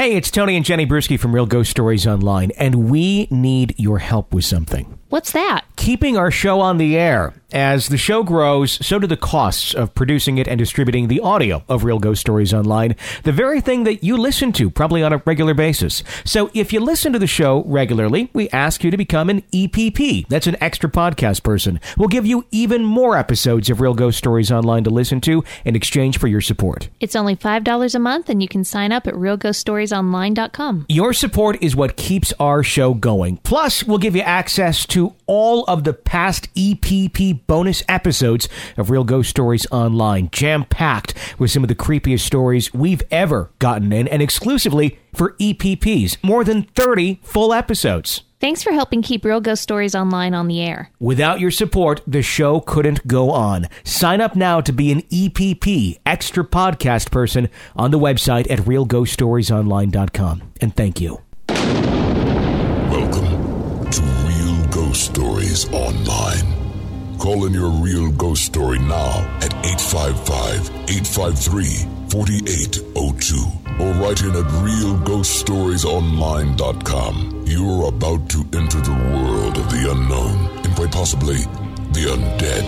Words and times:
Hey, 0.00 0.16
it's 0.16 0.30
Tony 0.30 0.56
and 0.56 0.64
Jenny 0.64 0.86
Brueski 0.86 1.20
from 1.20 1.34
Real 1.34 1.44
Ghost 1.44 1.70
Stories 1.70 2.06
Online, 2.06 2.52
and 2.52 2.90
we 2.90 3.28
need 3.30 3.74
your 3.76 3.98
help 3.98 4.32
with 4.32 4.46
something. 4.46 4.99
What's 5.10 5.32
that? 5.32 5.64
Keeping 5.74 6.16
our 6.16 6.30
show 6.30 6.60
on 6.60 6.78
the 6.78 6.96
air. 6.96 7.34
As 7.52 7.88
the 7.88 7.96
show 7.96 8.22
grows, 8.22 8.86
so 8.86 9.00
do 9.00 9.08
the 9.08 9.16
costs 9.16 9.74
of 9.74 9.92
producing 9.92 10.38
it 10.38 10.46
and 10.46 10.56
distributing 10.56 11.08
the 11.08 11.18
audio 11.18 11.64
of 11.68 11.82
Real 11.82 11.98
Ghost 11.98 12.20
Stories 12.20 12.54
Online, 12.54 12.94
the 13.24 13.32
very 13.32 13.60
thing 13.60 13.82
that 13.82 14.04
you 14.04 14.16
listen 14.16 14.52
to 14.52 14.70
probably 14.70 15.02
on 15.02 15.12
a 15.12 15.20
regular 15.26 15.52
basis. 15.52 16.04
So 16.24 16.52
if 16.54 16.72
you 16.72 16.78
listen 16.78 17.12
to 17.12 17.18
the 17.18 17.26
show 17.26 17.64
regularly, 17.64 18.30
we 18.32 18.48
ask 18.50 18.84
you 18.84 18.92
to 18.92 18.96
become 18.96 19.28
an 19.28 19.42
EPP. 19.52 20.28
That's 20.28 20.46
an 20.46 20.56
extra 20.60 20.88
podcast 20.88 21.42
person. 21.42 21.80
We'll 21.98 22.06
give 22.06 22.24
you 22.24 22.46
even 22.52 22.84
more 22.84 23.16
episodes 23.16 23.68
of 23.68 23.80
Real 23.80 23.94
Ghost 23.94 24.16
Stories 24.16 24.52
Online 24.52 24.84
to 24.84 24.90
listen 24.90 25.20
to 25.22 25.42
in 25.64 25.74
exchange 25.74 26.18
for 26.18 26.28
your 26.28 26.40
support. 26.40 26.88
It's 27.00 27.16
only 27.16 27.34
$5 27.34 27.94
a 27.96 27.98
month, 27.98 28.28
and 28.28 28.40
you 28.40 28.46
can 28.46 28.62
sign 28.62 28.92
up 28.92 29.08
at 29.08 29.14
realghoststoriesonline.com. 29.14 30.86
Your 30.88 31.12
support 31.12 31.60
is 31.60 31.74
what 31.74 31.96
keeps 31.96 32.32
our 32.38 32.62
show 32.62 32.94
going. 32.94 33.38
Plus, 33.38 33.82
we'll 33.82 33.98
give 33.98 34.14
you 34.14 34.22
access 34.22 34.86
to 34.86 34.99
all 35.26 35.64
of 35.64 35.84
the 35.84 35.92
past 35.92 36.52
EPP 36.54 37.46
bonus 37.46 37.82
episodes 37.88 38.48
of 38.76 38.90
Real 38.90 39.04
Ghost 39.04 39.30
Stories 39.30 39.66
Online, 39.70 40.28
jam 40.30 40.64
packed 40.64 41.14
with 41.38 41.50
some 41.50 41.64
of 41.64 41.68
the 41.68 41.74
creepiest 41.74 42.20
stories 42.20 42.72
we've 42.72 43.02
ever 43.10 43.50
gotten 43.58 43.92
in, 43.92 44.08
and 44.08 44.22
exclusively 44.22 44.98
for 45.14 45.32
EPPs. 45.34 46.16
More 46.22 46.44
than 46.44 46.64
30 46.74 47.20
full 47.22 47.52
episodes. 47.52 48.22
Thanks 48.40 48.62
for 48.62 48.72
helping 48.72 49.02
keep 49.02 49.24
Real 49.24 49.42
Ghost 49.42 49.62
Stories 49.62 49.94
Online 49.94 50.32
on 50.32 50.48
the 50.48 50.62
air. 50.62 50.90
Without 50.98 51.40
your 51.40 51.50
support, 51.50 52.00
the 52.06 52.22
show 52.22 52.60
couldn't 52.60 53.06
go 53.06 53.30
on. 53.30 53.66
Sign 53.84 54.22
up 54.22 54.34
now 54.34 54.62
to 54.62 54.72
be 54.72 54.90
an 54.90 55.02
EPP, 55.02 55.98
extra 56.06 56.42
podcast 56.42 57.10
person, 57.10 57.50
on 57.76 57.90
the 57.90 57.98
website 57.98 58.50
at 58.50 58.60
realghoststoriesonline.com. 58.60 60.52
And 60.62 60.74
thank 60.74 61.02
you. 61.02 61.20
Ghost 64.90 65.14
Stories 65.14 65.62
Online. 65.72 66.46
Call 67.16 67.46
in 67.46 67.54
your 67.54 67.70
real 67.70 68.10
ghost 68.10 68.44
story 68.44 68.80
now 68.80 69.20
at 69.36 69.54
855 69.64 70.68
853 70.90 71.86
4802 72.08 73.36
or 73.78 73.92
write 74.02 74.22
in 74.22 74.30
at 74.30 74.46
realghoststoriesonline.com. 74.66 77.44
You're 77.46 77.86
about 77.86 78.28
to 78.30 78.44
enter 78.52 78.80
the 78.80 78.90
world 79.14 79.58
of 79.58 79.70
the 79.70 79.92
unknown 79.92 80.48
and 80.64 80.74
quite 80.74 80.90
possibly 80.90 81.36
the 81.92 82.06
undead. 82.10 82.64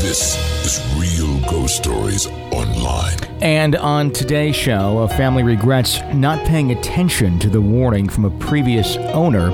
This 0.00 0.36
is 0.64 0.78
Real 0.94 1.40
Ghost 1.50 1.78
Stories 1.78 2.28
Online. 2.52 3.18
And 3.42 3.74
on 3.74 4.12
today's 4.12 4.54
show, 4.54 4.98
a 4.98 5.08
family 5.08 5.42
regrets 5.42 6.00
not 6.14 6.46
paying 6.46 6.70
attention 6.70 7.40
to 7.40 7.50
the 7.50 7.60
warning 7.60 8.08
from 8.08 8.24
a 8.24 8.30
previous 8.38 8.96
owner 8.96 9.50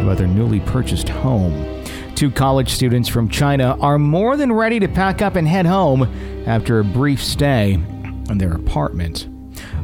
about 0.00 0.18
their 0.18 0.26
newly 0.26 0.60
purchased 0.60 1.08
home. 1.08 1.84
Two 2.14 2.30
college 2.30 2.70
students 2.70 3.08
from 3.08 3.28
China 3.28 3.78
are 3.80 3.98
more 3.98 4.36
than 4.36 4.52
ready 4.52 4.80
to 4.80 4.88
pack 4.88 5.22
up 5.22 5.36
and 5.36 5.46
head 5.46 5.66
home 5.66 6.02
after 6.46 6.78
a 6.78 6.84
brief 6.84 7.22
stay 7.22 7.74
in 7.74 8.38
their 8.38 8.54
apartment. 8.54 9.28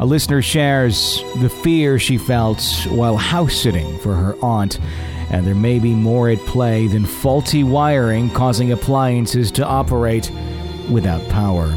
A 0.01 0.07
listener 0.07 0.42
shares 0.42 1.23
the 1.41 1.48
fear 1.48 1.98
she 1.98 2.19
felt 2.19 2.61
while 2.89 3.17
house 3.17 3.55
sitting 3.55 3.98
for 4.01 4.15
her 4.15 4.35
aunt, 4.42 4.81
and 5.31 5.47
there 5.47 5.55
may 5.55 5.79
be 5.79 5.95
more 5.95 6.29
at 6.29 6.39
play 6.41 6.89
than 6.89 7.07
faulty 7.07 7.62
wiring 7.62 8.31
causing 8.31 8.73
appliances 8.73 9.53
to 9.53 9.65
operate 9.65 10.31
without 10.91 11.27
power. 11.29 11.73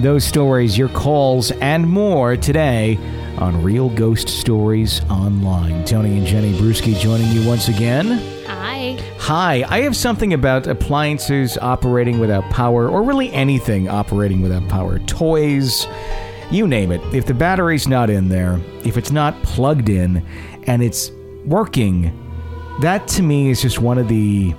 Those 0.00 0.24
stories, 0.24 0.76
your 0.76 0.88
calls, 0.88 1.50
and 1.52 1.88
more 1.88 2.36
today 2.36 2.98
on 3.38 3.62
Real 3.62 3.88
Ghost 3.88 4.28
Stories 4.28 5.00
Online. 5.10 5.84
Tony 5.84 6.18
and 6.18 6.26
Jenny 6.26 6.52
Brueski 6.52 6.98
joining 6.98 7.28
you 7.32 7.46
once 7.46 7.68
again. 7.68 8.18
Hi. 8.46 8.98
Hi, 9.18 9.64
I 9.68 9.80
have 9.82 9.96
something 9.96 10.32
about 10.32 10.66
appliances 10.66 11.56
operating 11.58 12.18
without 12.18 12.44
power, 12.50 12.88
or 12.88 13.02
really 13.02 13.32
anything 13.32 13.88
operating 13.88 14.42
without 14.42 14.68
power. 14.68 14.98
Toys, 15.00 15.86
you 16.50 16.66
name 16.66 16.92
it. 16.92 17.00
If 17.14 17.26
the 17.26 17.34
battery's 17.34 17.86
not 17.86 18.10
in 18.10 18.28
there, 18.28 18.60
if 18.84 18.96
it's 18.96 19.10
not 19.10 19.40
plugged 19.42 19.88
in, 19.88 20.26
and 20.64 20.82
it's 20.82 21.10
working, 21.44 22.16
that 22.80 23.06
to 23.08 23.22
me 23.22 23.50
is 23.50 23.62
just 23.62 23.80
one 23.80 23.98
of 23.98 24.08
the. 24.08 24.54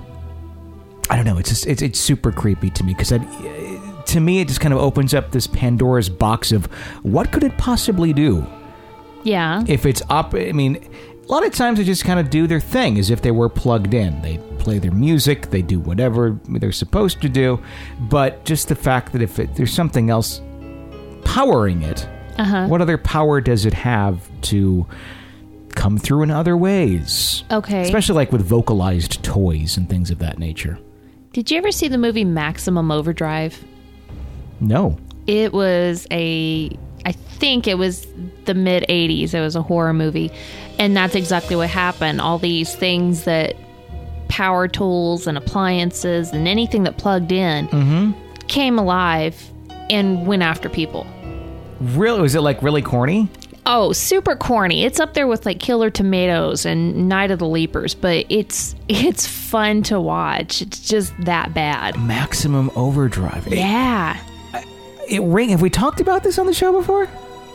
I 1.10 1.16
don't 1.16 1.24
know. 1.24 1.38
It's 1.38 1.50
just 1.50 1.66
it's 1.66 1.82
it's 1.82 1.98
super 1.98 2.32
creepy 2.32 2.70
to 2.70 2.84
me 2.84 2.94
because 2.94 3.12
to 4.06 4.20
me 4.20 4.40
it 4.40 4.48
just 4.48 4.60
kind 4.60 4.72
of 4.74 4.80
opens 4.80 5.14
up 5.14 5.30
this 5.30 5.46
Pandora's 5.46 6.08
box 6.08 6.52
of 6.52 6.66
what 7.02 7.32
could 7.32 7.44
it 7.44 7.56
possibly 7.58 8.12
do 8.12 8.46
Yeah. 9.24 9.64
if 9.66 9.86
it's 9.86 10.02
up. 10.08 10.34
I 10.34 10.52
mean, 10.52 10.76
a 11.28 11.32
lot 11.32 11.46
of 11.46 11.52
times 11.54 11.78
they 11.78 11.84
just 11.84 12.04
kind 12.04 12.18
of 12.20 12.30
do 12.30 12.46
their 12.46 12.60
thing 12.60 12.98
as 12.98 13.10
if 13.10 13.22
they 13.22 13.30
were 13.30 13.48
plugged 13.48 13.94
in. 13.94 14.20
They 14.22 14.38
play 14.58 14.78
their 14.78 14.92
music, 14.92 15.50
they 15.50 15.62
do 15.62 15.80
whatever 15.80 16.38
they're 16.48 16.70
supposed 16.72 17.20
to 17.22 17.28
do, 17.28 17.60
but 18.00 18.44
just 18.44 18.68
the 18.68 18.74
fact 18.76 19.12
that 19.12 19.22
if 19.22 19.38
it, 19.38 19.54
there's 19.56 19.72
something 19.72 20.08
else 20.10 20.40
powering 21.24 21.82
it, 21.82 22.06
Uh-huh. 22.38 22.66
what 22.66 22.80
other 22.80 22.98
power 22.98 23.40
does 23.40 23.66
it 23.66 23.74
have 23.74 24.20
to 24.42 24.86
come 25.74 25.98
through 25.98 26.22
in 26.22 26.30
other 26.30 26.56
ways? 26.56 27.44
Okay. 27.50 27.82
Especially 27.82 28.14
like 28.14 28.30
with 28.32 28.42
vocalized 28.42 29.22
toys 29.22 29.76
and 29.76 29.88
things 29.88 30.10
of 30.10 30.18
that 30.18 30.38
nature. 30.38 30.78
Did 31.32 31.50
you 31.50 31.58
ever 31.58 31.72
see 31.72 31.88
the 31.88 31.98
movie 31.98 32.24
Maximum 32.24 32.90
Overdrive? 32.90 33.64
No. 34.60 34.98
It 35.26 35.52
was 35.52 36.06
a, 36.10 36.70
I 37.04 37.12
think 37.12 37.66
it 37.66 37.78
was 37.78 38.06
the 38.44 38.54
mid 38.54 38.84
80s. 38.88 39.34
It 39.34 39.40
was 39.40 39.56
a 39.56 39.62
horror 39.62 39.92
movie. 39.92 40.30
And 40.78 40.96
that's 40.96 41.14
exactly 41.14 41.56
what 41.56 41.68
happened. 41.68 42.20
All 42.20 42.38
these 42.38 42.74
things 42.74 43.24
that 43.24 43.56
power 44.28 44.66
tools 44.66 45.26
and 45.26 45.36
appliances 45.36 46.32
and 46.32 46.48
anything 46.48 46.84
that 46.84 46.96
plugged 46.96 47.32
in 47.32 47.68
mm-hmm. 47.68 48.38
came 48.46 48.78
alive 48.78 49.50
and 49.90 50.26
went 50.26 50.42
after 50.42 50.68
people. 50.68 51.06
Really? 51.80 52.22
Was 52.22 52.34
it 52.34 52.40
like 52.40 52.62
really 52.62 52.82
corny? 52.82 53.28
Oh, 53.66 53.92
super 53.92 54.34
corny. 54.34 54.84
It's 54.84 54.98
up 54.98 55.14
there 55.14 55.26
with 55.26 55.46
like 55.46 55.60
Killer 55.60 55.90
Tomatoes 55.90 56.66
and 56.66 57.08
Night 57.08 57.30
of 57.30 57.38
the 57.38 57.46
Lepus, 57.46 57.94
but 57.94 58.26
it's 58.28 58.74
it's 58.88 59.26
fun 59.26 59.82
to 59.84 60.00
watch. 60.00 60.62
It's 60.62 60.80
just 60.80 61.12
that 61.24 61.54
bad. 61.54 61.98
Maximum 62.00 62.70
Overdrive. 62.74 63.46
Yeah. 63.48 64.18
It 65.12 65.22
ring. 65.22 65.50
Have 65.50 65.62
we 65.62 65.70
talked 65.70 66.00
about 66.00 66.22
this 66.22 66.38
on 66.38 66.46
the 66.46 66.54
show 66.54 66.72
before? 66.72 67.08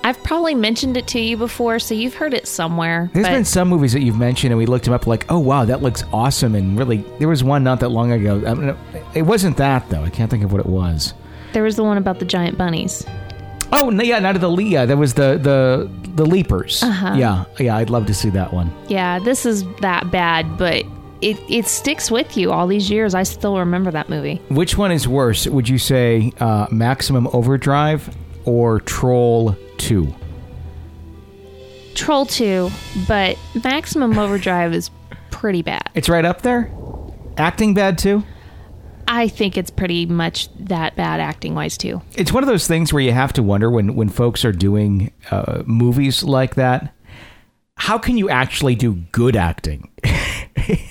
I've 0.03 0.21
probably 0.23 0.55
mentioned 0.55 0.95
it 0.95 1.07
to 1.07 1.19
you 1.19 1.35
before, 1.35 1.79
so 1.79 1.93
you've 1.93 2.13
heard 2.13 2.33
it 2.33 2.47
somewhere. 2.47 3.09
There's 3.13 3.25
but 3.25 3.33
been 3.33 3.43
some 3.45 3.67
movies 3.67 3.91
that 3.93 4.01
you've 4.01 4.17
mentioned, 4.17 4.51
and 4.53 4.57
we 4.57 4.65
looked 4.65 4.85
them 4.85 4.93
up. 4.93 5.05
Like, 5.07 5.25
oh 5.29 5.39
wow, 5.39 5.65
that 5.65 5.81
looks 5.81 6.03
awesome, 6.13 6.55
and 6.55 6.77
really, 6.77 6.97
there 7.19 7.27
was 7.27 7.43
one 7.43 7.63
not 7.63 7.79
that 7.81 7.89
long 7.89 8.11
ago. 8.11 8.41
I 8.47 8.53
mean, 8.53 8.77
it 9.15 9.23
wasn't 9.23 9.57
that 9.57 9.89
though. 9.89 10.03
I 10.03 10.09
can't 10.09 10.31
think 10.31 10.43
of 10.43 10.51
what 10.53 10.61
it 10.61 10.67
was. 10.67 11.13
there 11.53 11.63
was 11.63 11.75
the 11.75 11.83
one 11.83 11.97
about 11.97 12.19
the 12.19 12.25
giant 12.25 12.57
bunnies. 12.57 13.05
Oh 13.73 13.89
no, 13.89 14.01
yeah, 14.03 14.19
not 14.19 14.35
of 14.35 14.41
the 14.41 14.49
Leah. 14.51 14.85
That 14.85 14.97
was 14.97 15.15
the 15.15 15.37
the 15.37 15.89
the 16.15 16.25
Lepus. 16.25 16.83
Uh-huh. 16.83 17.15
Yeah, 17.17 17.43
yeah. 17.59 17.75
I'd 17.75 17.89
love 17.89 18.05
to 18.05 18.13
see 18.13 18.29
that 18.29 18.53
one. 18.53 18.71
Yeah, 18.87 19.19
this 19.19 19.45
is 19.45 19.65
that 19.81 20.09
bad, 20.09 20.57
but 20.57 20.85
it 21.21 21.37
it 21.49 21.65
sticks 21.67 22.09
with 22.11 22.37
you 22.37 22.51
all 22.51 22.67
these 22.67 22.89
years. 22.89 23.13
I 23.15 23.23
still 23.23 23.57
remember 23.57 23.91
that 23.91 24.09
movie. 24.09 24.41
Which 24.49 24.77
one 24.77 24.91
is 24.91 25.07
worse? 25.07 25.47
Would 25.47 25.67
you 25.69 25.77
say 25.77 26.31
uh, 26.39 26.67
Maximum 26.71 27.27
Overdrive 27.33 28.15
or 28.45 28.79
Troll 28.81 29.55
Two? 29.77 30.13
Troll 31.97 32.27
2, 32.27 32.69
but 33.07 33.39
Maximum 33.63 34.19
Overdrive 34.19 34.71
is 34.71 34.91
pretty 35.31 35.63
bad. 35.63 35.89
It's 35.95 36.07
right 36.07 36.23
up 36.23 36.43
there. 36.43 36.71
Acting 37.37 37.73
bad 37.73 37.97
too. 37.97 38.23
I 39.07 39.27
think 39.27 39.57
it's 39.57 39.71
pretty 39.71 40.05
much 40.05 40.47
that 40.57 40.95
bad 40.95 41.19
acting 41.19 41.55
wise 41.55 41.75
too. 41.75 42.01
It's 42.15 42.31
one 42.31 42.43
of 42.43 42.47
those 42.47 42.67
things 42.67 42.93
where 42.93 43.01
you 43.01 43.13
have 43.13 43.33
to 43.33 43.43
wonder 43.43 43.71
when 43.71 43.95
when 43.95 44.09
folks 44.09 44.45
are 44.45 44.51
doing 44.51 45.11
uh, 45.31 45.63
movies 45.65 46.23
like 46.23 46.55
that. 46.55 46.93
How 47.75 47.97
can 47.97 48.17
you 48.17 48.29
actually 48.29 48.75
do 48.75 48.93
good 49.11 49.35
acting 49.35 49.89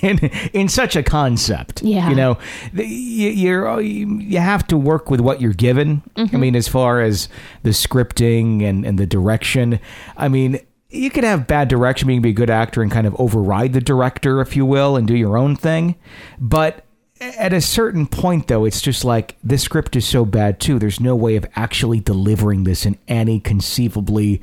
in 0.03 0.19
in 0.53 0.69
such 0.69 0.97
a 0.97 1.03
concept? 1.03 1.83
Yeah. 1.83 2.07
Uh, 2.07 2.11
you 2.11 2.17
know, 2.17 2.39
you, 2.75 3.29
you're 3.31 3.81
you 3.81 4.39
have 4.39 4.67
to 4.69 4.77
work 4.77 5.11
with 5.11 5.21
what 5.21 5.41
you're 5.41 5.53
given. 5.53 6.03
I 6.17 6.21
mm-hmm. 6.23 6.41
mean, 6.41 6.57
as 6.57 6.69
far 6.69 7.01
as 7.01 7.29
the 7.63 7.71
scripting 7.71 8.63
and 8.63 8.85
and 8.85 8.99
the 8.99 9.07
direction. 9.07 9.81
I 10.17 10.29
mean. 10.29 10.61
You 10.89 11.11
could 11.11 11.25
have 11.25 11.49
bad 11.49 11.67
direction, 11.67 12.09
You 12.09 12.15
can 12.15 12.23
be 12.23 12.31
a 12.31 12.33
good 12.33 12.49
actor 12.49 12.81
and 12.81 12.93
kind 12.93 13.09
of 13.09 13.21
override 13.21 13.73
the 13.73 13.81
director, 13.81 14.41
if 14.41 14.55
you 14.55 14.65
will, 14.65 14.97
and 14.97 15.07
do 15.07 15.17
your 15.17 15.37
own 15.37 15.57
thing. 15.57 15.97
But 16.39 16.87
at 17.21 17.53
a 17.53 17.61
certain 17.61 18.07
point 18.07 18.49
though 18.49 18.65
it's 18.65 18.81
just 18.81 19.05
like 19.05 19.37
this 19.43 19.63
script 19.63 19.97
is 19.97 20.07
so 20.07 20.25
bad 20.25 20.61
too 20.61 20.79
there's 20.79 21.01
no 21.01 21.17
way 21.17 21.37
of 21.37 21.47
actually 21.57 22.01
delivering 22.01 22.65
this 22.65 22.85
in 22.85 22.99
any 23.09 23.41
conceivably 23.41 24.41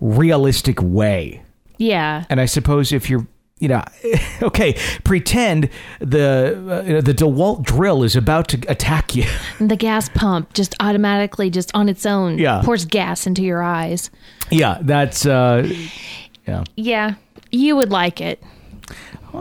realistic 0.00 0.80
way 0.80 1.42
Yeah. 1.78 2.24
and 2.30 2.40
i 2.40 2.46
suppose 2.46 2.92
if 2.92 3.10
you're 3.10 3.26
you 3.58 3.68
know 3.68 3.82
okay 4.42 4.74
pretend 5.04 5.70
the 5.98 6.96
uh, 6.98 7.00
the 7.00 7.14
dewalt 7.14 7.62
drill 7.64 8.02
is 8.02 8.14
about 8.14 8.48
to 8.48 8.58
attack 8.68 9.14
you 9.16 9.24
The 9.58 9.76
gas 9.76 10.08
pump 10.10 10.52
just 10.52 10.74
automatically, 10.80 11.48
just 11.50 11.70
on 11.74 11.88
its 11.88 12.04
own, 12.04 12.38
Yeah. 12.38 12.60
pours 12.64 12.84
gas 12.84 13.26
into 13.26 13.42
your 13.42 13.62
eyes. 13.62 14.10
yeah 14.50 14.78
that's 14.82 15.24
uh 15.26 15.66
Yeah. 16.46 16.64
Yeah, 16.76 17.14
you 17.50 17.74
would 17.76 17.90
like 17.90 18.20
it. 18.20 18.42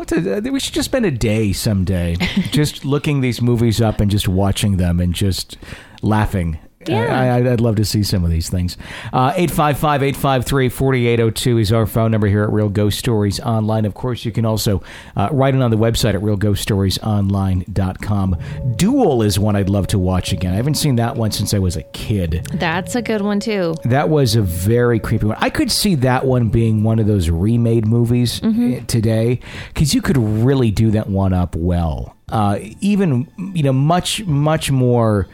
To, 0.08 0.38
uh, 0.38 0.42
we 0.52 0.60
should 0.60 0.74
just 0.74 0.90
spend 0.90 1.06
a 1.06 1.12
day 1.12 1.54
someday 1.54 2.16
just 2.52 2.84
looking 2.84 3.22
these 3.22 3.42
movies 3.42 3.80
up 3.80 4.02
and 4.02 4.10
just 4.12 4.28
watching 4.28 4.78
them 4.78 5.00
and 5.00 5.14
just 5.14 5.58
laughing. 6.02 6.58
Yeah. 6.88 7.20
I, 7.20 7.38
I'd 7.52 7.62
love 7.62 7.76
to 7.78 7.86
see 7.86 8.04
some 8.04 8.24
of 8.24 8.32
these 8.32 8.50
things. 8.50 8.78
Uh, 9.14 9.34
855 9.36 10.04
853 10.04 10.70
4802 10.70 11.58
is 11.58 11.72
our 11.72 11.86
phone 11.86 12.12
number 12.12 12.28
here 12.28 12.44
at 12.44 12.52
Real 12.52 12.70
Ghost 12.70 13.00
Stories 13.00 13.40
Online. 13.40 13.86
Of 13.86 13.94
course, 13.94 14.26
you 14.26 14.32
can 14.32 14.46
also 14.46 14.82
uh, 15.16 15.30
write 15.32 15.56
it 15.56 15.62
on 15.62 15.72
the 15.72 15.78
website 15.78 16.16
at 16.16 16.22
realghoststoriesonline.com. 16.22 18.38
Duel 18.76 19.22
is 19.22 19.40
one 19.40 19.56
I'd 19.56 19.70
love 19.70 19.88
to 19.88 20.00
watch 20.00 20.34
again. 20.34 20.54
I 20.54 20.58
haven't 20.58 20.76
seen 20.76 20.96
that 20.98 21.16
one 21.16 21.32
since 21.32 21.54
I 21.54 21.60
was 21.60 21.76
a 21.76 21.84
kid. 21.84 22.48
That's 22.54 22.96
a 22.96 23.02
good 23.02 23.22
one 23.22 23.40
too. 23.40 23.76
That 23.86 24.10
was 24.10 24.36
a 24.36 24.42
very 24.42 25.00
creepy 25.00 25.28
one. 25.28 25.38
I 25.40 25.50
could 25.50 25.72
see 25.72 25.96
that 25.96 26.26
one 26.26 26.50
being 26.50 26.84
one 26.84 27.00
of 27.00 27.08
those 27.08 27.30
remade 27.30 27.88
movies 27.88 28.42
eh, 28.44 28.82
today 28.88 29.40
because 29.74 29.94
you 29.94 30.02
could 30.02 30.18
really 30.18 30.72
do 30.72 30.92
that 30.92 31.08
one 31.08 31.34
up 31.34 31.56
well. 31.56 32.16
Uh, 32.30 32.58
even 32.82 33.28
you 33.54 33.62
know 33.62 33.74
much 33.74 34.26
much 34.26 34.72
more 34.72 35.28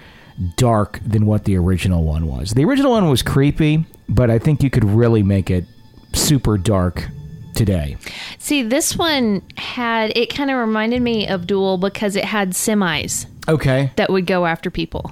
dark 0.58 1.00
than 1.06 1.26
what 1.26 1.46
the 1.46 1.58
original 1.58 2.04
one 2.04 2.28
was. 2.28 2.52
The 2.52 2.64
original 2.66 2.92
one 2.92 3.10
was 3.10 3.22
creepy, 3.22 3.86
but 4.10 4.30
I 4.30 4.40
think 4.40 4.64
you 4.64 4.70
could 4.70 4.84
really 4.84 5.24
make 5.24 5.50
it 5.50 5.66
super 6.14 6.58
dark 6.58 7.08
today. 7.56 7.98
See, 8.40 8.64
this 8.64 8.98
one 8.98 9.42
had 9.58 10.16
it 10.18 10.34
kind 10.34 10.50
of 10.50 10.58
reminded 10.58 11.02
me 11.02 11.28
of 11.28 11.48
Duel 11.48 11.78
because 11.78 12.16
it 12.16 12.26
had 12.26 12.52
semis 12.52 13.26
Okay. 13.48 13.92
that 13.98 14.10
would 14.10 14.26
go 14.26 14.46
after 14.46 14.70
people. 14.72 15.12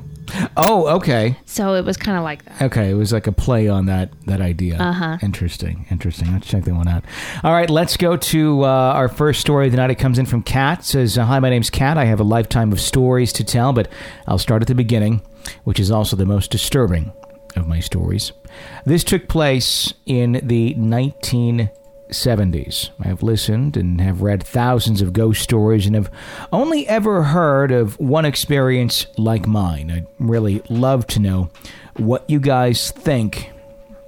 Oh, 0.57 0.87
okay. 0.97 1.37
So 1.45 1.75
it 1.75 1.85
was 1.85 1.97
kind 1.97 2.17
of 2.17 2.23
like 2.23 2.45
that. 2.45 2.61
Okay, 2.63 2.89
it 2.89 2.93
was 2.93 3.11
like 3.13 3.27
a 3.27 3.31
play 3.31 3.67
on 3.67 3.85
that 3.87 4.11
that 4.25 4.41
idea. 4.41 4.77
Uh-huh. 4.77 5.17
Interesting, 5.21 5.85
interesting. 5.89 6.31
Let's 6.31 6.47
check 6.47 6.63
that 6.63 6.73
one 6.73 6.87
out. 6.87 7.03
All 7.43 7.53
right, 7.53 7.69
let's 7.69 7.97
go 7.97 8.17
to 8.17 8.63
uh, 8.63 8.67
our 8.67 9.07
first 9.09 9.41
story 9.41 9.67
of 9.67 9.71
the 9.71 9.77
night. 9.77 9.89
It 9.89 9.95
comes 9.95 10.19
in 10.19 10.25
from 10.25 10.43
Kat. 10.43 10.83
Says, 10.83 11.17
uh, 11.17 11.25
"Hi, 11.25 11.39
my 11.39 11.49
name's 11.49 11.69
Kat. 11.69 11.97
I 11.97 12.05
have 12.05 12.19
a 12.19 12.23
lifetime 12.23 12.71
of 12.71 12.79
stories 12.79 13.33
to 13.33 13.43
tell, 13.43 13.73
but 13.73 13.89
I'll 14.27 14.37
start 14.37 14.61
at 14.61 14.67
the 14.67 14.75
beginning, 14.75 15.21
which 15.63 15.79
is 15.79 15.91
also 15.91 16.15
the 16.15 16.25
most 16.25 16.51
disturbing 16.51 17.11
of 17.55 17.67
my 17.67 17.79
stories. 17.79 18.31
This 18.85 19.03
took 19.03 19.27
place 19.27 19.93
in 20.05 20.39
the 20.43 20.75
1970s. 22.09 22.89
I 22.99 23.07
have 23.07 23.23
listened 23.23 23.77
and 23.77 24.01
have 24.01 24.21
read 24.21 24.43
thousands 24.43 25.01
of 25.01 25.13
ghost 25.13 25.41
stories 25.41 25.85
and 25.85 25.95
have 25.95 26.11
only 26.51 26.87
ever 26.87 27.23
heard 27.23 27.71
of 27.71 27.99
one 27.99 28.25
experience 28.25 29.07
like 29.17 29.47
mine. 29.47 29.91
I'd 29.91 30.07
really 30.19 30.61
love 30.69 31.07
to 31.07 31.19
know 31.19 31.49
what 31.95 32.29
you 32.29 32.39
guys 32.39 32.91
think 32.91 33.51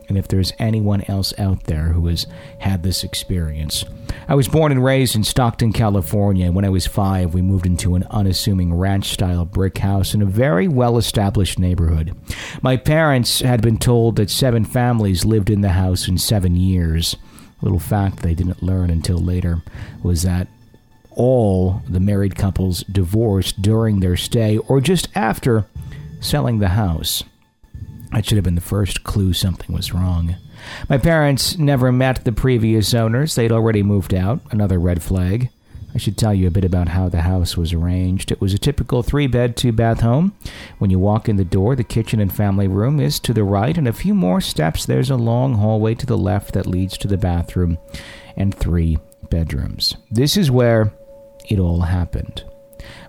and 0.08 0.18
if 0.18 0.28
there's 0.28 0.52
anyone 0.60 1.06
else 1.08 1.34
out 1.40 1.64
there 1.66 1.86
who 1.94 2.08
has 2.08 2.28
had 2.60 2.84
this 2.84 3.02
experience. 3.02 3.86
I 4.28 4.36
was 4.36 4.50
born 4.50 4.74
and 4.74 4.84
raised 4.84 5.16
in 5.16 5.24
Stockton, 5.24 5.72
California. 5.72 6.52
When 6.52 6.66
I 6.66 6.70
was 6.70 6.86
five, 6.86 7.34
we 7.34 7.42
moved 7.42 7.66
into 7.66 7.96
an 7.96 8.06
unassuming 8.12 8.74
ranch 8.74 9.06
style 9.06 9.46
brick 9.46 9.78
house 9.78 10.14
in 10.14 10.22
a 10.22 10.26
very 10.26 10.68
well 10.68 10.98
established 10.98 11.60
neighborhood. 11.60 12.14
My 12.62 12.76
parents 12.76 13.40
had 13.40 13.62
been 13.62 13.78
told 13.78 14.18
that 14.18 14.30
seven 14.30 14.66
families 14.66 15.24
lived 15.24 15.50
in 15.50 15.62
the 15.62 15.70
house 15.70 16.10
in 16.10 16.18
seven 16.18 16.58
years. 16.58 17.16
Little 17.62 17.80
fact 17.80 18.20
they 18.20 18.34
didn't 18.34 18.64
learn 18.64 18.90
until 18.90 19.18
later 19.18 19.62
was 20.04 20.24
that 20.24 20.48
all 21.12 21.82
the 21.88 22.00
married 22.00 22.36
couples 22.36 22.84
divorced 22.84 23.62
during 23.62 24.00
their 24.00 24.18
stay 24.18 24.58
or 24.58 24.82
just 24.82 25.08
after 25.16 25.66
selling 26.20 26.60
the 26.60 26.70
house. 26.70 27.24
That 28.12 28.26
should 28.26 28.38
have 28.38 28.46
been 28.46 28.56
the 28.56 28.62
first 28.62 29.04
clue 29.04 29.34
something 29.34 29.74
was 29.74 29.94
wrong. 29.94 30.36
My 30.90 30.98
parents 30.98 31.58
never 31.58 31.92
met 31.92 32.24
the 32.24 32.32
previous 32.32 32.94
owners. 32.94 33.36
They'd 33.36 33.52
already 33.52 33.84
moved 33.84 34.14
out. 34.14 34.42
Another 34.52 34.80
red 34.80 35.02
flag. 35.02 35.50
I 35.94 35.98
should 35.98 36.18
tell 36.18 36.34
you 36.34 36.48
a 36.48 36.52
bit 36.52 36.64
about 36.64 36.90
how 36.90 37.10
the 37.10 37.22
house 37.22 37.58
was 37.58 37.74
arranged. 37.74 38.32
It 38.32 38.40
was 38.40 38.54
a 38.54 38.60
typical 38.60 39.04
three 39.04 39.28
bed, 39.28 39.58
two 39.58 39.72
bath 39.72 40.02
home. 40.02 40.36
When 40.78 40.90
you 40.90 41.00
walk 41.00 41.28
in 41.28 41.36
the 41.36 41.44
door, 41.44 41.76
the 41.76 41.84
kitchen 41.84 42.20
and 42.20 42.34
family 42.34 42.68
room 42.68 43.00
is 43.00 43.20
to 43.22 43.34
the 43.34 43.44
right, 43.44 43.78
and 43.78 43.88
a 43.88 43.94
few 43.94 44.14
more 44.14 44.40
steps, 44.40 44.86
there's 44.86 45.10
a 45.10 45.16
long 45.16 45.56
hallway 45.56 45.96
to 45.96 46.06
the 46.06 46.18
left 46.18 46.54
that 46.54 46.66
leads 46.66 46.98
to 47.00 47.08
the 47.08 47.18
bathroom 47.18 47.78
and 48.38 48.56
three 48.56 49.00
bedrooms. 49.30 49.96
This 50.10 50.38
is 50.38 50.50
where 50.50 50.94
it 51.50 51.60
all 51.60 51.82
happened. 51.82 52.46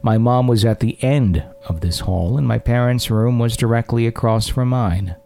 My 0.03 0.19
mom 0.19 0.49
was 0.49 0.65
at 0.65 0.81
the 0.81 1.03
end 1.03 1.45
of 1.69 1.81
this 1.81 2.01
hall, 2.01 2.37
and 2.37 2.47
my 2.47 2.59
parents' 2.59 3.11
room 3.11 3.39
was 3.39 3.57
directly 3.57 4.07
across 4.07 4.49
from 4.49 4.69
mine. 4.69 5.17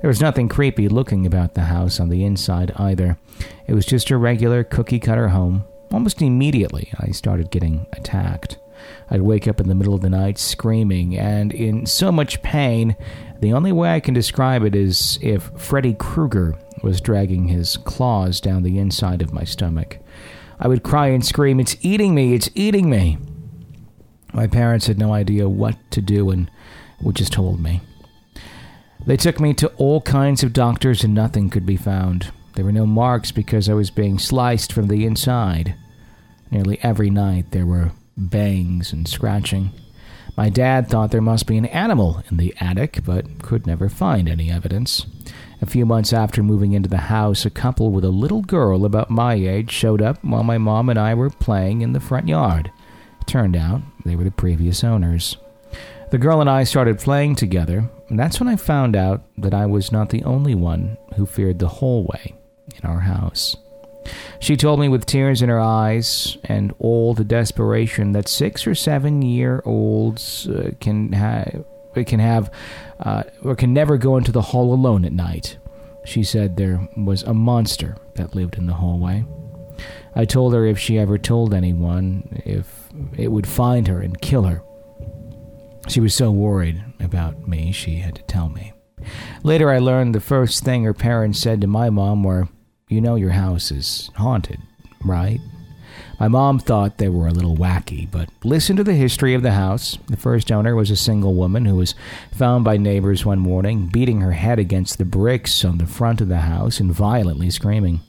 There 0.00 0.08
was 0.08 0.20
nothing 0.20 0.48
creepy 0.48 0.88
looking 0.88 1.26
about 1.26 1.54
the 1.54 1.62
house 1.62 1.98
on 1.98 2.10
the 2.10 2.24
inside 2.24 2.72
either. 2.76 3.18
It 3.66 3.72
was 3.74 3.86
just 3.86 4.10
a 4.10 4.16
regular 4.18 4.62
cookie 4.62 5.00
cutter 5.00 5.28
home. 5.28 5.64
Almost 5.92 6.20
immediately, 6.22 6.92
I 6.98 7.10
started 7.10 7.50
getting 7.50 7.86
attacked. 7.92 8.58
I'd 9.10 9.22
wake 9.22 9.48
up 9.48 9.60
in 9.60 9.68
the 9.68 9.74
middle 9.74 9.94
of 9.94 10.00
the 10.00 10.10
night 10.10 10.38
screaming 10.38 11.16
and 11.16 11.52
in 11.52 11.86
so 11.86 12.12
much 12.12 12.42
pain. 12.42 12.96
The 13.40 13.52
only 13.52 13.72
way 13.72 13.94
I 13.94 14.00
can 14.00 14.14
describe 14.14 14.62
it 14.64 14.74
is 14.74 15.18
if 15.22 15.50
Freddy 15.56 15.94
Krueger 15.94 16.54
was 16.82 17.00
dragging 17.00 17.48
his 17.48 17.76
claws 17.78 18.40
down 18.40 18.62
the 18.62 18.78
inside 18.78 19.22
of 19.22 19.32
my 19.32 19.44
stomach. 19.44 19.98
I 20.58 20.68
would 20.68 20.82
cry 20.82 21.08
and 21.08 21.24
scream, 21.24 21.60
It's 21.60 21.76
eating 21.80 22.14
me! 22.14 22.34
It's 22.34 22.50
eating 22.54 22.90
me! 22.90 23.18
My 24.32 24.46
parents 24.46 24.86
had 24.86 24.98
no 24.98 25.12
idea 25.14 25.48
what 25.48 25.76
to 25.92 26.02
do 26.02 26.30
and 26.30 26.50
would 27.00 27.16
just 27.16 27.34
hold 27.34 27.60
me. 27.60 27.80
They 29.06 29.16
took 29.16 29.38
me 29.38 29.54
to 29.54 29.68
all 29.76 30.00
kinds 30.00 30.42
of 30.42 30.52
doctors 30.52 31.04
and 31.04 31.14
nothing 31.14 31.48
could 31.48 31.64
be 31.64 31.76
found. 31.76 32.32
There 32.56 32.64
were 32.64 32.72
no 32.72 32.86
marks 32.86 33.32
because 33.32 33.68
I 33.68 33.74
was 33.74 33.90
being 33.90 34.18
sliced 34.18 34.72
from 34.72 34.88
the 34.88 35.04
inside. 35.04 35.74
Nearly 36.50 36.78
every 36.82 37.10
night 37.10 37.50
there 37.50 37.66
were 37.66 37.92
bangs 38.16 38.94
and 38.94 39.06
scratching. 39.06 39.72
My 40.38 40.48
dad 40.48 40.88
thought 40.88 41.10
there 41.10 41.20
must 41.20 41.46
be 41.46 41.58
an 41.58 41.66
animal 41.66 42.22
in 42.30 42.38
the 42.38 42.54
attic, 42.58 43.00
but 43.04 43.42
could 43.42 43.66
never 43.66 43.90
find 43.90 44.26
any 44.26 44.50
evidence. 44.50 45.04
A 45.60 45.66
few 45.66 45.84
months 45.84 46.14
after 46.14 46.42
moving 46.42 46.72
into 46.72 46.88
the 46.88 46.96
house, 46.96 47.44
a 47.44 47.50
couple 47.50 47.90
with 47.90 48.06
a 48.06 48.10
little 48.10 48.40
girl 48.40 48.86
about 48.86 49.10
my 49.10 49.34
age 49.34 49.70
showed 49.70 50.00
up 50.00 50.24
while 50.24 50.42
my 50.42 50.56
mom 50.56 50.88
and 50.88 50.98
I 50.98 51.12
were 51.12 51.28
playing 51.28 51.82
in 51.82 51.92
the 51.92 52.00
front 52.00 52.26
yard. 52.26 52.72
It 53.20 53.26
turned 53.26 53.56
out 53.56 53.82
they 54.06 54.16
were 54.16 54.24
the 54.24 54.30
previous 54.30 54.82
owners. 54.82 55.36
The 56.10 56.18
girl 56.18 56.40
and 56.40 56.48
I 56.48 56.64
started 56.64 57.00
playing 57.00 57.34
together, 57.36 57.90
and 58.08 58.18
that's 58.18 58.40
when 58.40 58.48
I 58.48 58.56
found 58.56 58.96
out 58.96 59.24
that 59.36 59.52
I 59.52 59.66
was 59.66 59.92
not 59.92 60.08
the 60.08 60.24
only 60.24 60.54
one 60.54 60.96
who 61.16 61.26
feared 61.26 61.58
the 61.58 61.68
hallway 61.68 62.34
in 62.82 62.88
our 62.88 63.00
house. 63.00 63.56
She 64.38 64.56
told 64.56 64.78
me 64.80 64.88
with 64.88 65.06
tears 65.06 65.42
in 65.42 65.48
her 65.48 65.60
eyes 65.60 66.36
and 66.44 66.72
all 66.78 67.14
the 67.14 67.24
desperation 67.24 68.12
that 68.12 68.28
six 68.28 68.66
or 68.66 68.74
seven 68.74 69.22
year 69.22 69.62
olds 69.64 70.48
uh, 70.48 70.70
can 70.80 71.12
have 71.12 71.64
can 72.06 72.20
have 72.20 72.52
uh, 73.00 73.22
or 73.42 73.56
can 73.56 73.72
never 73.72 73.96
go 73.96 74.16
into 74.16 74.30
the 74.30 74.42
hall 74.42 74.74
alone 74.74 75.04
at 75.04 75.12
night. 75.12 75.56
She 76.04 76.22
said 76.22 76.56
there 76.56 76.86
was 76.96 77.22
a 77.22 77.34
monster 77.34 77.96
that 78.14 78.34
lived 78.34 78.56
in 78.56 78.66
the 78.66 78.74
hallway. 78.74 79.24
I 80.14 80.24
told 80.24 80.54
her 80.54 80.64
if 80.64 80.78
she 80.78 80.98
ever 80.98 81.18
told 81.18 81.52
anyone, 81.52 82.42
if 82.44 82.88
it 83.16 83.28
would 83.28 83.46
find 83.46 83.88
her 83.88 84.00
and 84.00 84.20
kill 84.20 84.44
her. 84.44 84.62
She 85.88 86.00
was 86.00 86.14
so 86.14 86.30
worried 86.30 86.82
about 87.00 87.46
me, 87.46 87.72
she 87.72 87.96
had 87.96 88.14
to 88.16 88.22
tell 88.22 88.48
me. 88.48 88.72
Later, 89.42 89.70
I 89.70 89.78
learned 89.78 90.14
the 90.14 90.20
first 90.20 90.64
thing 90.64 90.84
her 90.84 90.94
parents 90.94 91.38
said 91.38 91.60
to 91.60 91.66
my 91.66 91.90
mom 91.90 92.24
were, 92.24 92.48
You 92.88 93.00
know, 93.00 93.16
your 93.16 93.30
house 93.30 93.72
is 93.72 94.12
haunted, 94.14 94.60
right? 95.04 95.40
My 96.20 96.28
mom 96.28 96.60
thought 96.60 96.98
they 96.98 97.08
were 97.08 97.26
a 97.26 97.32
little 97.32 97.56
wacky, 97.56 98.08
but 98.08 98.28
listen 98.44 98.76
to 98.76 98.84
the 98.84 98.94
history 98.94 99.34
of 99.34 99.42
the 99.42 99.54
house. 99.54 99.98
The 100.06 100.16
first 100.16 100.52
owner 100.52 100.76
was 100.76 100.88
a 100.92 100.96
single 100.96 101.34
woman 101.34 101.64
who 101.64 101.74
was 101.74 101.96
found 102.30 102.62
by 102.62 102.76
neighbors 102.76 103.26
one 103.26 103.40
morning, 103.40 103.88
beating 103.88 104.20
her 104.20 104.30
head 104.30 104.60
against 104.60 104.98
the 104.98 105.04
bricks 105.04 105.64
on 105.64 105.78
the 105.78 105.86
front 105.86 106.20
of 106.20 106.28
the 106.28 106.42
house 106.42 106.78
and 106.78 106.92
violently 106.92 107.50
screaming. 107.50 108.02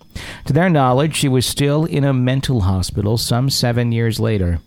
To 0.45 0.53
their 0.53 0.69
knowledge, 0.69 1.15
she 1.15 1.27
was 1.27 1.47
still 1.47 1.85
in 1.85 2.03
a 2.03 2.13
mental 2.13 2.61
hospital 2.61 3.17
some 3.17 3.49
seven 3.49 3.91
years 3.91 4.19
later. 4.19 4.59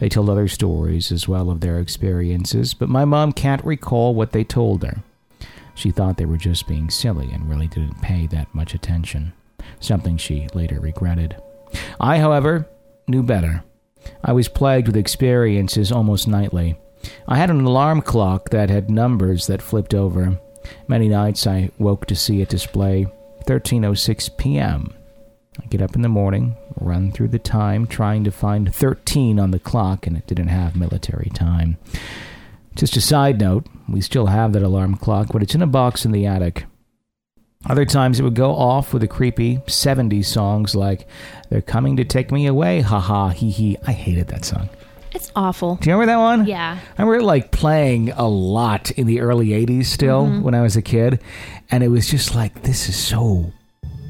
They 0.00 0.08
told 0.08 0.28
other 0.28 0.48
stories 0.48 1.12
as 1.12 1.28
well 1.28 1.50
of 1.50 1.60
their 1.60 1.78
experiences, 1.78 2.74
but 2.74 2.88
my 2.88 3.04
mom 3.04 3.32
can't 3.32 3.64
recall 3.64 4.12
what 4.12 4.32
they 4.32 4.42
told 4.42 4.82
her. 4.82 5.04
She 5.76 5.90
thought 5.90 6.16
they 6.16 6.24
were 6.24 6.38
just 6.38 6.66
being 6.66 6.90
silly 6.90 7.30
and 7.30 7.48
really 7.48 7.68
didn't 7.68 8.00
pay 8.00 8.26
that 8.28 8.52
much 8.54 8.74
attention, 8.74 9.34
something 9.78 10.16
she 10.16 10.48
later 10.54 10.80
regretted. 10.80 11.36
I, 12.00 12.18
however, 12.18 12.66
knew 13.06 13.22
better. 13.22 13.62
I 14.24 14.32
was 14.32 14.48
plagued 14.48 14.88
with 14.88 14.96
experiences 14.96 15.92
almost 15.92 16.26
nightly. 16.26 16.76
I 17.28 17.36
had 17.36 17.50
an 17.50 17.60
alarm 17.60 18.02
clock 18.02 18.50
that 18.50 18.70
had 18.70 18.90
numbers 18.90 19.46
that 19.46 19.62
flipped 19.62 19.94
over. 19.94 20.40
Many 20.88 21.08
nights 21.08 21.46
I 21.46 21.70
woke 21.78 22.06
to 22.06 22.16
see 22.16 22.40
it 22.40 22.48
display 22.48 23.06
13:06 23.44 24.36
p.m. 24.38 24.94
I 25.62 25.66
get 25.66 25.82
up 25.82 25.94
in 25.94 26.02
the 26.02 26.08
morning, 26.08 26.56
run 26.80 27.12
through 27.12 27.28
the 27.28 27.38
time 27.38 27.86
trying 27.86 28.24
to 28.24 28.30
find 28.30 28.74
13 28.74 29.38
on 29.38 29.50
the 29.50 29.58
clock 29.58 30.06
and 30.06 30.16
it 30.16 30.26
didn't 30.26 30.48
have 30.48 30.74
military 30.74 31.30
time. 31.32 31.76
Just 32.76 32.96
a 32.96 33.00
side 33.00 33.40
note, 33.40 33.66
we 33.88 34.02
still 34.02 34.26
have 34.26 34.52
that 34.52 34.62
alarm 34.62 34.96
clock, 34.96 35.28
but 35.32 35.42
it's 35.42 35.54
in 35.54 35.62
a 35.62 35.66
box 35.66 36.04
in 36.04 36.12
the 36.12 36.26
attic. 36.26 36.66
Other 37.64 37.86
times 37.86 38.20
it 38.20 38.22
would 38.22 38.34
go 38.34 38.54
off 38.54 38.92
with 38.92 39.00
the 39.00 39.08
creepy 39.08 39.56
70s 39.66 40.26
songs 40.26 40.76
like 40.76 41.08
They're 41.48 41.62
Coming 41.62 41.96
to 41.96 42.04
Take 42.04 42.30
Me 42.30 42.46
Away, 42.46 42.82
ha 42.82 43.00
ha, 43.00 43.30
hee 43.30 43.50
hee. 43.50 43.78
I 43.86 43.92
hated 43.92 44.28
that 44.28 44.44
song. 44.44 44.68
It's 45.12 45.32
awful. 45.34 45.76
Do 45.76 45.88
you 45.88 45.96
remember 45.96 46.12
that 46.12 46.18
one? 46.18 46.46
Yeah. 46.46 46.78
I 46.98 47.02
remember 47.02 47.24
like 47.24 47.50
playing 47.50 48.10
a 48.10 48.28
lot 48.28 48.90
in 48.90 49.06
the 49.06 49.20
early 49.20 49.48
80s 49.48 49.86
still 49.86 50.26
mm-hmm. 50.26 50.42
when 50.42 50.54
I 50.54 50.60
was 50.60 50.76
a 50.76 50.82
kid. 50.82 51.22
And 51.70 51.82
it 51.82 51.88
was 51.88 52.06
just 52.06 52.34
like, 52.34 52.62
this 52.62 52.90
is 52.90 52.96
so 52.96 53.52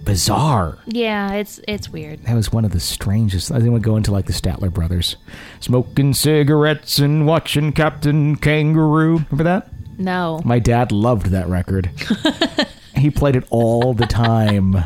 bizarre. 0.07 0.79
Yeah, 0.87 1.33
it's 1.35 1.61
it's 1.69 1.91
weird. 1.91 2.23
That 2.25 2.35
was 2.35 2.51
one 2.51 2.65
of 2.65 2.71
the 2.71 2.81
strangest. 2.81 3.53
I 3.53 3.61
think 3.61 3.75
we'd 3.75 3.83
go 3.83 3.97
into 3.97 4.13
like 4.13 4.25
the 4.25 4.33
Statler 4.33 4.73
brothers, 4.73 5.17
smoking 5.61 6.15
cigarettes 6.15 6.99
and 6.99 7.27
watching 7.27 7.73
Captain 7.73 8.37
Kangaroo. 8.37 9.19
Remember 9.31 9.45
that? 9.45 9.69
No. 9.99 10.41
My 10.45 10.59
dad 10.59 10.93
loved 10.93 11.27
that 11.27 11.49
record. 11.49 11.91
he 12.97 13.11
played 13.11 13.37
it 13.37 13.45
all 13.51 13.93
the 13.93 14.07
time. 14.07 14.77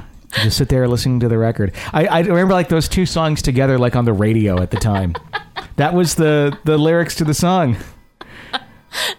Just 0.42 0.58
sit 0.58 0.68
there 0.68 0.86
listening 0.88 1.20
to 1.20 1.28
the 1.28 1.38
record. 1.38 1.74
I, 1.92 2.06
I 2.06 2.20
remember 2.20 2.54
like 2.54 2.68
those 2.68 2.88
two 2.88 3.04
songs 3.04 3.42
together, 3.42 3.78
like 3.78 3.96
on 3.96 4.04
the 4.04 4.12
radio 4.12 4.60
at 4.62 4.70
the 4.70 4.76
time. 4.78 5.14
that 5.76 5.94
was 5.94 6.14
the 6.14 6.56
the 6.64 6.78
lyrics 6.78 7.14
to 7.16 7.24
the 7.24 7.34
song. 7.34 7.76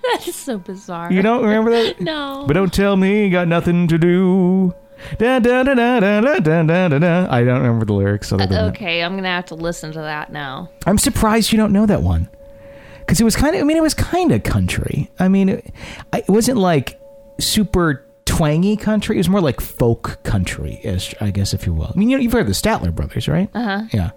That 0.03 0.27
is 0.27 0.36
so 0.36 0.58
bizarre. 0.58 1.13
You 1.13 1.22
don't 1.22 1.46
remember 1.46 1.72
that? 1.72 2.01
No. 2.01 2.43
But 2.46 2.53
don't 2.53 2.74
tell 2.74 2.98
me, 2.98 3.29
got 3.29 3.48
nothing 3.48 3.88
to 3.88 3.98
do. 3.98 4.74
Da, 5.17 5.39
da, 5.39 5.63
da, 5.63 5.74
da, 5.74 6.00
da, 6.00 6.22
da, 6.22 6.39
da, 6.39 6.88
da, 6.88 7.00
da. 7.00 7.27
I 7.29 7.43
don't 7.43 7.62
remember 7.62 7.86
the 7.86 7.93
lyrics 7.93 8.31
other 8.31 8.46
than 8.46 8.65
that. 8.65 8.75
okay, 8.75 9.03
I'm 9.03 9.15
gonna 9.15 9.27
have 9.29 9.46
to 9.48 9.55
listen 9.55 9.91
to 9.93 10.00
that 10.00 10.31
now. 10.31 10.70
I'm 10.86 10.98
surprised 10.98 11.51
you 11.51 11.58
don't 11.58 11.74
know 11.74 11.86
that 11.86 12.01
one. 12.01 12.29
Because 13.00 13.20
it 13.20 13.24
was 13.24 13.36
kind 13.36 13.55
of, 13.55 13.62
I 13.62 13.63
mean, 13.65 13.77
it 13.77 13.81
was 13.84 13.93
kind 13.93 14.31
of 14.31 14.43
country. 14.43 15.12
I 15.20 15.27
mean, 15.27 15.50
it, 15.50 15.74
I- 16.13 16.20
it 16.20 16.29
wasn't 16.29 16.58
like 16.60 17.00
super 17.39 18.05
twangy 18.42 18.76
country. 18.76 19.18
It 19.18 19.20
was 19.20 19.30
more 19.30 19.40
like 19.40 19.62
folk 19.62 20.18
country, 20.24 20.80
ish, 20.84 21.14
I 21.22 21.30
guess, 21.30 21.54
if 21.54 21.68
you 21.68 21.74
will. 21.76 21.92
I 21.96 22.00
mean, 22.00 22.10
you 22.10 22.18
know, 22.18 22.24
you've 22.24 22.32
heard 22.34 22.48
the 22.48 22.54
Statler 22.54 22.94
brothers, 22.94 23.28
right? 23.28 23.48
Uh 23.54 23.64
huh. 23.64 23.82
Yeah. 23.94 24.12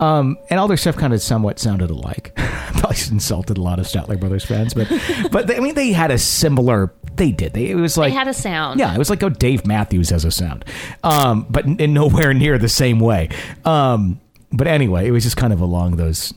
Um, 0.00 0.38
and 0.48 0.58
all 0.58 0.66
their 0.66 0.78
stuff 0.78 0.96
kind 0.96 1.12
of 1.12 1.20
somewhat 1.20 1.58
sounded 1.58 1.90
alike. 1.90 2.32
Probably 2.36 2.96
insulted 3.10 3.58
a 3.58 3.62
lot 3.62 3.78
of 3.78 3.84
Statler 3.84 4.18
brothers 4.18 4.46
fans, 4.46 4.72
but, 4.72 4.88
but 5.30 5.46
they, 5.46 5.58
I 5.58 5.60
mean, 5.60 5.74
they 5.74 5.92
had 5.92 6.10
a 6.10 6.16
similar, 6.16 6.94
they 7.16 7.30
did. 7.32 7.52
They, 7.52 7.68
it 7.70 7.74
was 7.74 7.98
like, 7.98 8.12
They 8.12 8.18
had 8.18 8.28
a 8.28 8.34
sound. 8.34 8.80
yeah, 8.80 8.94
it 8.94 8.98
was 8.98 9.10
like 9.10 9.20
how 9.20 9.28
Dave 9.28 9.66
Matthews 9.66 10.08
has 10.08 10.24
a 10.24 10.30
sound, 10.30 10.64
um, 11.04 11.46
but 11.50 11.66
in, 11.66 11.78
in 11.78 11.92
nowhere 11.92 12.32
near 12.34 12.56
the 12.56 12.70
same 12.70 12.98
way. 12.98 13.28
Um, 13.66 14.20
but 14.52 14.66
anyway, 14.68 15.06
it 15.06 15.10
was 15.10 15.24
just 15.24 15.36
kind 15.36 15.52
of 15.52 15.60
along 15.60 15.96
those 15.96 16.32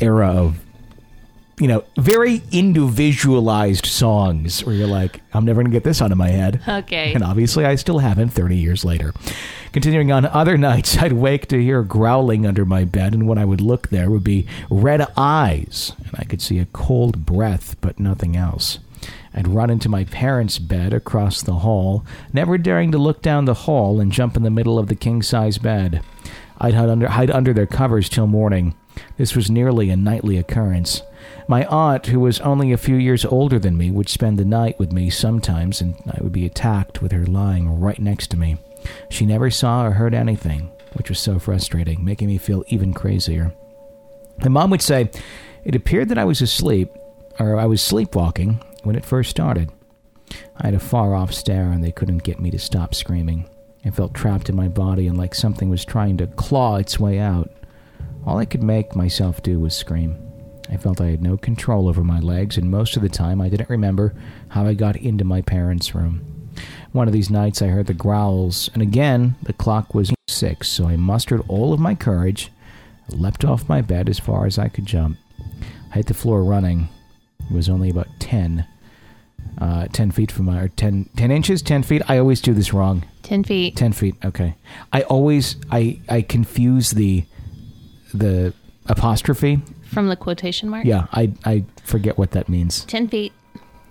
era 0.00 0.28
of, 0.28 0.58
you 1.62 1.68
know, 1.68 1.84
very 1.96 2.42
individualized 2.50 3.86
songs 3.86 4.64
where 4.64 4.74
you're 4.74 4.88
like, 4.88 5.20
I'm 5.32 5.44
never 5.44 5.62
going 5.62 5.70
to 5.70 5.76
get 5.76 5.84
this 5.84 6.02
out 6.02 6.10
of 6.10 6.18
my 6.18 6.28
head. 6.28 6.60
Okay. 6.66 7.14
And 7.14 7.22
obviously, 7.22 7.64
I 7.64 7.76
still 7.76 8.00
haven't 8.00 8.30
30 8.30 8.56
years 8.56 8.84
later. 8.84 9.12
Continuing 9.72 10.10
on, 10.10 10.26
other 10.26 10.58
nights 10.58 10.98
I'd 10.98 11.12
wake 11.12 11.46
to 11.48 11.62
hear 11.62 11.84
growling 11.84 12.46
under 12.46 12.64
my 12.64 12.82
bed, 12.82 13.14
and 13.14 13.28
when 13.28 13.38
I 13.38 13.44
would 13.44 13.60
look, 13.60 13.90
there 13.90 14.10
would 14.10 14.24
be 14.24 14.44
red 14.70 15.06
eyes, 15.16 15.92
and 15.98 16.10
I 16.18 16.24
could 16.24 16.42
see 16.42 16.58
a 16.58 16.66
cold 16.66 17.24
breath, 17.24 17.80
but 17.80 18.00
nothing 18.00 18.36
else. 18.36 18.80
I'd 19.32 19.46
run 19.46 19.70
into 19.70 19.88
my 19.88 20.02
parents' 20.02 20.58
bed 20.58 20.92
across 20.92 21.42
the 21.42 21.60
hall, 21.60 22.04
never 22.32 22.58
daring 22.58 22.90
to 22.90 22.98
look 22.98 23.22
down 23.22 23.44
the 23.44 23.54
hall 23.54 24.00
and 24.00 24.10
jump 24.10 24.36
in 24.36 24.42
the 24.42 24.50
middle 24.50 24.80
of 24.80 24.88
the 24.88 24.96
king 24.96 25.22
size 25.22 25.58
bed. 25.58 26.02
I'd 26.58 26.74
hide 26.74 26.88
under, 26.88 27.06
hide 27.06 27.30
under 27.30 27.52
their 27.52 27.68
covers 27.68 28.08
till 28.08 28.26
morning. 28.26 28.74
This 29.16 29.36
was 29.36 29.48
nearly 29.48 29.90
a 29.90 29.96
nightly 29.96 30.38
occurrence. 30.38 31.02
My 31.48 31.64
aunt, 31.66 32.06
who 32.06 32.20
was 32.20 32.40
only 32.40 32.72
a 32.72 32.76
few 32.78 32.96
years 32.96 33.24
older 33.24 33.58
than 33.58 33.76
me, 33.76 33.90
would 33.90 34.08
spend 34.08 34.38
the 34.38 34.44
night 34.44 34.78
with 34.78 34.92
me 34.92 35.10
sometimes, 35.10 35.80
and 35.80 35.96
I 36.06 36.22
would 36.22 36.32
be 36.32 36.46
attacked 36.46 37.02
with 37.02 37.12
her 37.12 37.26
lying 37.26 37.80
right 37.80 37.98
next 37.98 38.30
to 38.30 38.38
me. 38.38 38.58
She 39.10 39.26
never 39.26 39.50
saw 39.50 39.86
or 39.86 39.92
heard 39.92 40.14
anything, 40.14 40.70
which 40.94 41.08
was 41.08 41.18
so 41.18 41.38
frustrating, 41.38 42.04
making 42.04 42.28
me 42.28 42.38
feel 42.38 42.64
even 42.68 42.94
crazier. 42.94 43.52
My 44.38 44.48
mom 44.48 44.70
would 44.70 44.82
say, 44.82 45.10
It 45.64 45.74
appeared 45.74 46.08
that 46.08 46.18
I 46.18 46.24
was 46.24 46.40
asleep, 46.40 46.90
or 47.38 47.56
I 47.56 47.66
was 47.66 47.82
sleepwalking, 47.82 48.62
when 48.82 48.96
it 48.96 49.04
first 49.04 49.30
started. 49.30 49.70
I 50.56 50.66
had 50.66 50.74
a 50.74 50.80
far 50.80 51.14
off 51.14 51.32
stare, 51.32 51.70
and 51.70 51.82
they 51.82 51.92
couldn't 51.92 52.24
get 52.24 52.40
me 52.40 52.50
to 52.50 52.58
stop 52.58 52.94
screaming. 52.94 53.48
I 53.84 53.90
felt 53.90 54.14
trapped 54.14 54.48
in 54.48 54.54
my 54.54 54.68
body 54.68 55.08
and 55.08 55.18
like 55.18 55.34
something 55.34 55.68
was 55.68 55.84
trying 55.84 56.16
to 56.18 56.28
claw 56.28 56.76
its 56.76 57.00
way 57.00 57.18
out. 57.18 57.50
All 58.24 58.38
I 58.38 58.44
could 58.44 58.62
make 58.62 58.94
myself 58.94 59.42
do 59.42 59.58
was 59.58 59.74
scream. 59.74 60.16
I 60.72 60.78
felt 60.78 61.02
I 61.02 61.10
had 61.10 61.22
no 61.22 61.36
control 61.36 61.86
over 61.86 62.02
my 62.02 62.18
legs, 62.18 62.56
and 62.56 62.70
most 62.70 62.96
of 62.96 63.02
the 63.02 63.10
time 63.10 63.42
I 63.42 63.50
didn't 63.50 63.68
remember 63.68 64.14
how 64.48 64.66
I 64.66 64.72
got 64.72 64.96
into 64.96 65.22
my 65.22 65.42
parents' 65.42 65.94
room. 65.94 66.24
One 66.92 67.06
of 67.06 67.12
these 67.12 67.28
nights 67.28 67.60
I 67.60 67.66
heard 67.66 67.88
the 67.88 67.94
growls, 67.94 68.70
and 68.72 68.82
again 68.82 69.34
the 69.42 69.52
clock 69.52 69.94
was 69.94 70.14
six, 70.28 70.68
so 70.68 70.88
I 70.88 70.96
mustered 70.96 71.42
all 71.46 71.74
of 71.74 71.80
my 71.80 71.94
courage, 71.94 72.50
leapt 73.10 73.44
off 73.44 73.68
my 73.68 73.82
bed 73.82 74.08
as 74.08 74.18
far 74.18 74.46
as 74.46 74.58
I 74.58 74.68
could 74.68 74.86
jump. 74.86 75.18
I 75.90 75.96
hit 75.96 76.06
the 76.06 76.14
floor 76.14 76.42
running. 76.42 76.88
It 77.50 77.54
was 77.54 77.68
only 77.68 77.90
about 77.90 78.08
ten, 78.18 78.66
uh, 79.58 79.88
ten 79.92 80.10
feet 80.10 80.32
from 80.32 80.46
my, 80.46 80.58
or 80.58 80.68
10, 80.68 81.10
10 81.16 81.30
inches, 81.30 81.60
ten 81.60 81.82
feet. 81.82 82.00
I 82.08 82.16
always 82.16 82.40
do 82.40 82.54
this 82.54 82.72
wrong. 82.72 83.04
Ten 83.22 83.44
feet. 83.44 83.76
Ten 83.76 83.92
feet. 83.92 84.14
Okay. 84.24 84.54
I 84.90 85.02
always 85.02 85.56
I 85.70 86.00
I 86.08 86.22
confuse 86.22 86.92
the 86.92 87.24
the 88.14 88.54
apostrophe. 88.86 89.60
From 89.92 90.08
the 90.08 90.16
quotation 90.16 90.68
mark? 90.68 90.84
Yeah, 90.84 91.06
I 91.12 91.32
I 91.44 91.64
forget 91.84 92.16
what 92.18 92.30
that 92.32 92.48
means. 92.48 92.84
Ten 92.86 93.08
feet. 93.08 93.32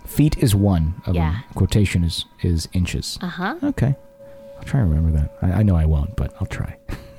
Feet 0.05 0.37
is 0.39 0.55
one 0.55 0.95
of 1.05 1.15
Yeah. 1.15 1.31
them. 1.31 1.43
Quotation 1.55 2.03
is 2.03 2.25
is 2.41 2.67
inches. 2.73 3.17
Uh 3.21 3.27
huh. 3.27 3.55
Okay. 3.63 3.95
I'll 4.57 4.63
try 4.63 4.79
and 4.81 4.89
remember 4.89 5.17
that. 5.19 5.37
I, 5.41 5.59
I 5.59 5.63
know 5.63 5.75
I 5.75 5.85
won't, 5.85 6.15
but 6.15 6.33
I'll 6.39 6.47
try. 6.47 6.77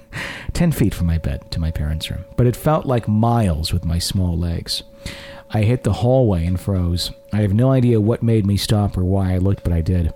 Ten 0.52 0.70
feet 0.72 0.94
from 0.94 1.06
my 1.06 1.18
bed 1.18 1.50
to 1.52 1.60
my 1.60 1.70
parents' 1.70 2.10
room, 2.10 2.24
but 2.36 2.46
it 2.46 2.54
felt 2.56 2.84
like 2.84 3.08
miles 3.08 3.72
with 3.72 3.84
my 3.84 3.98
small 3.98 4.36
legs. 4.36 4.82
I 5.50 5.62
hit 5.62 5.82
the 5.84 5.92
hallway 5.94 6.44
and 6.46 6.60
froze. 6.60 7.10
I 7.32 7.38
have 7.42 7.54
no 7.54 7.70
idea 7.72 8.00
what 8.00 8.22
made 8.22 8.46
me 8.46 8.56
stop 8.56 8.96
or 8.98 9.04
why 9.04 9.32
I 9.34 9.38
looked, 9.38 9.64
but 9.64 9.72
I 9.72 9.80
did. 9.80 10.12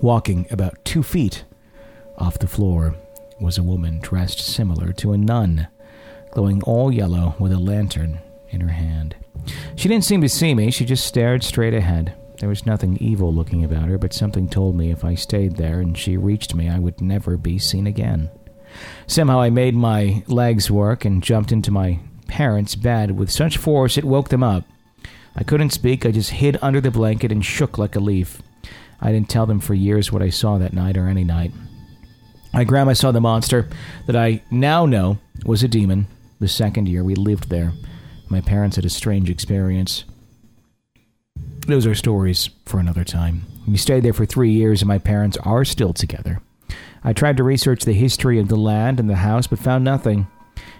Walking 0.00 0.46
about 0.50 0.84
two 0.84 1.02
feet 1.02 1.44
off 2.16 2.38
the 2.38 2.46
floor 2.46 2.94
was 3.40 3.58
a 3.58 3.62
woman 3.62 3.98
dressed 4.00 4.40
similar 4.40 4.92
to 4.94 5.12
a 5.12 5.18
nun, 5.18 5.68
glowing 6.38 6.62
all 6.62 6.92
yellow 6.92 7.34
with 7.40 7.50
a 7.50 7.58
lantern 7.58 8.20
in 8.50 8.60
her 8.60 8.68
hand. 8.68 9.16
She 9.74 9.88
didn't 9.88 10.04
seem 10.04 10.20
to 10.20 10.28
see 10.28 10.54
me, 10.54 10.70
she 10.70 10.84
just 10.84 11.04
stared 11.04 11.42
straight 11.42 11.74
ahead. 11.74 12.14
There 12.38 12.48
was 12.48 12.64
nothing 12.64 12.96
evil 12.98 13.34
looking 13.34 13.64
about 13.64 13.88
her, 13.88 13.98
but 13.98 14.12
something 14.12 14.48
told 14.48 14.76
me 14.76 14.92
if 14.92 15.04
I 15.04 15.16
stayed 15.16 15.56
there 15.56 15.80
and 15.80 15.98
she 15.98 16.16
reached 16.16 16.54
me, 16.54 16.68
I 16.68 16.78
would 16.78 17.00
never 17.00 17.36
be 17.36 17.58
seen 17.58 17.88
again. 17.88 18.30
Somehow 19.08 19.40
I 19.40 19.50
made 19.50 19.74
my 19.74 20.22
legs 20.28 20.70
work 20.70 21.04
and 21.04 21.24
jumped 21.24 21.50
into 21.50 21.72
my 21.72 21.98
parents' 22.28 22.76
bed 22.76 23.18
with 23.18 23.32
such 23.32 23.58
force 23.58 23.98
it 23.98 24.04
woke 24.04 24.28
them 24.28 24.44
up. 24.44 24.62
I 25.34 25.42
couldn't 25.42 25.70
speak, 25.70 26.06
I 26.06 26.12
just 26.12 26.30
hid 26.30 26.56
under 26.62 26.80
the 26.80 26.92
blanket 26.92 27.32
and 27.32 27.44
shook 27.44 27.78
like 27.78 27.96
a 27.96 28.00
leaf. 28.00 28.40
I 29.00 29.10
didn't 29.10 29.28
tell 29.28 29.46
them 29.46 29.58
for 29.58 29.74
years 29.74 30.12
what 30.12 30.22
I 30.22 30.30
saw 30.30 30.56
that 30.58 30.72
night 30.72 30.96
or 30.96 31.08
any 31.08 31.24
night. 31.24 31.50
My 32.52 32.62
grandma 32.62 32.92
saw 32.92 33.10
the 33.10 33.20
monster 33.20 33.68
that 34.06 34.14
I 34.14 34.42
now 34.52 34.86
know 34.86 35.18
was 35.44 35.64
a 35.64 35.68
demon 35.68 36.06
the 36.40 36.48
second 36.48 36.88
year 36.88 37.04
we 37.04 37.14
lived 37.14 37.48
there. 37.48 37.72
My 38.28 38.40
parents 38.40 38.76
had 38.76 38.84
a 38.84 38.90
strange 38.90 39.30
experience. 39.30 40.04
Those 41.66 41.86
are 41.86 41.94
stories 41.94 42.50
for 42.66 42.78
another 42.80 43.04
time. 43.04 43.42
We 43.66 43.76
stayed 43.76 44.02
there 44.02 44.12
for 44.12 44.26
three 44.26 44.50
years, 44.50 44.80
and 44.80 44.88
my 44.88 44.98
parents 44.98 45.36
are 45.38 45.64
still 45.64 45.92
together. 45.92 46.40
I 47.04 47.12
tried 47.12 47.36
to 47.36 47.44
research 47.44 47.84
the 47.84 47.92
history 47.92 48.38
of 48.38 48.48
the 48.48 48.56
land 48.56 48.98
and 48.98 49.08
the 49.08 49.16
house, 49.16 49.46
but 49.46 49.58
found 49.58 49.84
nothing. 49.84 50.26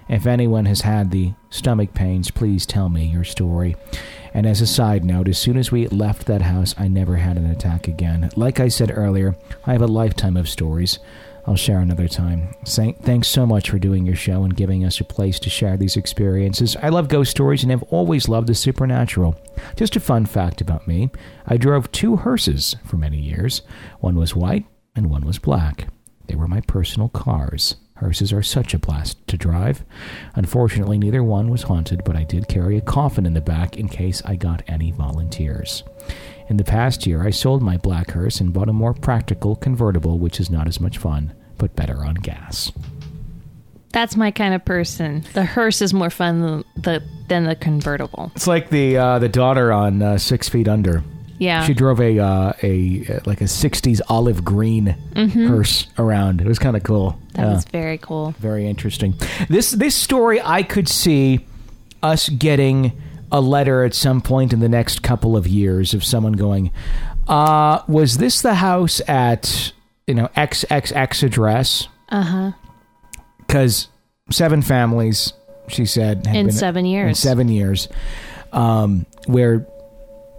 If 0.08 0.26
anyone 0.26 0.64
has 0.64 0.80
had 0.80 1.10
the 1.10 1.34
stomach 1.50 1.92
pains, 1.92 2.30
please 2.30 2.64
tell 2.64 2.88
me 2.88 3.06
your 3.06 3.24
story. 3.24 3.76
And 4.32 4.46
as 4.46 4.60
a 4.60 4.66
side 4.66 5.04
note, 5.04 5.28
as 5.28 5.38
soon 5.38 5.58
as 5.58 5.70
we 5.70 5.86
left 5.88 6.26
that 6.26 6.42
house, 6.42 6.74
I 6.78 6.88
never 6.88 7.16
had 7.16 7.36
an 7.36 7.50
attack 7.50 7.88
again. 7.88 8.30
Like 8.36 8.58
I 8.58 8.68
said 8.68 8.90
earlier, 8.94 9.36
I 9.66 9.72
have 9.72 9.82
a 9.82 9.86
lifetime 9.86 10.36
of 10.36 10.48
stories. 10.48 10.98
I'll 11.48 11.56
share 11.56 11.80
another 11.80 12.08
time. 12.08 12.54
Thanks 12.66 13.26
so 13.26 13.46
much 13.46 13.70
for 13.70 13.78
doing 13.78 14.04
your 14.04 14.14
show 14.14 14.44
and 14.44 14.54
giving 14.54 14.84
us 14.84 15.00
a 15.00 15.04
place 15.04 15.40
to 15.40 15.48
share 15.48 15.78
these 15.78 15.96
experiences. 15.96 16.76
I 16.82 16.90
love 16.90 17.08
ghost 17.08 17.30
stories 17.30 17.62
and 17.62 17.70
have 17.70 17.82
always 17.84 18.28
loved 18.28 18.48
the 18.48 18.54
supernatural. 18.54 19.34
Just 19.74 19.96
a 19.96 20.00
fun 20.00 20.26
fact 20.26 20.60
about 20.60 20.86
me 20.86 21.08
I 21.46 21.56
drove 21.56 21.90
two 21.90 22.16
hearses 22.16 22.76
for 22.84 22.98
many 22.98 23.18
years. 23.18 23.62
One 24.00 24.16
was 24.16 24.36
white 24.36 24.66
and 24.94 25.08
one 25.08 25.24
was 25.24 25.38
black. 25.38 25.88
They 26.26 26.34
were 26.34 26.48
my 26.48 26.60
personal 26.60 27.08
cars. 27.08 27.76
Hearses 27.94 28.30
are 28.30 28.42
such 28.42 28.74
a 28.74 28.78
blast 28.78 29.26
to 29.28 29.38
drive. 29.38 29.84
Unfortunately, 30.34 30.98
neither 30.98 31.24
one 31.24 31.48
was 31.48 31.62
haunted, 31.62 32.04
but 32.04 32.14
I 32.14 32.24
did 32.24 32.46
carry 32.46 32.76
a 32.76 32.82
coffin 32.82 33.24
in 33.24 33.32
the 33.32 33.40
back 33.40 33.78
in 33.78 33.88
case 33.88 34.20
I 34.26 34.36
got 34.36 34.62
any 34.68 34.90
volunteers. 34.90 35.82
In 36.48 36.58
the 36.58 36.64
past 36.64 37.06
year, 37.06 37.26
I 37.26 37.30
sold 37.30 37.62
my 37.62 37.76
black 37.76 38.10
hearse 38.12 38.40
and 38.40 38.52
bought 38.52 38.68
a 38.68 38.72
more 38.72 38.94
practical 38.94 39.56
convertible, 39.56 40.18
which 40.18 40.38
is 40.38 40.48
not 40.48 40.68
as 40.68 40.80
much 40.80 40.98
fun, 40.98 41.32
but 41.58 41.74
better 41.76 42.04
on 42.04 42.14
gas. 42.14 42.72
That's 43.92 44.16
my 44.16 44.30
kind 44.30 44.54
of 44.54 44.64
person. 44.64 45.24
The 45.32 45.44
hearse 45.44 45.82
is 45.82 45.94
more 45.94 46.10
fun 46.10 46.40
than 46.40 46.64
the 46.76 47.02
than 47.28 47.44
the 47.44 47.56
convertible. 47.56 48.30
It's 48.36 48.46
like 48.46 48.70
the 48.70 48.96
uh, 48.96 49.18
the 49.18 49.28
daughter 49.28 49.72
on 49.72 50.02
uh, 50.02 50.18
Six 50.18 50.48
Feet 50.48 50.68
Under. 50.68 51.02
Yeah. 51.38 51.64
She 51.64 51.72
drove 51.72 52.00
a 52.00 52.18
uh, 52.18 52.52
a 52.62 53.20
like 53.24 53.40
a 53.40 53.44
'60s 53.44 54.00
olive 54.08 54.44
green 54.44 54.96
hearse 55.14 55.86
around. 55.98 56.40
It 56.40 56.46
was 56.46 56.58
kind 56.58 56.76
of 56.76 56.82
cool. 56.82 57.18
That 57.34 57.46
was 57.46 57.64
very 57.66 57.98
cool. 57.98 58.32
Very 58.38 58.66
interesting. 58.66 59.14
This 59.48 59.70
this 59.70 59.94
story 59.94 60.40
I 60.42 60.62
could 60.62 60.88
see 60.88 61.46
us 62.02 62.28
getting 62.28 62.92
a 63.30 63.40
letter 63.40 63.84
at 63.84 63.94
some 63.94 64.20
point 64.20 64.52
in 64.52 64.60
the 64.60 64.68
next 64.68 65.02
couple 65.02 65.36
of 65.36 65.46
years 65.46 65.94
of 65.94 66.02
someone 66.02 66.32
going, 66.32 66.72
uh, 67.28 67.82
was 67.86 68.18
this 68.18 68.40
the 68.42 68.54
house 68.54 69.00
at 69.06 69.72
you 70.08 70.14
know 70.14 70.28
XXX 70.36 71.22
address? 71.22 71.86
Uh 72.08 72.22
huh. 72.22 72.52
Because 73.46 73.88
seven 74.30 74.60
families, 74.62 75.32
she 75.68 75.86
said, 75.86 76.26
In 76.26 76.46
been- 76.46 76.50
seven 76.52 76.84
years. 76.84 77.08
In 77.10 77.14
seven 77.14 77.48
years, 77.48 77.88
um, 78.52 79.06
where 79.26 79.66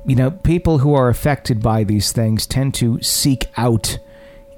you 0.05 0.15
know 0.15 0.31
people 0.31 0.77
who 0.79 0.93
are 0.95 1.07
affected 1.09 1.61
by 1.61 1.83
these 1.85 2.11
things 2.11 2.45
tend 2.47 2.73
to 2.75 3.01
seek 3.01 3.45
out 3.57 3.97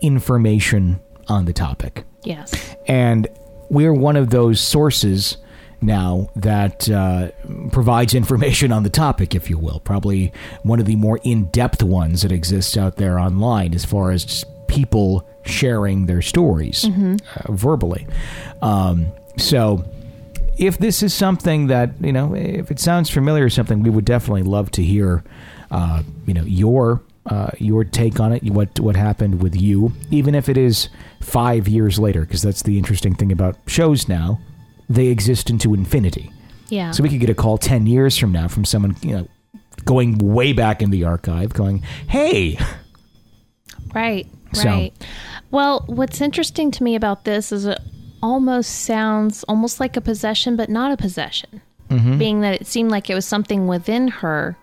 information 0.01 0.99
on 1.27 1.45
the 1.45 1.53
topic 1.53 2.03
Yes. 2.23 2.53
and 2.87 3.27
we're 3.69 3.93
one 3.93 4.15
of 4.17 4.29
those 4.31 4.59
sources 4.59 5.37
now 5.81 6.29
that 6.35 6.89
uh, 6.89 7.31
provides 7.71 8.13
information 8.13 8.71
on 8.71 8.83
the 8.83 8.89
topic, 8.89 9.33
if 9.33 9.49
you 9.49 9.57
will. 9.57 9.79
Probably 9.79 10.31
one 10.63 10.79
of 10.79 10.85
the 10.85 10.95
more 10.95 11.19
in-depth 11.23 11.81
ones 11.81 12.21
that 12.23 12.31
exists 12.31 12.77
out 12.77 12.97
there 12.97 13.17
online, 13.17 13.73
as 13.73 13.83
far 13.85 14.11
as 14.11 14.25
just 14.25 14.45
people 14.71 15.27
sharing 15.45 16.05
their 16.05 16.21
stories 16.21 16.85
uh, 16.85 17.51
verbally. 17.51 18.07
Um, 18.61 19.07
so. 19.37 19.85
If 20.57 20.77
this 20.77 21.01
is 21.01 21.11
something 21.11 21.67
that 21.67 21.89
you 22.01 22.11
know, 22.11 22.35
if 22.35 22.69
it 22.69 22.79
sounds 22.79 23.09
familiar 23.09 23.45
or 23.45 23.49
something, 23.49 23.81
we 23.81 23.89
would 23.89 24.05
definitely 24.05 24.43
love 24.43 24.69
to 24.71 24.83
hear, 24.83 25.23
uh, 25.71 26.03
you 26.27 26.35
know, 26.35 26.43
your 26.43 27.01
uh, 27.25 27.49
your 27.57 27.83
take 27.83 28.19
on 28.19 28.33
it, 28.33 28.43
what 28.43 28.79
what 28.79 28.95
happened 28.95 29.41
with 29.41 29.55
you, 29.59 29.91
even 30.11 30.35
if 30.35 30.49
it 30.49 30.57
is 30.57 30.89
five 31.19 31.67
years 31.67 31.97
later, 31.97 32.21
because 32.21 32.43
that's 32.43 32.61
the 32.61 32.77
interesting 32.77 33.15
thing 33.15 33.31
about 33.31 33.57
shows 33.65 34.07
now, 34.07 34.39
they 34.87 35.07
exist 35.07 35.49
into 35.49 35.73
infinity. 35.73 36.29
Yeah. 36.67 36.91
So 36.91 37.01
we 37.01 37.09
could 37.09 37.21
get 37.21 37.29
a 37.29 37.35
call 37.35 37.57
ten 37.57 37.87
years 37.87 38.15
from 38.17 38.31
now 38.31 38.47
from 38.47 38.65
someone, 38.65 38.95
you 39.01 39.15
know, 39.15 39.27
going 39.85 40.17
way 40.19 40.53
back 40.53 40.81
in 40.83 40.91
the 40.91 41.05
archive, 41.05 41.53
going, 41.53 41.81
"Hey, 42.07 42.59
Right, 43.95 44.27
So- 44.53 44.69
right. 44.69 44.93
Well, 45.51 45.83
what's 45.87 46.21
interesting 46.21 46.71
to 46.71 46.83
me 46.83 46.95
about 46.95 47.25
this 47.25 47.51
is 47.51 47.65
it 47.65 47.79
almost 48.23 48.69
sounds 48.83 49.43
almost 49.45 49.79
like 49.79 49.97
a 49.97 50.01
possession, 50.01 50.55
but 50.55 50.69
not 50.69 50.91
a 50.91 50.97
possession. 50.97 51.61
Mm-hmm. 51.89 52.17
Being 52.17 52.41
that 52.41 52.61
it 52.61 52.67
seemed 52.67 52.89
like 52.91 53.09
it 53.09 53.15
was 53.15 53.25
something 53.25 53.67
within 53.67 54.07
her 54.07 54.55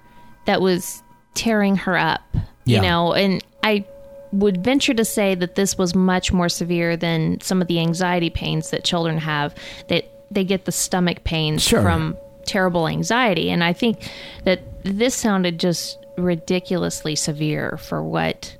that 0.46 0.60
was 0.62 1.02
tearing 1.34 1.76
her 1.76 1.96
up, 1.96 2.22
Yeah. 2.64 2.76
you 2.76 2.82
know, 2.82 3.12
and 3.12 3.44
I 3.62 3.84
would 4.32 4.62
venture 4.64 4.94
to 4.94 5.04
say 5.04 5.34
that 5.34 5.54
this 5.56 5.76
was 5.76 5.94
much 5.94 6.32
more 6.32 6.48
severe 6.48 6.96
than 6.96 7.40
some 7.40 7.60
of 7.60 7.68
the 7.68 7.80
anxiety 7.80 8.30
pains 8.30 8.70
that 8.70 8.84
children 8.84 9.18
have 9.18 9.54
that 9.88 10.10
they 10.30 10.44
get 10.44 10.64
the 10.66 10.72
stomach 10.72 11.24
pains 11.24 11.62
Sure. 11.62 11.80
from 11.82 12.14
terrible 12.44 12.86
anxiety 12.88 13.50
and 13.50 13.62
i 13.64 13.72
think 13.74 14.10
that 14.44 14.60
this 14.84 15.14
sounded 15.14 15.58
just 15.58 15.98
ridiculously 16.18 17.14
severe 17.16 17.78
for 17.78 18.02
what 18.02 18.54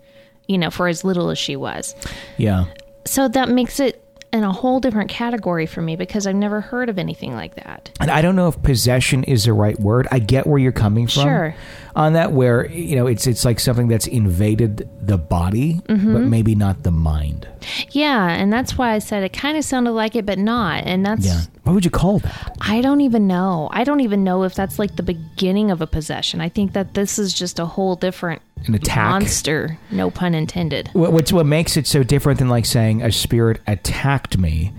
you 0.49 0.59
know 0.59 0.71
for 0.71 0.88
as 0.88 1.05
little 1.05 1.31
as 1.31 1.38
she 1.38 1.55
was 1.57 1.95
yeah." 2.37 2.64
so 3.05 3.28
that 3.28 3.49
makes 3.49 3.78
it 3.78 4.02
in 4.33 4.45
a 4.45 4.52
whole 4.52 4.78
different 4.81 5.09
category 5.09 5.64
for 5.64 5.81
me 5.81 5.97
because 5.97 6.26
i've 6.26 6.35
never 6.35 6.61
heard 6.61 6.88
of 6.88 6.99
anything 6.99 7.35
like 7.35 7.55
that 7.55 7.90
And 8.00 8.11
I 8.11 8.21
don't 8.21 8.37
know 8.37 8.49
if 8.49 8.62
possession 8.62 9.25
is 9.25 9.45
the 9.45 9.52
right 9.55 9.78
word. 9.81 10.07
I 10.11 10.19
get 10.19 10.47
where 10.47 10.59
you're 10.59 10.73
coming 10.73 11.07
from 11.07 11.23
Sure. 11.23 11.55
On 11.99 12.12
that, 12.14 12.33
where 12.33 12.71
you 12.71 12.95
know 12.97 13.07
it's 13.07 13.26
it's 13.26 13.45
like 13.45 13.59
something 13.61 13.88
that's 13.88 14.07
invaded 14.07 14.88
the 15.02 15.19
body, 15.19 15.81
Mm-hmm. 15.88 16.12
but 16.14 16.23
maybe 16.23 16.55
not 16.55 16.83
the 16.85 16.90
mind. 16.93 17.49
yeah 17.90 18.28
and 18.31 18.52
that's 18.52 18.78
why 18.78 18.93
i 18.95 18.99
said 19.00 19.23
it 19.25 19.33
kind 19.33 19.59
of 19.59 19.64
sounded 19.64 19.90
like 19.93 20.14
it 20.14 20.25
but 20.25 20.38
not 20.38 20.85
and 20.87 21.05
that's 21.05 21.26
Yeah. 21.26 21.40
What 21.64 21.75
would 21.75 21.85
you 21.85 21.90
call 21.90 22.19
that? 22.21 22.57
I 22.62 22.81
don't 22.81 23.02
even 23.02 23.26
know. 23.26 23.69
I 23.73 23.84
don't 23.84 24.00
even 24.00 24.25
know 24.25 24.45
if 24.45 24.54
that's 24.54 24.78
like 24.78 24.97
the 24.97 25.02
beginning 25.02 25.71
of 25.71 25.82
a 25.82 25.87
possession. 25.87 26.41
I 26.41 26.49
think 26.49 26.73
that 26.73 26.95
this 26.95 27.19
is 27.19 27.34
just 27.34 27.58
a 27.58 27.67
whole 27.67 27.95
different 27.95 28.41
An 28.67 28.75
attack? 28.75 29.11
monster, 29.11 29.78
no 29.91 30.11
pun 30.11 30.34
intended. 30.34 30.89
What, 30.95 31.13
what's 31.13 31.30
what 31.30 31.45
makes 31.45 31.76
it 31.76 31.87
so 31.87 32.02
different 32.02 32.39
than 32.39 32.49
like 32.49 32.65
saying 32.65 33.02
a 33.02 33.13
spirit 33.13 33.61
attacked 33.67 34.39
me 34.39 34.73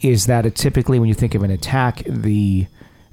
is 0.00 0.26
that 0.26 0.46
it 0.46 0.54
typically 0.54 1.00
when 1.00 1.08
you 1.08 1.14
think 1.14 1.34
of 1.34 1.42
an 1.42 1.50
attack, 1.50 2.02
the 2.06 2.66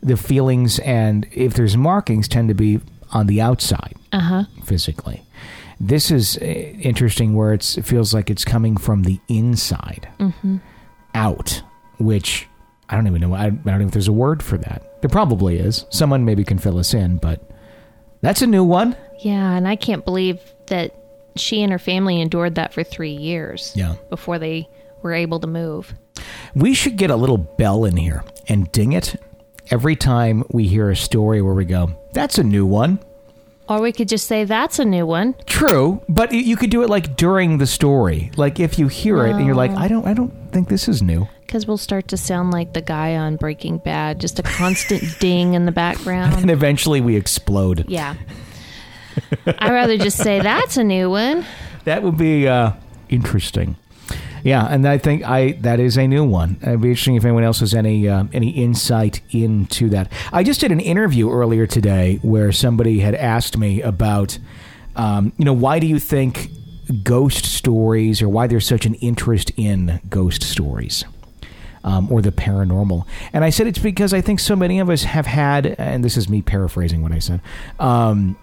the 0.04 0.18
feelings 0.18 0.78
and 0.80 1.26
if 1.32 1.56
there's 1.56 1.76
markings 1.76 2.28
tend 2.28 2.48
to 2.50 2.54
be 2.54 2.80
on 3.12 3.28
the 3.28 3.42
outside 3.42 3.96
Uh 4.12 4.20
huh. 4.20 4.44
physically. 4.64 5.24
This 5.80 6.10
is 6.12 6.38
uh, 6.38 6.46
interesting 6.46 7.36
where 7.36 7.54
it's, 7.54 7.78
it 7.78 7.86
feels 7.86 8.14
like 8.14 8.30
it's 8.30 8.46
coming 8.46 8.78
from 8.78 9.04
the 9.04 9.20
inside 9.28 10.08
out, 11.14 11.62
which 12.00 12.48
I 12.90 12.96
don't 12.96 13.08
even 13.08 13.22
know. 13.22 13.34
I, 13.34 13.46
I 13.46 13.50
don't 13.50 13.66
know 13.80 13.86
if 13.88 13.92
there's 13.92 14.08
a 14.08 14.14
word 14.14 14.42
for 14.44 14.58
that. 14.58 15.02
There 15.02 15.10
probably 15.10 15.58
is. 15.58 15.86
Someone 15.90 16.26
maybe 16.26 16.44
can 16.44 16.58
fill 16.60 16.78
us 16.78 16.94
in, 16.94 17.18
but 17.18 17.42
that's 18.22 18.42
a 18.42 18.48
new 18.48 18.64
one. 18.64 18.96
Yeah, 19.20 19.52
and 19.56 19.68
I 19.68 19.76
can't 19.76 20.06
believe 20.06 20.40
that 20.68 20.96
she 21.36 21.62
and 21.62 21.72
her 21.72 21.80
family 21.80 22.22
endured 22.22 22.56
that 22.56 22.74
for 22.74 22.84
three 22.84 23.12
years. 23.16 23.74
Yeah. 23.76 23.96
Before 24.10 24.40
they 24.40 24.70
were 25.02 25.14
able 25.14 25.40
to 25.42 25.48
move. 25.48 25.94
We 26.56 26.74
should 26.74 26.96
get 26.96 27.12
a 27.12 27.16
little 27.16 27.38
bell 27.38 27.84
in 27.86 27.98
here 27.98 28.24
and 28.48 28.72
ding 28.72 28.94
it 28.94 29.16
every 29.72 29.96
time 29.96 30.44
we 30.50 30.68
hear 30.68 30.90
a 30.90 30.96
story 30.96 31.42
where 31.42 31.54
we 31.54 31.66
go, 31.66 31.92
that's 32.14 32.38
a 32.38 32.44
new 32.44 32.66
one. 32.66 33.00
Or 33.68 33.82
we 33.82 33.92
could 33.92 34.08
just 34.08 34.28
say 34.28 34.44
that's 34.44 34.78
a 34.78 34.86
new 34.86 35.08
one. 35.08 35.34
True, 35.48 36.02
but 36.08 36.32
you 36.32 36.56
could 36.56 36.70
do 36.70 36.84
it 36.84 36.90
like 36.90 37.16
during 37.16 37.58
the 37.58 37.66
story. 37.66 38.32
Like 38.38 38.60
if 38.60 38.78
you 38.78 38.88
hear 38.88 39.26
it 39.26 39.32
and 39.32 39.46
you're 39.46 39.56
like, 39.56 39.72
I 39.72 39.88
don't 39.88 40.06
I 40.06 40.14
don't 40.14 40.32
think 40.52 40.70
this 40.70 40.88
is 40.88 41.02
new. 41.02 41.28
Because 41.42 41.66
we'll 41.66 41.78
start 41.78 42.08
to 42.10 42.18
sound 42.18 42.52
like 42.52 42.74
the 42.74 42.82
guy 42.82 43.16
on 43.16 43.38
Breaking 43.38 43.80
Bad, 43.80 44.20
just 44.20 44.38
a 44.38 44.44
constant 44.44 45.04
ding 45.20 45.56
in 45.56 45.66
the 45.66 45.72
background. 45.72 46.36
And 46.36 46.52
eventually 46.52 47.02
we 47.02 47.16
explode. 47.16 47.86
Yeah. 47.88 48.16
I'd 49.48 49.72
rather 49.72 49.98
just 49.98 50.18
say 50.18 50.40
that's 50.42 50.78
a 50.78 50.84
new 50.84 51.10
one. 51.10 51.46
That 51.86 52.04
would 52.04 52.18
be 52.18 52.48
uh, 52.48 52.74
interesting. 53.10 53.78
Yeah, 54.46 54.64
and 54.68 54.88
I 54.88 55.00
think 55.00 55.24
I 55.24 55.54
that 55.62 55.80
is 55.80 55.98
a 55.98 56.06
new 56.08 56.24
one. 56.24 56.58
It'd 56.62 56.80
be 56.80 56.90
interesting 56.90 57.16
if 57.16 57.26
anyone 57.26 57.44
else 57.44 57.62
has 57.62 57.74
any 57.74 58.08
uh, 58.08 58.26
any 58.32 58.52
insight 58.52 59.22
into 59.32 59.90
that. 59.90 60.12
I 60.32 60.44
just 60.44 60.62
did 60.62 60.72
an 60.72 60.80
interview 60.80 61.32
earlier 61.32 61.66
today 61.66 62.20
where 62.22 62.52
somebody 62.52 63.00
had 63.00 63.16
asked 63.16 63.58
me 63.58 63.82
about, 63.82 64.38
um, 64.96 65.34
you 65.38 65.46
know, 65.46 65.54
why 65.54 65.80
do 65.80 65.88
you 65.88 65.98
think 65.98 66.52
ghost 67.02 67.44
stories 67.46 68.22
or 68.22 68.30
why 68.30 68.46
there's 68.46 68.68
such 68.68 68.86
an 68.86 68.94
interest 68.96 69.52
in 69.58 70.00
ghost 70.10 70.44
stories? 70.44 71.04
um, 71.84 72.12
or 72.12 72.20
the 72.22 72.32
paranormal. 72.32 73.06
And 73.32 73.44
I 73.44 73.52
said 73.52 73.68
it's 73.68 73.78
because 73.78 74.12
I 74.12 74.20
think 74.20 74.40
so 74.40 74.56
many 74.56 74.80
of 74.80 74.90
us 74.90 75.04
have 75.04 75.28
had, 75.28 75.68
and 75.78 76.04
this 76.04 76.18
is 76.18 76.28
me 76.28 76.42
paraphrasing 76.42 77.04
what 77.04 77.12
I 77.12 77.20
said, 77.20 77.42
um, 77.80 78.36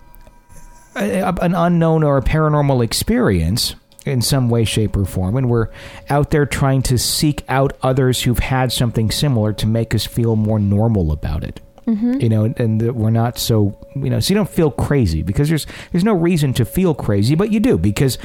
a, 0.94 1.18
a- 1.22 1.32
an 1.42 1.52
unknown 1.56 2.04
or 2.04 2.16
a 2.18 2.22
paranormal 2.22 2.84
experience 2.84 3.74
in 4.04 4.20
some 4.22 4.48
way, 4.48 4.64
shape, 4.64 4.96
or 4.96 5.04
form. 5.04 5.36
And 5.36 5.48
we're 5.48 5.68
out 6.10 6.30
there 6.30 6.46
trying 6.46 6.82
to 6.82 6.98
seek 6.98 7.44
out 7.48 7.76
others 7.82 8.22
who've 8.22 8.38
had 8.38 8.72
something 8.72 9.10
similar 9.10 9.52
to 9.54 9.66
make 9.66 9.94
us 9.94 10.04
feel 10.06 10.36
more 10.36 10.58
normal 10.58 11.12
about 11.12 11.44
it. 11.44 11.60
Mm-hmm. 11.86 12.20
You 12.20 12.28
know, 12.28 12.44
and 12.56 12.80
that 12.80 12.94
we're 12.94 13.10
not 13.10 13.38
so 13.38 13.76
you 13.96 14.08
know, 14.10 14.20
so 14.20 14.32
you 14.32 14.36
don't 14.36 14.48
feel 14.48 14.70
crazy 14.70 15.22
because 15.22 15.48
there's 15.48 15.66
there's 15.90 16.04
no 16.04 16.12
reason 16.14 16.52
to 16.54 16.64
feel 16.64 16.94
crazy, 16.94 17.34
but 17.34 17.50
you 17.52 17.58
do 17.58 17.76
because 17.76 18.18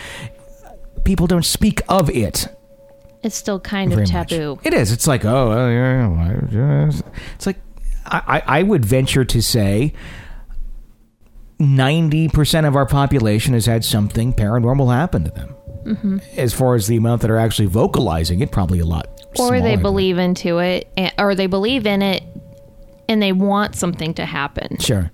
people 1.04 1.26
don't 1.26 1.46
speak 1.46 1.82
of 1.90 2.10
it 2.10 2.48
It's 3.24 3.36
still 3.36 3.60
kind 3.60 3.92
of 3.94 4.00
much. 4.00 4.10
taboo. 4.10 4.60
It 4.64 4.74
is. 4.76 4.92
It's 4.92 5.08
like, 5.08 5.26
oh, 5.26 5.50
well, 5.50 5.72
yeah, 5.72 6.92
it's 7.36 7.48
like 7.48 7.58
I, 8.06 8.42
I 8.46 8.60
I 8.60 8.64
would 8.64 8.86
venture 8.86 9.26
to 9.26 9.42
say 9.42 9.94
ninety 11.60 12.28
percent 12.28 12.68
of 12.68 12.76
our 12.76 12.86
population 12.86 13.54
has 13.54 13.66
had 13.66 13.84
something 13.84 14.34
paranormal 14.34 14.94
happen 14.94 15.24
to 15.24 15.32
them. 15.32 15.56
Mm-hmm. 15.88 16.18
As 16.38 16.54
far 16.54 16.76
as 16.76 16.88
the 16.88 16.98
amount 16.98 17.22
that 17.22 17.32
are 17.32 17.38
actually 17.38 17.68
vocalizing 17.68 18.42
it, 18.42 18.52
probably 18.52 18.80
a 18.80 18.86
lot. 18.86 19.08
Or 19.40 19.62
they 19.62 19.76
believe 19.76 20.18
into 20.18 20.60
it, 20.60 20.88
or 21.18 21.36
they 21.36 21.48
believe 21.48 21.86
in 21.86 22.02
it 22.02 22.24
and 23.08 23.22
they 23.22 23.32
want 23.32 23.76
something 23.76 24.14
to 24.16 24.26
happen. 24.26 24.78
Sure. 24.80 25.12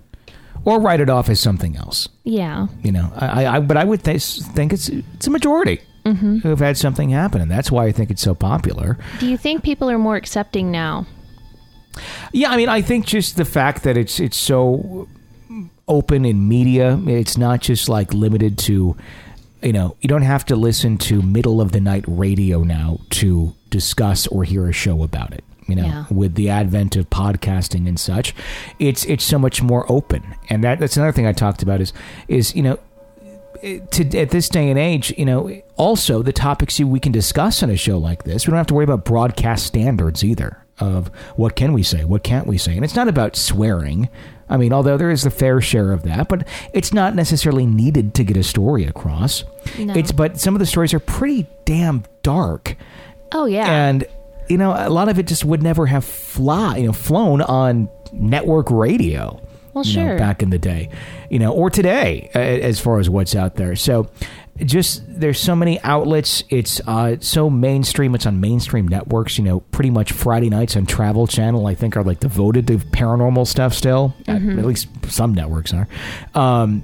Or 0.64 0.80
write 0.80 1.00
it 1.00 1.10
off 1.10 1.28
as 1.28 1.40
something 1.40 1.76
else. 1.76 2.08
Yeah. 2.24 2.68
You 2.82 2.90
know, 2.92 3.12
I, 3.16 3.46
I 3.46 3.60
but 3.60 3.76
I 3.76 3.84
would 3.84 4.02
th- 4.02 4.22
think 4.40 4.72
it's 4.72 4.88
it's 4.88 5.26
a 5.26 5.30
majority 5.30 5.80
Mm-hmm. 6.04 6.40
who 6.40 6.50
have 6.50 6.58
had 6.58 6.76
something 6.76 7.08
happen, 7.08 7.40
and 7.40 7.50
that's 7.50 7.70
why 7.72 7.86
I 7.86 7.92
think 7.92 8.10
it's 8.10 8.20
so 8.20 8.34
popular. 8.34 8.98
Do 9.20 9.26
you 9.26 9.38
think 9.38 9.62
people 9.62 9.88
are 9.88 9.96
more 9.96 10.16
accepting 10.16 10.70
now? 10.70 11.06
Yeah, 12.30 12.50
I 12.50 12.58
mean, 12.58 12.68
I 12.68 12.82
think 12.82 13.06
just 13.06 13.38
the 13.38 13.46
fact 13.46 13.84
that 13.84 13.96
it's 13.96 14.20
it's 14.20 14.36
so 14.36 15.08
open 15.88 16.26
in 16.26 16.46
media, 16.46 17.00
it's 17.06 17.38
not 17.38 17.62
just 17.62 17.88
like 17.88 18.12
limited 18.12 18.58
to, 18.58 18.96
you 19.64 19.72
know, 19.72 19.96
you 20.00 20.08
don't 20.08 20.22
have 20.22 20.44
to 20.46 20.56
listen 20.56 20.98
to 20.98 21.22
middle 21.22 21.60
of 21.60 21.72
the 21.72 21.80
night 21.80 22.04
radio 22.06 22.62
now 22.62 22.98
to 23.10 23.54
discuss 23.70 24.26
or 24.28 24.44
hear 24.44 24.68
a 24.68 24.72
show 24.72 25.02
about 25.02 25.32
it. 25.32 25.42
You 25.66 25.76
know, 25.76 25.84
Yeah. 25.86 26.04
with 26.10 26.34
the 26.34 26.50
advent 26.50 26.94
of 26.96 27.08
podcasting 27.08 27.88
and 27.88 27.98
such, 27.98 28.34
it's 28.78 29.04
it's 29.06 29.24
so 29.24 29.38
much 29.38 29.62
more 29.62 29.90
open. 29.90 30.22
And 30.50 30.62
that 30.62 30.78
that's 30.78 30.96
another 30.96 31.12
thing 31.12 31.26
I 31.26 31.32
talked 31.32 31.62
about 31.62 31.80
is 31.80 31.92
is 32.28 32.54
you 32.54 32.62
know 32.62 32.78
to 33.92 34.18
at 34.18 34.30
this 34.30 34.48
day 34.50 34.68
and 34.68 34.78
age, 34.78 35.14
you 35.16 35.24
know, 35.24 35.50
also 35.76 36.22
the 36.22 36.32
topics 36.34 36.78
we 36.78 37.00
can 37.00 37.12
discuss 37.12 37.62
on 37.62 37.70
a 37.70 37.76
show 37.76 37.96
like 37.96 38.24
this, 38.24 38.46
we 38.46 38.50
don't 38.50 38.58
have 38.58 38.66
to 38.66 38.74
worry 38.74 38.84
about 38.84 39.04
broadcast 39.06 39.64
standards 39.66 40.22
either 40.22 40.58
of 40.80 41.08
what 41.36 41.56
can 41.56 41.72
we 41.72 41.82
say, 41.82 42.04
what 42.04 42.22
can't 42.22 42.46
we 42.46 42.58
say, 42.58 42.74
and 42.76 42.84
it's 42.84 42.96
not 42.96 43.08
about 43.08 43.34
swearing. 43.36 44.08
I 44.48 44.56
mean, 44.56 44.72
although 44.72 44.96
there 44.96 45.10
is 45.10 45.24
a 45.24 45.30
fair 45.30 45.60
share 45.60 45.92
of 45.92 46.02
that, 46.02 46.28
but 46.28 46.46
it's 46.72 46.92
not 46.92 47.14
necessarily 47.14 47.66
needed 47.66 48.14
to 48.14 48.24
get 48.24 48.36
a 48.36 48.42
story 48.42 48.84
across. 48.84 49.44
No. 49.78 49.94
It's 49.94 50.12
but 50.12 50.38
some 50.38 50.54
of 50.54 50.58
the 50.58 50.66
stories 50.66 50.92
are 50.92 51.00
pretty 51.00 51.46
damn 51.64 52.04
dark, 52.22 52.76
Oh 53.32 53.46
yeah. 53.46 53.70
and 53.70 54.04
you 54.48 54.58
know, 54.58 54.74
a 54.76 54.90
lot 54.90 55.08
of 55.08 55.18
it 55.18 55.26
just 55.26 55.44
would 55.44 55.62
never 55.62 55.86
have 55.86 56.04
fly, 56.04 56.76
you 56.76 56.86
know, 56.86 56.92
flown 56.92 57.40
on 57.40 57.88
network 58.12 58.70
radio 58.70 59.40
well, 59.74 59.84
you 59.84 59.96
know, 59.96 60.08
sure. 60.08 60.18
back 60.18 60.42
in 60.42 60.50
the 60.50 60.58
day, 60.58 60.88
you 61.30 61.38
know, 61.38 61.52
or 61.52 61.68
today, 61.68 62.30
as 62.34 62.78
far 62.80 63.00
as 63.00 63.10
what's 63.10 63.34
out 63.34 63.56
there. 63.56 63.74
So, 63.74 64.08
just 64.58 65.02
there's 65.08 65.40
so 65.40 65.56
many 65.56 65.80
outlets. 65.82 66.44
It's 66.48 66.80
uh, 66.86 67.16
so 67.20 67.50
mainstream. 67.50 68.14
It's 68.14 68.26
on 68.26 68.40
mainstream 68.40 68.86
networks. 68.86 69.38
You 69.38 69.44
know, 69.44 69.60
pretty 69.60 69.90
much 69.90 70.12
Friday 70.12 70.48
nights 70.48 70.76
on 70.76 70.86
Travel 70.86 71.26
Channel, 71.26 71.66
I 71.66 71.74
think, 71.74 71.96
are 71.96 72.04
like 72.04 72.20
devoted 72.20 72.66
to 72.68 72.78
paranormal 72.78 73.46
stuff. 73.46 73.74
Still, 73.74 74.14
at, 74.28 74.36
at 74.36 74.64
least 74.64 74.88
some 75.08 75.34
networks 75.34 75.72
are. 75.74 75.88
Um, 76.34 76.82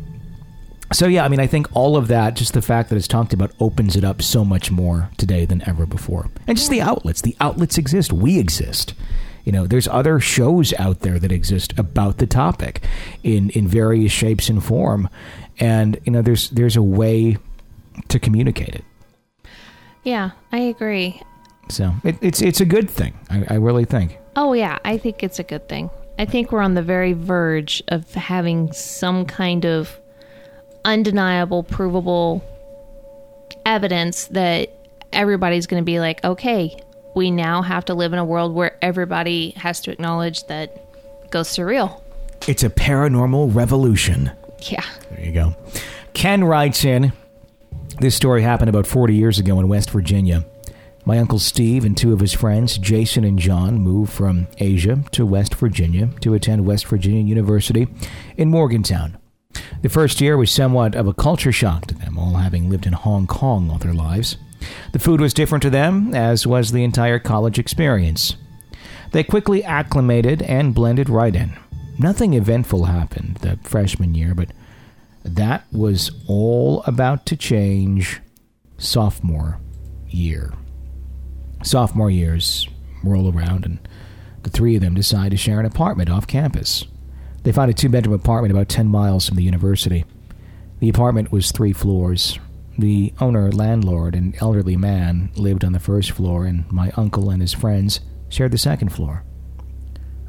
so 0.93 1.07
yeah, 1.07 1.25
I 1.25 1.29
mean, 1.29 1.39
I 1.41 1.47
think 1.47 1.69
all 1.75 1.97
of 1.97 2.09
that, 2.09 2.35
just 2.35 2.53
the 2.53 2.63
fact 2.63 2.91
that 2.91 2.97
it's 2.97 3.07
talked 3.07 3.33
about, 3.33 3.53
opens 3.61 3.95
it 3.95 4.03
up 4.03 4.23
so 4.23 4.45
much 4.45 4.73
more 4.73 5.11
today 5.17 5.45
than 5.45 5.67
ever 5.69 5.87
before. 5.87 6.29
And 6.49 6.59
just 6.59 6.71
the 6.71 6.83
outlets. 6.83 7.21
The 7.21 7.37
outlets 7.41 7.79
exist. 7.79 8.13
We 8.13 8.39
exist. 8.39 8.95
You 9.45 9.53
know, 9.53 9.67
there's 9.67 9.89
other 9.89 10.19
shows 10.21 10.75
out 10.75 11.01
there 11.01 11.19
that 11.19 11.33
exist 11.33 11.79
about 11.79 12.19
the 12.19 12.27
topic 12.27 12.83
in 13.23 13.51
in 13.51 13.69
various 13.69 14.13
shapes 14.13 14.49
and 14.49 14.63
form, 14.63 15.09
and 15.59 15.99
you 16.05 16.13
know, 16.13 16.23
there's 16.23 16.51
there's 16.51 16.77
a 16.77 16.83
way 16.83 17.39
to 18.09 18.19
communicate 18.19 18.75
it. 18.75 18.85
yeah, 20.05 20.31
I 20.53 20.59
agree. 20.59 21.21
So 21.69 21.95
it, 22.05 22.17
it's 22.21 22.43
it's 22.43 22.61
a 22.61 22.65
good 22.65 22.91
thing. 22.91 23.15
I, 23.31 23.45
I 23.51 23.55
really 23.55 23.85
think. 23.85 24.19
Oh 24.37 24.53
yeah, 24.55 24.79
I 24.85 24.99
think 24.99 25.23
it's 25.23 25.39
a 25.39 25.45
good 25.45 25.69
thing. 25.69 25.91
I 26.19 26.25
think 26.25 26.53
we're 26.53 26.63
on 26.63 26.75
the 26.75 26.83
very 26.83 27.13
verge 27.13 27.83
of 27.89 28.13
having 28.15 28.73
some 28.73 29.25
kind 29.25 29.65
of 29.65 29.99
undeniable, 30.85 31.63
provable 31.63 32.43
evidence 33.65 34.27
that 34.27 34.71
everybody's 35.13 35.67
going 35.67 35.81
to 35.81 35.85
be 35.85 36.01
like, 36.01 36.23
okay, 36.25 36.77
we 37.15 37.31
now 37.31 37.63
have 37.63 37.85
to 37.87 37.95
live 37.95 38.13
in 38.13 38.19
a 38.19 38.25
world 38.25 38.55
where 38.55 38.77
everybody 38.83 39.51
has 39.51 39.81
to 39.83 39.91
acknowledge 39.91 40.45
that 40.45 40.77
ghosts 41.31 41.59
are 41.59 41.67
real. 41.67 42.03
It's 42.47 42.63
a 42.63 42.71
paranormal 42.71 43.55
revolution. 43.55 44.31
Yeah. 44.63 44.85
There 45.11 45.25
you 45.25 45.33
go. 45.33 45.55
Ken 46.15 46.45
writes 46.45 46.85
in 46.85 47.13
This 48.01 48.15
story 48.15 48.41
happened 48.41 48.71
about 48.71 48.87
40 48.87 49.15
years 49.15 49.39
ago 49.39 49.61
in 49.61 49.69
West 49.69 49.91
Virginia. 49.91 50.47
My 51.05 51.19
uncle 51.19 51.39
Steve 51.39 51.85
and 51.85 51.95
two 51.95 52.15
of 52.15 52.21
his 52.21 52.33
friends, 52.33 52.79
Jason 52.79 53.25
and 53.25 53.39
John, 53.39 53.75
moved 53.75 54.11
from 54.11 54.47
Asia 54.57 55.05
to 55.13 55.27
West 55.27 55.55
Virginia 55.57 56.09
to 56.23 56.33
attend 56.33 56.65
West 56.65 56.87
Virginia 56.87 57.21
University 57.21 57.89
in 58.39 58.49
Morgantown. 58.49 59.19
The 59.83 59.91
first 59.91 60.19
year 60.19 60.39
was 60.39 60.51
somewhat 60.51 60.95
of 60.95 61.09
a 61.09 61.13
culture 61.13 61.53
shock 61.53 61.89
to 61.89 61.95
them, 61.95 62.17
all 62.17 62.37
having 62.37 62.71
lived 62.71 62.87
in 62.87 62.95
Hong 62.95 63.27
Kong 63.27 63.71
all 63.71 63.77
their 63.77 63.93
lives. 63.93 64.39
The 64.93 64.99
food 64.99 65.21
was 65.21 65.35
different 65.35 65.61
to 65.65 65.71
them, 65.71 66.15
as 66.15 66.47
was 66.47 66.73
the 66.73 66.85
entire 66.85 67.19
college 67.19 67.59
experience. 67.59 68.35
They 69.13 69.25
quickly 69.25 69.63
acclimated 69.63 70.41
and 70.41 70.75
blended 70.75 71.11
right 71.11 71.37
in. 71.37 71.55
Nothing 71.99 72.33
eventful 72.33 72.85
happened 72.85 73.37
the 73.43 73.59
freshman 73.63 74.15
year, 74.15 74.35
but 74.35 74.53
that 75.25 75.65
was 75.73 76.11
all 76.27 76.83
about 76.83 77.27
to 77.27 77.37
change 77.37 78.21
sophomore 78.79 79.61
year. 80.09 80.53
Sophomore 81.63 82.11
years 82.11 82.67
roll 83.05 83.35
around, 83.35 83.67
and 83.67 83.79
the 84.43 84.51
three 84.51 84.77
of 84.77 84.83
them 84.83 84.95
decide 84.95 85.31
to 85.31 85.37
share 85.37 85.61
an 85.61 85.67
apartment 85.67 86.11
off 86.11 86.27
campus. 86.27 86.85
They 87.43 87.53
find 87.53 87.71
a 87.71 87.75
two 87.75 87.89
bedroom 87.89 88.15
apartment 88.15 88.53
about 88.53 88.69
10 88.69 88.89
miles 88.89 89.27
from 89.27 89.37
the 89.37 89.43
university. 89.43 90.05
The 90.81 90.89
apartment 90.89 91.33
was 91.33 91.53
three 91.53 91.73
floors. 91.73 92.39
The 92.79 93.13
owner, 93.21 93.53
landlord, 93.53 94.15
an 94.15 94.35
elderly 94.41 94.77
man, 94.77 95.31
lived 95.37 95.65
on 95.65 95.73
the 95.73 95.81
first 95.81 96.13
floor, 96.13 96.47
and 96.47 96.71
my 96.73 96.91
uncle 96.97 97.29
and 97.29 97.43
his 97.43 97.53
friends 97.53 98.01
shared 98.31 98.53
the 98.53 98.59
second 98.59 98.91
floor. 98.91 99.25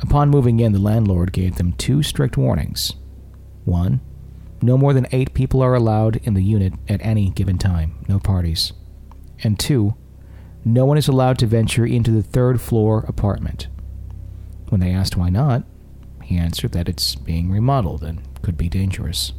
Upon 0.01 0.29
moving 0.29 0.59
in, 0.59 0.73
the 0.73 0.79
landlord 0.79 1.31
gave 1.31 1.55
them 1.55 1.73
two 1.73 2.03
strict 2.03 2.35
warnings. 2.35 2.93
One, 3.63 4.01
no 4.61 4.77
more 4.77 4.93
than 4.93 5.07
eight 5.11 5.33
people 5.33 5.61
are 5.61 5.75
allowed 5.75 6.17
in 6.17 6.33
the 6.33 6.43
unit 6.43 6.73
at 6.87 7.03
any 7.03 7.29
given 7.29 7.57
time, 7.57 8.05
no 8.07 8.19
parties. 8.19 8.73
And 9.43 9.59
two, 9.59 9.95
no 10.63 10.85
one 10.85 10.97
is 10.97 11.07
allowed 11.07 11.39
to 11.39 11.47
venture 11.47 11.85
into 11.85 12.11
the 12.11 12.21
third 12.21 12.61
floor 12.61 13.03
apartment. 13.07 13.67
When 14.69 14.79
they 14.79 14.91
asked 14.91 15.17
why 15.17 15.29
not, 15.29 15.63
he 16.23 16.37
answered 16.37 16.71
that 16.73 16.87
it's 16.87 17.15
being 17.15 17.51
remodeled 17.51 18.03
and 18.03 18.21
could 18.41 18.57
be 18.57 18.69
dangerous. 18.69 19.33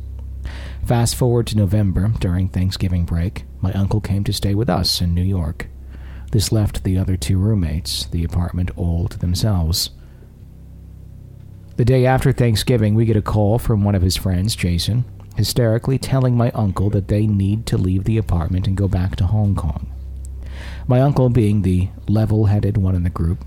Fast 0.85 1.15
forward 1.15 1.47
to 1.49 1.57
November, 1.57 2.13
during 2.19 2.49
Thanksgiving 2.49 3.05
break, 3.05 3.45
my 3.61 3.73
uncle 3.73 4.01
came 4.01 4.25
to 4.25 4.33
stay 4.33 4.55
with 4.55 4.69
us 4.69 5.01
in 5.01 5.15
New 5.15 5.23
York. 5.23 5.69
This 6.33 6.51
left 6.51 6.83
the 6.83 6.99
other 6.99 7.17
two 7.17 7.39
roommates, 7.39 8.07
the 8.07 8.25
apartment 8.25 8.71
all 8.77 9.07
to 9.09 9.19
themselves. 9.19 9.91
The 11.77 11.85
day 11.85 12.05
after 12.05 12.33
Thanksgiving, 12.33 12.95
we 12.95 13.05
get 13.05 13.17
a 13.17 13.23
call 13.23 13.59
from 13.59 13.85
one 13.85 13.95
of 13.95 14.03
his 14.03 14.17
friends, 14.17 14.57
Jason, 14.57 15.05
hysterically 15.37 15.99
telling 15.99 16.37
my 16.37 16.51
uncle 16.51 16.91
that 16.91 17.09
they 17.09 17.27
need 17.27 17.67
to 17.67 17.79
leave 17.79 18.05
the 18.05 18.19
apartment 18.19 18.67
and 18.67 18.77
go 18.77 18.89
back 18.89 19.17
to 19.17 19.27
Hong 19.27 19.55
Kong. 19.55 19.91
My 20.87 21.01
uncle, 21.01 21.29
being 21.31 21.63
the 21.63 21.89
level 22.09 22.47
headed 22.47 22.77
one 22.77 22.95
in 22.95 23.05
the 23.05 23.11
group, 23.11 23.45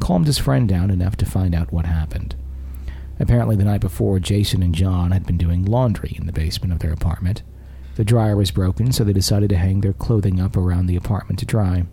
calmed 0.00 0.26
his 0.26 0.38
friend 0.38 0.68
down 0.68 0.90
enough 0.90 1.16
to 1.16 1.26
find 1.26 1.54
out 1.54 1.72
what 1.72 1.86
happened. 1.86 2.34
Apparently, 3.20 3.56
the 3.56 3.64
night 3.64 3.80
before, 3.80 4.18
Jason 4.18 4.62
and 4.62 4.74
John 4.74 5.10
had 5.10 5.26
been 5.26 5.36
doing 5.36 5.64
laundry 5.64 6.14
in 6.18 6.26
the 6.26 6.32
basement 6.32 6.72
of 6.72 6.78
their 6.78 6.92
apartment. 6.92 7.42
The 7.96 8.04
dryer 8.04 8.36
was 8.36 8.52
broken, 8.52 8.92
so 8.92 9.02
they 9.02 9.12
decided 9.12 9.50
to 9.50 9.56
hang 9.56 9.80
their 9.80 9.92
clothing 9.92 10.40
up 10.40 10.56
around 10.56 10.86
the 10.86 10.96
apartment 10.96 11.40
to 11.40 11.46
dry. 11.46 11.84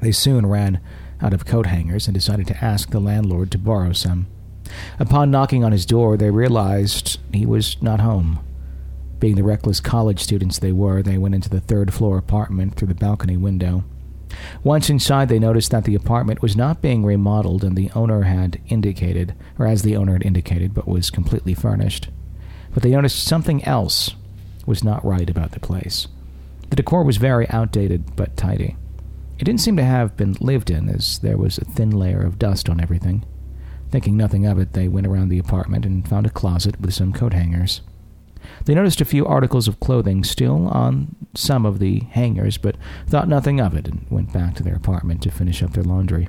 They 0.00 0.12
soon 0.12 0.46
ran 0.46 0.80
out 1.20 1.34
of 1.34 1.44
coat 1.44 1.66
hangers 1.66 2.06
and 2.06 2.14
decided 2.14 2.46
to 2.48 2.64
ask 2.64 2.90
the 2.90 3.00
landlord 3.00 3.50
to 3.52 3.58
borrow 3.58 3.92
some. 3.92 4.26
Upon 4.98 5.30
knocking 5.30 5.64
on 5.64 5.72
his 5.72 5.86
door, 5.86 6.16
they 6.16 6.30
realized 6.30 7.18
he 7.32 7.46
was 7.46 7.80
not 7.82 8.00
home. 8.00 8.40
Being 9.20 9.36
the 9.36 9.42
reckless 9.42 9.80
college 9.80 10.20
students 10.20 10.58
they 10.58 10.72
were, 10.72 11.02
they 11.02 11.18
went 11.18 11.34
into 11.34 11.48
the 11.48 11.60
third 11.60 11.92
floor 11.94 12.18
apartment 12.18 12.74
through 12.74 12.88
the 12.88 12.94
balcony 12.94 13.36
window. 13.36 13.84
Once 14.62 14.90
inside, 14.90 15.28
they 15.28 15.38
noticed 15.38 15.70
that 15.70 15.84
the 15.84 15.94
apartment 15.94 16.42
was 16.42 16.56
not 16.56 16.82
being 16.82 17.04
remodeled, 17.04 17.62
and 17.62 17.76
the 17.76 17.90
owner 17.94 18.22
had 18.22 18.60
indicated, 18.68 19.34
or 19.58 19.66
as 19.66 19.82
the 19.82 19.96
owner 19.96 20.14
had 20.14 20.24
indicated, 20.24 20.74
but 20.74 20.88
was 20.88 21.10
completely 21.10 21.54
furnished. 21.54 22.08
But 22.72 22.82
they 22.82 22.90
noticed 22.90 23.22
something 23.22 23.64
else 23.64 24.14
was 24.66 24.82
not 24.82 25.04
right 25.04 25.28
about 25.30 25.52
the 25.52 25.60
place. 25.60 26.08
The 26.70 26.76
decor 26.76 27.04
was 27.04 27.18
very 27.18 27.48
outdated 27.50 28.16
but 28.16 28.36
tidy. 28.36 28.76
It 29.38 29.44
didn't 29.44 29.60
seem 29.60 29.76
to 29.76 29.84
have 29.84 30.16
been 30.16 30.36
lived 30.40 30.70
in, 30.70 30.88
as 30.88 31.18
there 31.18 31.36
was 31.36 31.58
a 31.58 31.64
thin 31.64 31.90
layer 31.90 32.22
of 32.22 32.38
dust 32.38 32.68
on 32.68 32.80
everything. 32.80 33.24
Thinking 33.94 34.16
nothing 34.16 34.44
of 34.44 34.58
it, 34.58 34.72
they 34.72 34.88
went 34.88 35.06
around 35.06 35.28
the 35.28 35.38
apartment 35.38 35.86
and 35.86 36.08
found 36.08 36.26
a 36.26 36.30
closet 36.30 36.80
with 36.80 36.92
some 36.92 37.12
coat 37.12 37.32
hangers. 37.32 37.80
They 38.64 38.74
noticed 38.74 39.00
a 39.00 39.04
few 39.04 39.24
articles 39.24 39.68
of 39.68 39.78
clothing 39.78 40.24
still 40.24 40.66
on 40.66 41.14
some 41.36 41.64
of 41.64 41.78
the 41.78 42.00
hangers, 42.00 42.58
but 42.58 42.74
thought 43.06 43.28
nothing 43.28 43.60
of 43.60 43.72
it 43.72 43.86
and 43.86 44.04
went 44.10 44.32
back 44.32 44.56
to 44.56 44.64
their 44.64 44.74
apartment 44.74 45.22
to 45.22 45.30
finish 45.30 45.62
up 45.62 45.74
their 45.74 45.84
laundry. 45.84 46.26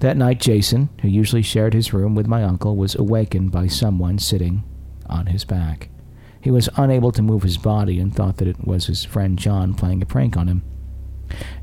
That 0.00 0.16
night, 0.16 0.40
Jason, 0.40 0.88
who 1.02 1.08
usually 1.08 1.42
shared 1.42 1.72
his 1.72 1.92
room 1.92 2.16
with 2.16 2.26
my 2.26 2.42
uncle, 2.42 2.74
was 2.74 2.96
awakened 2.96 3.52
by 3.52 3.68
someone 3.68 4.18
sitting 4.18 4.64
on 5.06 5.26
his 5.26 5.44
back. 5.44 5.88
He 6.40 6.50
was 6.50 6.68
unable 6.76 7.12
to 7.12 7.22
move 7.22 7.44
his 7.44 7.58
body 7.58 8.00
and 8.00 8.12
thought 8.12 8.38
that 8.38 8.48
it 8.48 8.66
was 8.66 8.86
his 8.86 9.04
friend 9.04 9.38
John 9.38 9.74
playing 9.74 10.02
a 10.02 10.06
prank 10.06 10.36
on 10.36 10.48
him. 10.48 10.64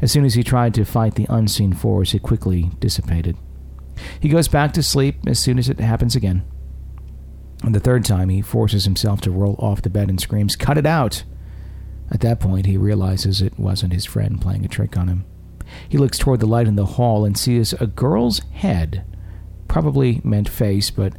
As 0.02 0.14
soon 0.14 0.24
as 0.24 0.36
he 0.36 0.44
tried 0.44 0.74
to 0.76 0.86
fight 0.86 1.16
the 1.16 1.28
unseen 1.30 1.74
force, 1.74 2.14
it 2.14 2.24
quickly 2.24 2.72
dissipated. 2.80 3.36
He 4.20 4.30
goes 4.30 4.48
back 4.48 4.74
to 4.74 4.84
sleep 4.84 5.16
as 5.28 5.40
soon 5.40 5.58
as 5.60 5.70
it 5.70 5.80
happens 5.80 6.16
again. 6.16 6.44
And 7.64 7.76
the 7.76 7.80
third 7.80 8.06
time, 8.06 8.30
he 8.30 8.42
forces 8.42 8.86
himself 8.86 9.22
to 9.22 9.32
roll 9.32 9.56
off 9.60 9.82
the 9.82 9.90
bed 9.90 10.10
and 10.10 10.20
screams, 10.20 10.56
Cut 10.56 10.78
it 10.78 10.86
out! 10.86 11.24
At 12.12 12.22
that 12.22 12.40
point, 12.40 12.66
he 12.66 12.78
realizes 12.78 13.42
it 13.42 13.60
wasn't 13.60 13.94
his 13.94 14.06
friend 14.06 14.42
playing 14.42 14.66
a 14.66 14.70
trick 14.70 14.98
on 14.98 15.08
him. 15.08 15.26
He 15.88 15.98
looks 15.98 16.18
toward 16.18 16.40
the 16.40 16.48
light 16.48 16.68
in 16.68 16.76
the 16.76 16.86
hall 16.86 17.26
and 17.26 17.38
sees 17.38 17.74
a 17.74 17.88
girl's 17.88 18.40
head, 18.54 19.06
probably 19.68 20.22
meant 20.24 20.50
face, 20.50 20.90
but 20.90 21.14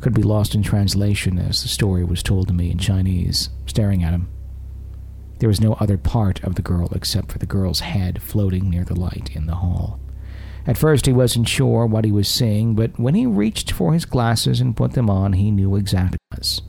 could 0.00 0.14
be 0.14 0.22
lost 0.22 0.54
in 0.54 0.62
translation 0.62 1.38
as 1.38 1.62
the 1.62 1.68
story 1.68 2.04
was 2.04 2.22
told 2.22 2.48
to 2.48 2.54
me 2.54 2.70
in 2.70 2.78
Chinese, 2.78 3.50
staring 3.66 4.02
at 4.02 4.14
him. 4.14 4.28
There 5.40 5.48
was 5.48 5.60
no 5.60 5.74
other 5.74 5.98
part 5.98 6.42
of 6.42 6.54
the 6.54 6.62
girl 6.62 6.88
except 6.92 7.32
for 7.32 7.38
the 7.38 7.46
girl's 7.46 7.80
head 7.80 8.22
floating 8.22 8.70
near 8.70 8.84
the 8.84 8.98
light 8.98 9.30
in 9.34 9.46
the 9.46 9.56
hall. 9.56 10.00
At 10.66 10.78
first, 10.78 11.06
he 11.06 11.12
wasn't 11.12 11.48
sure 11.48 11.86
what 11.86 12.04
he 12.04 12.12
was 12.12 12.28
seeing, 12.28 12.74
but 12.74 12.98
when 12.98 13.14
he 13.14 13.26
reached 13.26 13.72
for 13.72 13.92
his 13.92 14.04
glasses 14.04 14.60
and 14.60 14.76
put 14.76 14.92
them 14.92 15.08
on, 15.08 15.32
he 15.32 15.50
knew 15.50 15.76
exactly 15.76 16.18
what 16.28 16.38
it 16.38 16.40
was. 16.40 16.62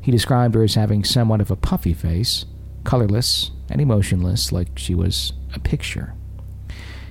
He 0.00 0.10
described 0.10 0.54
her 0.54 0.64
as 0.64 0.74
having 0.74 1.04
somewhat 1.04 1.40
of 1.40 1.50
a 1.50 1.56
puffy 1.56 1.94
face, 1.94 2.44
colorless 2.84 3.50
and 3.70 3.80
emotionless, 3.80 4.52
like 4.52 4.78
she 4.78 4.94
was 4.94 5.32
a 5.54 5.60
picture. 5.60 6.14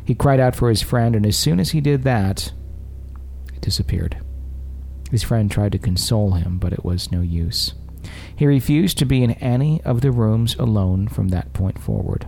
He 0.03 0.15
cried 0.15 0.39
out 0.39 0.55
for 0.55 0.69
his 0.69 0.81
friend, 0.81 1.15
and 1.15 1.25
as 1.25 1.37
soon 1.37 1.59
as 1.59 1.71
he 1.71 1.81
did 1.81 2.03
that, 2.03 2.51
it 3.53 3.61
disappeared. 3.61 4.17
His 5.09 5.23
friend 5.23 5.49
tried 5.49 5.71
to 5.73 5.79
console 5.79 6.31
him, 6.31 6.57
but 6.59 6.73
it 6.73 6.85
was 6.85 7.11
no 7.11 7.21
use. 7.21 7.73
He 8.35 8.45
refused 8.45 8.97
to 8.97 9.05
be 9.05 9.23
in 9.23 9.31
any 9.33 9.81
of 9.83 10.01
the 10.01 10.11
rooms 10.11 10.55
alone 10.55 11.07
from 11.07 11.29
that 11.29 11.53
point 11.53 11.79
forward. 11.79 12.27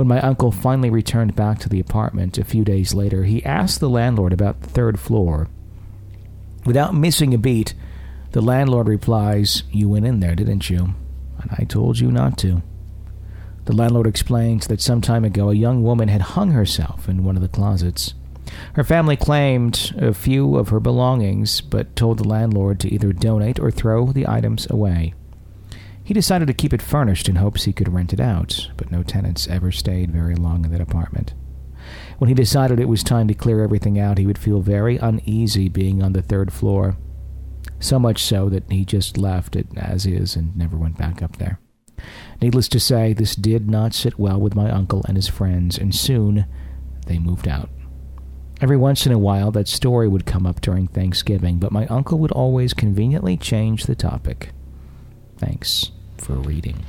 When 0.00 0.08
my 0.08 0.22
uncle 0.22 0.50
finally 0.50 0.88
returned 0.88 1.36
back 1.36 1.58
to 1.58 1.68
the 1.68 1.78
apartment 1.78 2.38
a 2.38 2.44
few 2.44 2.64
days 2.64 2.94
later, 2.94 3.24
he 3.24 3.44
asked 3.44 3.80
the 3.80 3.90
landlord 3.90 4.32
about 4.32 4.62
the 4.62 4.70
third 4.70 4.98
floor. 4.98 5.46
Without 6.64 6.94
missing 6.94 7.34
a 7.34 7.36
beat, 7.36 7.74
the 8.32 8.40
landlord 8.40 8.88
replies, 8.88 9.62
You 9.70 9.90
went 9.90 10.06
in 10.06 10.20
there, 10.20 10.34
didn't 10.34 10.70
you? 10.70 10.94
And 11.42 11.50
I 11.58 11.64
told 11.64 11.98
you 11.98 12.10
not 12.10 12.38
to. 12.38 12.62
The 13.66 13.76
landlord 13.76 14.06
explains 14.06 14.68
that 14.68 14.80
some 14.80 15.02
time 15.02 15.26
ago 15.26 15.50
a 15.50 15.54
young 15.54 15.82
woman 15.82 16.08
had 16.08 16.22
hung 16.22 16.52
herself 16.52 17.06
in 17.06 17.22
one 17.22 17.36
of 17.36 17.42
the 17.42 17.48
closets. 17.48 18.14
Her 18.76 18.84
family 18.84 19.18
claimed 19.18 19.92
a 19.98 20.14
few 20.14 20.56
of 20.56 20.70
her 20.70 20.80
belongings, 20.80 21.60
but 21.60 21.94
told 21.94 22.16
the 22.16 22.26
landlord 22.26 22.80
to 22.80 22.90
either 22.90 23.12
donate 23.12 23.60
or 23.60 23.70
throw 23.70 24.06
the 24.06 24.26
items 24.26 24.66
away. 24.70 25.12
He 26.10 26.14
decided 26.14 26.48
to 26.48 26.54
keep 26.54 26.72
it 26.72 26.82
furnished 26.82 27.28
in 27.28 27.36
hopes 27.36 27.62
he 27.62 27.72
could 27.72 27.94
rent 27.94 28.12
it 28.12 28.18
out, 28.18 28.68
but 28.76 28.90
no 28.90 29.04
tenants 29.04 29.46
ever 29.46 29.70
stayed 29.70 30.10
very 30.10 30.34
long 30.34 30.64
in 30.64 30.72
that 30.72 30.80
apartment. 30.80 31.34
When 32.18 32.26
he 32.26 32.34
decided 32.34 32.80
it 32.80 32.88
was 32.88 33.04
time 33.04 33.28
to 33.28 33.34
clear 33.34 33.62
everything 33.62 33.96
out, 33.96 34.18
he 34.18 34.26
would 34.26 34.36
feel 34.36 34.58
very 34.58 34.96
uneasy 34.96 35.68
being 35.68 36.02
on 36.02 36.12
the 36.12 36.20
third 36.20 36.52
floor. 36.52 36.96
So 37.78 38.00
much 38.00 38.24
so 38.24 38.48
that 38.48 38.72
he 38.72 38.84
just 38.84 39.18
left 39.18 39.54
it 39.54 39.68
as 39.76 40.04
is 40.04 40.34
and 40.34 40.56
never 40.56 40.76
went 40.76 40.98
back 40.98 41.22
up 41.22 41.36
there. 41.36 41.60
Needless 42.42 42.66
to 42.70 42.80
say, 42.80 43.12
this 43.12 43.36
did 43.36 43.70
not 43.70 43.94
sit 43.94 44.18
well 44.18 44.40
with 44.40 44.56
my 44.56 44.68
uncle 44.68 45.04
and 45.06 45.16
his 45.16 45.28
friends, 45.28 45.78
and 45.78 45.94
soon 45.94 46.44
they 47.06 47.20
moved 47.20 47.46
out. 47.46 47.70
Every 48.60 48.76
once 48.76 49.06
in 49.06 49.12
a 49.12 49.16
while, 49.16 49.52
that 49.52 49.68
story 49.68 50.08
would 50.08 50.26
come 50.26 50.44
up 50.44 50.60
during 50.60 50.88
Thanksgiving, 50.88 51.60
but 51.60 51.70
my 51.70 51.86
uncle 51.86 52.18
would 52.18 52.32
always 52.32 52.74
conveniently 52.74 53.36
change 53.36 53.84
the 53.84 53.94
topic. 53.94 54.50
Thanks 55.38 55.92
for 56.20 56.34
reading. 56.34 56.84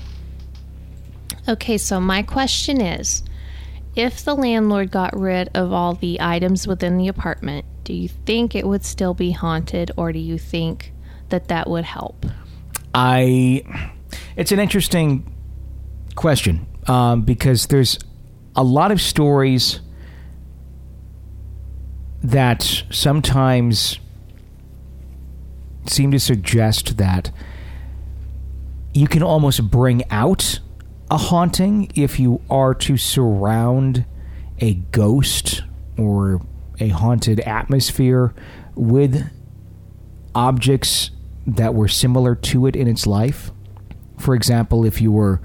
Okay, 1.48 1.78
so 1.78 2.00
my 2.00 2.22
question 2.22 2.82
is 2.82 3.24
if 3.96 4.24
the 4.24 4.36
landlord 4.36 4.91
got 4.91 5.17
rid 5.17 5.50
of 5.54 5.74
all 5.74 5.94
the 5.96 6.22
items 6.22 6.67
within 6.67 6.98
the 6.98 7.08
apartment, 7.08 7.65
do 7.84 7.94
you 7.94 8.08
think 8.08 8.56
it 8.56 8.67
would 8.67 8.86
still 8.86 9.13
be 9.13 9.32
haunted 9.32 9.91
or 9.98 10.12
do 10.12 10.20
you 10.20 10.38
think 10.38 10.94
that 11.30 11.48
that 11.48 11.70
would 11.70 11.86
help? 11.86 12.26
I. 12.94 13.63
It's 14.36 14.52
an 14.52 14.60
interesting 14.60 15.34
question 16.15 16.67
um, 16.88 17.24
because 17.24 17.67
there's 17.67 17.98
a 18.56 18.63
lot 18.63 18.91
of 18.91 19.02
stories 19.02 19.80
that 22.24 22.84
sometimes 22.91 24.00
seem 25.88 26.12
to 26.12 26.20
suggest 26.20 26.98
that 26.98 27.32
you 28.93 29.08
can 29.08 29.23
almost 29.23 29.69
bring 29.69 30.04
out 30.10 30.60
a 31.10 31.17
haunting 31.17 31.91
if 31.95 32.19
you 32.19 32.41
are 32.49 32.73
to 32.73 32.97
surround 32.97 34.06
a 34.60 34.73
ghost 34.73 35.63
or 35.97 36.41
a 36.80 36.89
haunted 36.89 37.39
atmosphere 37.41 38.34
with 38.75 39.30
objects 40.34 41.12
that 41.45 41.73
were 41.73 41.88
similar 41.88 42.36
to 42.36 42.65
it 42.65 42.75
in 42.75 42.88
its 42.88 43.06
life. 43.06 43.51
For 44.17 44.36
example, 44.36 44.86
if 44.86 45.01
you 45.01 45.12
were 45.12 45.41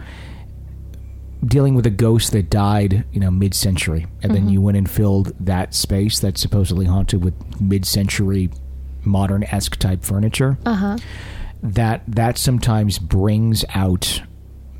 dealing 1.44 1.74
with 1.74 1.86
a 1.86 1.90
ghost 1.90 2.32
that 2.32 2.50
died, 2.50 3.04
you 3.12 3.20
know, 3.20 3.30
mid-century, 3.30 4.06
and 4.22 4.34
then 4.34 4.48
you 4.48 4.60
went 4.60 4.76
and 4.76 4.88
filled 4.88 5.32
that 5.44 5.74
space 5.74 6.18
that's 6.18 6.40
supposedly 6.40 6.86
haunted 6.86 7.24
with 7.24 7.34
mid-century 7.60 8.50
modern-esque 9.04 9.76
type 9.76 10.04
furniture. 10.04 10.58
Uh-huh. 10.66 10.96
That 11.62 12.02
that 12.06 12.38
sometimes 12.38 12.98
brings 12.98 13.64
out 13.74 14.22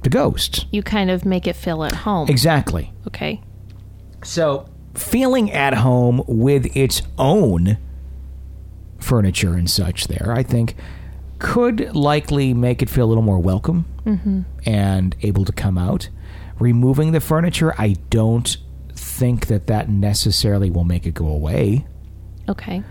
the 0.03 0.11
ghost. 0.11 0.67
You 0.71 0.83
kind 0.83 1.11
of 1.11 1.25
make 1.25 1.47
it 1.47 1.57
feel 1.57 1.83
at 1.85 1.93
home. 1.93 2.29
Exactly. 2.29 2.93
Okay. 3.07 3.43
So, 4.23 4.69
feeling 4.95 5.51
at 5.53 5.75
home 5.75 6.23
with 6.27 6.77
its 6.77 7.03
own 7.19 7.79
furniture 8.99 9.55
and 9.55 9.71
such 9.71 10.09
there, 10.09 10.33
I 10.33 10.43
think, 10.43 10.75
could 11.39 11.95
likely 11.95 12.55
make 12.55 12.83
it 12.83 12.91
feel 12.91 13.05
a 13.05 13.09
little 13.09 13.23
more 13.23 13.39
welcome 13.39 13.85
mm-hmm. 14.05 14.43
and 14.65 15.17
able 15.23 15.45
to 15.45 15.53
come 15.53 15.79
out. 15.79 16.09
Removing 16.59 17.13
the 17.13 17.21
furniture, 17.21 17.75
I 17.77 17.97
don't 18.11 18.57
think 18.95 19.47
that 19.47 19.67
that 19.67 19.89
necessarily 19.89 20.71
will 20.71 20.85
make 20.85 21.07
it 21.07 21.15
go 21.15 21.27
away, 21.27 21.87
Okay. 22.49 22.83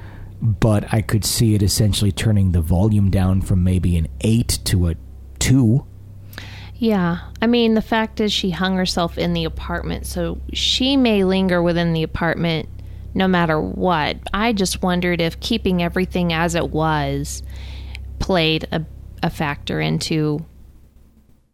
But 0.46 0.94
I 0.94 1.02
could 1.02 1.26
see 1.26 1.56
it 1.56 1.64
essentially 1.64 2.12
turning 2.12 2.52
the 2.52 2.62
volume 2.62 3.10
down 3.10 3.42
from 3.42 3.64
maybe 3.64 3.98
an 3.98 4.08
8 4.22 4.60
to 4.66 4.90
a 4.90 4.96
2. 5.40 5.86
Yeah. 6.76 7.20
I 7.42 7.48
mean, 7.48 7.74
the 7.74 7.82
fact 7.82 8.20
is 8.20 8.32
she 8.32 8.52
hung 8.52 8.76
herself 8.76 9.18
in 9.18 9.34
the 9.34 9.46
apartment, 9.46 10.06
so 10.06 10.42
she 10.54 10.98
may 10.98 11.24
linger 11.24 11.62
within 11.62 11.94
the 11.94 12.04
apartment 12.04 12.70
no 13.16 13.28
matter 13.28 13.60
what. 13.60 14.18
I 14.34 14.54
just 14.54 14.84
wondered 14.84 15.22
if 15.22 15.40
keeping 15.40 15.82
everything 15.82 16.34
as 16.34 16.54
it 16.54 16.70
was 16.70 17.42
played 18.20 18.68
a, 18.72 18.86
a 19.24 19.30
factor 19.30 19.80
into 19.80 20.46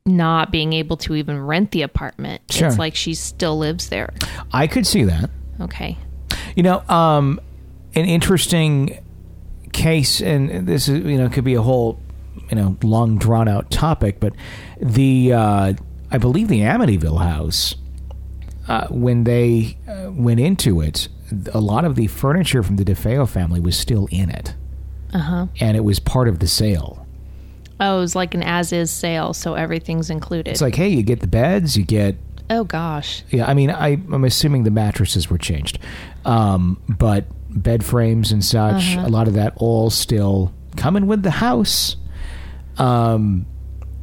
not 0.05 0.51
being 0.51 0.73
able 0.73 0.97
to 0.97 1.15
even 1.15 1.39
rent 1.39 1.71
the 1.71 1.83
apartment. 1.83 2.41
Sure. 2.49 2.67
It's 2.67 2.79
like 2.79 2.95
she 2.95 3.13
still 3.13 3.59
lives 3.59 3.89
there. 3.89 4.11
I 4.51 4.65
could 4.65 4.87
see 4.87 5.03
that. 5.03 5.29
Okay. 5.61 5.97
You 6.55 6.63
know, 6.63 6.79
um, 6.89 7.39
an 7.95 8.05
interesting 8.05 8.97
case, 9.73 10.21
and 10.21 10.67
this 10.67 10.87
is 10.87 10.99
you 11.05 11.17
know 11.17 11.29
could 11.29 11.43
be 11.43 11.55
a 11.55 11.61
whole 11.61 11.99
you 12.49 12.55
know 12.55 12.77
long 12.83 13.17
drawn 13.17 13.47
out 13.47 13.69
topic, 13.71 14.19
but 14.19 14.33
the 14.79 15.33
uh, 15.33 15.73
I 16.11 16.17
believe 16.17 16.47
the 16.47 16.59
Amityville 16.61 17.19
house 17.21 17.75
uh, 18.67 18.87
when 18.87 19.23
they 19.23 19.77
uh, 19.87 20.11
went 20.11 20.39
into 20.39 20.81
it, 20.81 21.07
a 21.53 21.59
lot 21.61 21.85
of 21.85 21.95
the 21.95 22.07
furniture 22.07 22.63
from 22.63 22.75
the 22.77 22.83
DeFeo 22.85 23.27
family 23.27 23.59
was 23.59 23.77
still 23.77 24.07
in 24.11 24.29
it, 24.29 24.53
Uh 25.13 25.19
huh. 25.19 25.47
and 25.59 25.75
it 25.77 25.83
was 25.83 25.99
part 25.99 26.27
of 26.27 26.39
the 26.39 26.47
sale. 26.47 27.05
Oh, 27.79 27.97
it 27.97 28.01
was 28.01 28.15
like 28.15 28.35
an 28.35 28.43
as 28.43 28.71
is 28.71 28.91
sale, 28.91 29.33
so 29.33 29.55
everything's 29.55 30.11
included. 30.11 30.51
It's 30.51 30.61
like, 30.61 30.75
hey, 30.75 30.89
you 30.89 31.01
get 31.01 31.19
the 31.21 31.27
beds, 31.27 31.75
you 31.75 31.83
get 31.83 32.15
oh 32.49 32.63
gosh. 32.65 33.23
Yeah, 33.29 33.45
I 33.47 33.53
mean, 33.53 33.71
I, 33.71 33.91
I'm 34.11 34.23
assuming 34.25 34.63
the 34.63 34.71
mattresses 34.71 35.29
were 35.29 35.37
changed, 35.37 35.79
um, 36.25 36.79
but 36.89 37.25
bed 37.53 37.83
frames 37.83 38.31
and 38.31 38.43
such, 38.43 38.95
Uh-huh. 38.97 39.07
a 39.07 39.09
lot 39.09 39.27
of 39.27 39.33
that 39.35 39.53
all 39.57 39.89
still 39.89 40.53
coming 40.77 41.07
with 41.07 41.23
the 41.23 41.31
house. 41.31 41.95
Um, 42.77 43.45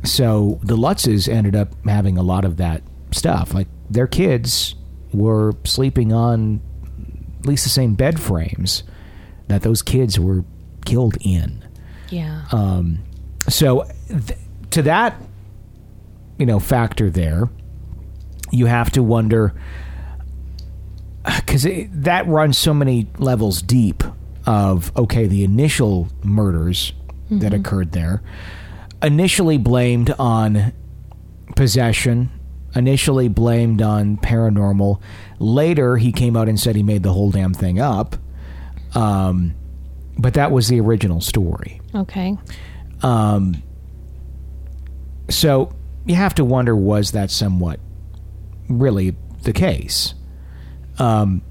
so 0.04 0.60
the 0.62 0.76
Lutzes 0.76 1.28
ended 1.28 1.56
up 1.56 1.72
having 1.84 2.18
a 2.18 2.22
lot 2.22 2.44
of 2.44 2.58
that 2.58 2.82
stuff. 3.12 3.54
Like 3.54 3.68
their 3.90 4.06
kids 4.06 4.74
were 5.12 5.54
sleeping 5.64 6.12
on 6.12 6.60
at 7.40 7.46
least 7.46 7.64
the 7.64 7.70
same 7.70 7.94
bed 7.94 8.20
frames 8.20 8.82
that 9.48 9.62
those 9.62 9.82
kids 9.82 10.18
were 10.20 10.44
killed 10.84 11.16
in. 11.22 11.64
Yeah. 12.10 12.42
Um, 12.52 12.98
so 13.48 13.84
th- 14.08 14.38
to 14.70 14.82
that, 14.82 15.20
you 16.38 16.46
know, 16.46 16.58
factor 16.60 17.10
there, 17.10 17.48
you 18.50 18.66
have 18.66 18.90
to 18.90 19.02
wonder 19.02 19.54
because 21.36 21.66
that 21.90 22.26
runs 22.26 22.58
so 22.58 22.72
many 22.74 23.08
levels 23.18 23.62
deep. 23.62 24.02
Of 24.46 24.96
okay, 24.96 25.26
the 25.26 25.44
initial 25.44 26.08
murders 26.24 26.94
that 27.30 27.52
occurred 27.52 27.92
there, 27.92 28.22
initially 29.02 29.58
blamed 29.58 30.10
on 30.18 30.72
possession, 31.54 32.30
initially 32.74 33.28
blamed 33.28 33.82
on 33.82 34.16
paranormal. 34.16 35.02
Later, 35.38 35.98
he 35.98 36.12
came 36.12 36.34
out 36.34 36.48
and 36.48 36.58
said 36.58 36.76
he 36.76 36.82
made 36.82 37.02
the 37.02 37.12
whole 37.12 37.30
damn 37.30 37.52
thing 37.52 37.78
up. 37.78 38.16
Um, 38.94 39.54
but 40.16 40.32
that 40.34 40.50
was 40.50 40.68
the 40.68 40.80
original 40.80 41.20
story. 41.20 41.82
okay. 41.94 42.34
Um, 43.02 43.62
so 45.28 45.72
you 46.06 46.14
have 46.14 46.34
to 46.36 46.44
wonder 46.44 46.74
was 46.74 47.12
that 47.12 47.30
somewhat 47.30 47.80
really 48.70 49.14
the 49.42 49.52
case? 49.52 50.14
Um, 50.98 51.42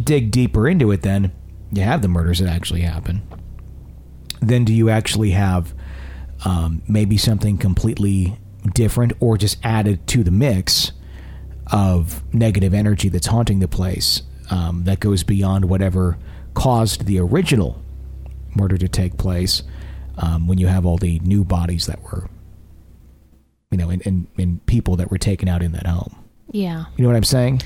dig 0.00 0.30
deeper 0.30 0.68
into 0.68 0.90
it, 0.92 1.02
then 1.02 1.32
you 1.72 1.82
have 1.82 2.02
the 2.02 2.08
murders 2.08 2.38
that 2.38 2.48
actually 2.48 2.82
happen. 2.82 3.22
Then 4.40 4.64
do 4.64 4.72
you 4.72 4.90
actually 4.90 5.30
have 5.30 5.74
um, 6.44 6.82
maybe 6.86 7.16
something 7.16 7.58
completely 7.58 8.38
different 8.74 9.14
or 9.20 9.38
just 9.38 9.58
added 9.64 10.06
to 10.08 10.22
the 10.22 10.30
mix 10.30 10.92
of 11.72 12.22
negative 12.32 12.74
energy 12.74 13.08
that's 13.08 13.26
haunting 13.26 13.60
the 13.60 13.68
place? 13.68 14.22
um, 14.50 14.84
that 14.84 15.00
goes 15.00 15.22
beyond 15.22 15.66
whatever 15.66 16.18
caused 16.54 17.06
the 17.06 17.18
original 17.18 17.82
murder 18.54 18.78
to 18.78 18.88
take 18.88 19.16
place. 19.18 19.62
Um, 20.18 20.46
when 20.46 20.56
you 20.56 20.66
have 20.66 20.86
all 20.86 20.96
the 20.96 21.18
new 21.18 21.44
bodies 21.44 21.84
that 21.86 22.02
were, 22.02 22.30
you 23.70 23.76
know, 23.76 23.90
and, 23.90 24.06
and, 24.06 24.26
and 24.38 24.64
people 24.64 24.96
that 24.96 25.10
were 25.10 25.18
taken 25.18 25.46
out 25.46 25.62
in 25.62 25.72
that 25.72 25.86
home. 25.86 26.24
Yeah. 26.52 26.86
You 26.96 27.02
know 27.02 27.08
what 27.10 27.16
I'm 27.16 27.24
saying? 27.24 27.60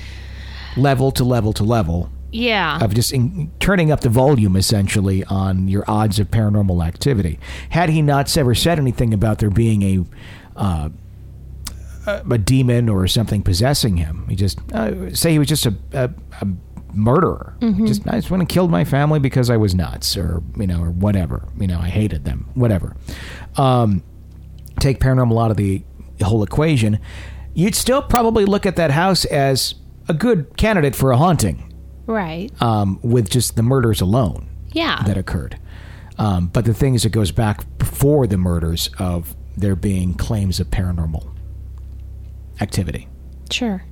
Level 0.77 1.11
to 1.11 1.23
level 1.23 1.53
to 1.53 1.63
level 1.63 2.09
Yeah. 2.31 2.79
of 2.81 2.93
just 2.93 3.11
in, 3.13 3.51
turning 3.59 3.91
up 3.91 4.01
the 4.01 4.09
volume 4.09 4.55
essentially 4.55 5.23
on 5.25 5.67
your 5.67 5.83
odds 5.87 6.19
of 6.19 6.31
paranormal 6.31 6.85
activity. 6.85 7.39
Had 7.69 7.89
he 7.89 8.01
not 8.01 8.35
ever 8.37 8.55
said 8.55 8.79
anything 8.79 9.13
about 9.13 9.39
there 9.39 9.49
being 9.49 9.81
a 9.83 10.05
uh, 10.59 10.89
a 12.07 12.37
demon 12.37 12.89
or 12.89 13.07
something 13.07 13.43
possessing 13.43 13.97
him, 13.97 14.25
he 14.29 14.35
just 14.35 14.59
uh, 14.73 15.13
say 15.13 15.31
he 15.33 15.39
was 15.39 15.47
just 15.47 15.65
a, 15.67 15.75
a, 15.93 16.09
a 16.41 16.47
murderer. 16.93 17.55
Just 17.85 18.07
I 18.07 18.13
just 18.15 18.31
went 18.31 18.41
and 18.41 18.49
killed 18.49 18.71
my 18.71 18.83
family 18.83 19.19
because 19.19 19.49
I 19.51 19.57
was 19.57 19.75
nuts, 19.75 20.17
or 20.17 20.41
you 20.57 20.65
know, 20.67 20.81
or 20.81 20.89
whatever. 20.89 21.47
You 21.59 21.67
know, 21.67 21.79
I 21.79 21.89
hated 21.89 22.25
them. 22.25 22.49
Whatever. 22.55 22.95
Um, 23.55 24.03
take 24.79 24.99
paranormal 24.99 25.41
out 25.43 25.51
of 25.51 25.57
the 25.57 25.83
whole 26.23 26.41
equation, 26.43 26.99
you'd 27.53 27.75
still 27.75 28.01
probably 28.01 28.45
look 28.45 28.65
at 28.65 28.75
that 28.77 28.91
house 28.91 29.25
as 29.25 29.75
a 30.11 30.13
good 30.13 30.55
candidate 30.57 30.95
for 30.95 31.11
a 31.11 31.17
haunting 31.17 31.73
right. 32.05 32.49
um, 32.61 32.99
with 33.01 33.29
just 33.29 33.55
the 33.55 33.63
murders 33.63 34.01
alone 34.01 34.49
Yeah. 34.73 35.01
that 35.05 35.17
occurred. 35.17 35.57
Um, 36.17 36.47
but 36.47 36.65
the 36.65 36.73
thing 36.73 36.93
is, 36.93 37.05
it 37.05 37.11
goes 37.11 37.31
back 37.31 37.65
before 37.77 38.27
the 38.27 38.37
murders 38.37 38.89
of 38.99 39.35
there 39.57 39.75
being 39.75 40.13
claims 40.13 40.59
of 40.59 40.67
paranormal 40.69 41.33
activity. 42.59 43.07
Sure. 43.49 43.83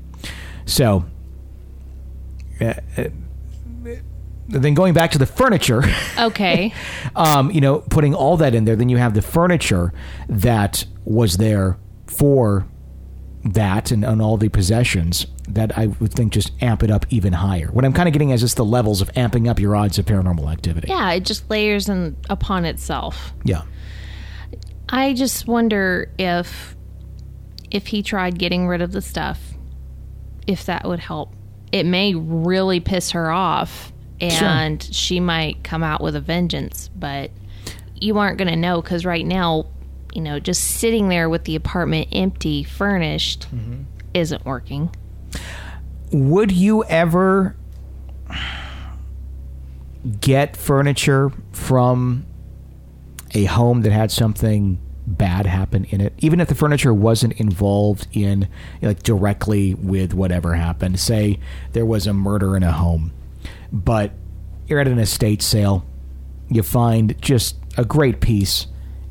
So, 0.66 1.06
uh, 2.62 2.74
uh, 2.98 3.06
then 4.50 4.74
going 4.74 4.94
back 4.94 5.12
to 5.12 5.18
the 5.18 5.26
furniture, 5.26 5.84
Okay. 6.20 6.74
um, 7.16 7.50
you 7.52 7.62
know, 7.62 7.80
putting 7.80 8.14
all 8.14 8.38
that 8.38 8.54
in 8.54 8.66
there, 8.66 8.76
then 8.76 8.90
you 8.90 8.98
have 8.98 9.14
the 9.14 9.22
furniture 9.22 9.94
that 10.28 10.86
was 11.06 11.38
there 11.38 11.78
for 12.08 12.66
that 13.54 13.92
and, 13.92 14.04
and 14.04 14.22
all 14.22 14.38
the 14.38 14.50
possessions 14.50 15.28
that 15.48 15.78
I 15.78 15.88
would 15.88 16.14
think 16.14 16.34
just 16.34 16.52
amp 16.62 16.84
it 16.84 16.92
up 16.92 17.06
even 17.10 17.34
higher. 17.34 17.72
What 17.72 17.86
I'm 17.86 17.94
kind 17.94 18.08
of 18.08 18.14
getting 18.14 18.30
is 18.30 18.42
just 18.42 18.58
the 18.58 18.66
levels 18.66 19.02
of 19.02 19.12
amping 19.14 19.50
up 19.50 19.60
your 19.60 19.76
odds 19.76 19.98
of 19.98 20.06
paranormal 20.06 20.52
activity. 20.52 20.88
yeah, 20.90 21.12
it 21.14 21.26
just 21.26 21.50
layers 21.50 21.90
in, 21.90 22.16
upon 22.30 22.66
itself. 22.66 23.34
Yeah. 23.44 23.64
I 24.88 25.14
just 25.14 25.48
wonder 25.48 26.12
if 26.18 26.76
if 27.72 27.88
he 27.88 28.02
tried 28.02 28.40
getting 28.40 28.68
rid 28.68 28.82
of 28.82 28.92
the 28.92 29.02
stuff, 29.02 29.40
if 30.48 30.66
that 30.66 30.86
would 30.86 31.00
help. 31.00 31.34
It 31.72 31.86
may 31.86 32.16
really 32.16 32.80
piss 32.80 33.12
her 33.12 33.30
off 33.30 33.94
and 34.20 34.82
she 34.84 35.20
might 35.20 35.64
come 35.64 35.84
out 35.84 36.02
with 36.02 36.16
a 36.16 36.20
vengeance, 36.20 36.90
but 36.96 37.30
you 37.94 38.18
aren't 38.18 38.40
going 38.40 38.48
to 38.48 38.56
know 38.56 38.82
cuz 38.82 39.06
right 39.06 39.26
now, 39.26 39.68
you 40.14 40.22
know, 40.22 40.40
just 40.40 40.64
sitting 40.64 41.10
there 41.10 41.30
with 41.30 41.44
the 41.46 41.56
apartment 41.56 42.10
empty, 42.12 42.64
furnished 42.64 43.48
mm-hmm. 43.54 43.84
isn't 44.14 44.46
working. 44.46 44.94
Would 46.12 46.52
you 46.52 46.84
ever 46.86 47.56
get 50.22 50.56
furniture 50.56 51.32
from 51.52 52.26
a 53.34 53.46
home 53.46 53.82
that 53.84 53.92
had 53.92 54.12
something 54.12 54.80
bad 55.06 55.46
happen 55.46 55.86
in 55.86 56.02
it, 56.02 56.14
even 56.20 56.40
if 56.40 56.48
the 56.48 56.56
furniture 56.56 56.94
wasn't 56.94 57.34
involved 57.34 58.08
in 58.12 58.48
like 58.82 59.04
directly 59.04 59.74
with 59.76 60.14
whatever 60.14 60.54
happened? 60.54 61.00
Say 61.00 61.40
there 61.74 61.86
was 61.86 62.08
a 62.08 62.14
murder 62.14 62.56
in 62.56 62.64
a 62.64 62.72
home, 62.72 63.12
but 63.72 64.12
you're 64.68 64.80
at 64.80 64.88
an 64.88 65.00
estate 65.00 65.42
sale, 65.42 65.86
you 66.50 66.64
find 66.64 67.20
just 67.22 67.58
a 67.78 67.86
great 67.86 68.22
piece. 68.22 68.68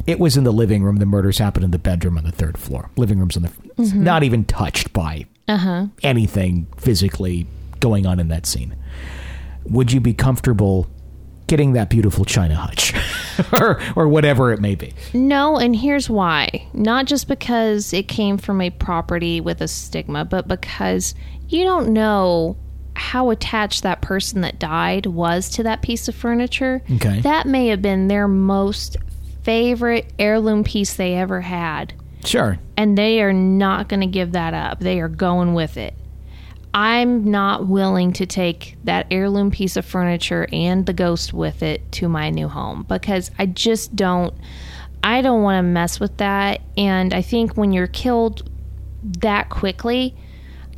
It 0.08 0.18
was 0.18 0.38
in 0.38 0.44
the 0.44 0.52
living 0.52 0.82
room. 0.82 0.96
The 0.96 1.06
murders 1.06 1.36
happened 1.36 1.66
in 1.66 1.70
the 1.70 1.78
bedroom 1.78 2.16
on 2.16 2.24
the 2.24 2.32
third 2.32 2.56
floor. 2.56 2.90
Living 2.96 3.18
room's 3.18 3.36
on 3.36 3.42
the 3.42 3.52
it's 3.76 3.90
mm-hmm. 3.90 4.02
not 4.02 4.22
even 4.22 4.46
touched 4.46 4.94
by 4.94 5.26
uh-huh. 5.46 5.88
anything 6.02 6.66
physically 6.78 7.46
going 7.80 8.06
on 8.06 8.18
in 8.18 8.28
that 8.28 8.46
scene. 8.46 8.74
Would 9.64 9.92
you 9.92 10.00
be 10.00 10.14
comfortable 10.14 10.88
getting 11.46 11.74
that 11.74 11.90
beautiful 11.90 12.24
china 12.24 12.54
hutch 12.54 12.94
or 13.60 13.82
or 13.96 14.08
whatever 14.08 14.50
it 14.50 14.62
may 14.62 14.74
be? 14.74 14.94
No, 15.12 15.58
and 15.58 15.76
here's 15.76 16.08
why. 16.08 16.66
Not 16.72 17.04
just 17.04 17.28
because 17.28 17.92
it 17.92 18.08
came 18.08 18.38
from 18.38 18.62
a 18.62 18.70
property 18.70 19.42
with 19.42 19.60
a 19.60 19.68
stigma, 19.68 20.24
but 20.24 20.48
because 20.48 21.14
you 21.48 21.64
don't 21.64 21.90
know 21.90 22.56
how 22.96 23.28
attached 23.28 23.82
that 23.82 24.00
person 24.00 24.40
that 24.40 24.58
died 24.58 25.04
was 25.04 25.50
to 25.50 25.62
that 25.64 25.82
piece 25.82 26.08
of 26.08 26.14
furniture. 26.14 26.82
Okay. 26.94 27.20
That 27.20 27.46
may 27.46 27.68
have 27.68 27.82
been 27.82 28.08
their 28.08 28.26
most 28.26 28.96
favorite 29.48 30.12
heirloom 30.18 30.62
piece 30.62 30.92
they 30.96 31.14
ever 31.14 31.40
had. 31.40 31.94
Sure. 32.22 32.58
And 32.76 32.98
they 32.98 33.22
are 33.22 33.32
not 33.32 33.88
going 33.88 34.00
to 34.00 34.06
give 34.06 34.32
that 34.32 34.52
up. 34.52 34.80
They 34.80 35.00
are 35.00 35.08
going 35.08 35.54
with 35.54 35.78
it. 35.78 35.94
I'm 36.74 37.30
not 37.30 37.66
willing 37.66 38.12
to 38.12 38.26
take 38.26 38.76
that 38.84 39.06
heirloom 39.10 39.50
piece 39.50 39.78
of 39.78 39.86
furniture 39.86 40.46
and 40.52 40.84
the 40.84 40.92
ghost 40.92 41.32
with 41.32 41.62
it 41.62 41.90
to 41.92 42.10
my 42.10 42.28
new 42.28 42.46
home 42.46 42.84
because 42.86 43.30
I 43.38 43.46
just 43.46 43.96
don't 43.96 44.34
I 45.02 45.22
don't 45.22 45.42
want 45.42 45.56
to 45.56 45.62
mess 45.62 45.98
with 45.98 46.18
that 46.18 46.60
and 46.76 47.14
I 47.14 47.22
think 47.22 47.56
when 47.56 47.72
you're 47.72 47.86
killed 47.86 48.50
that 49.02 49.48
quickly, 49.48 50.14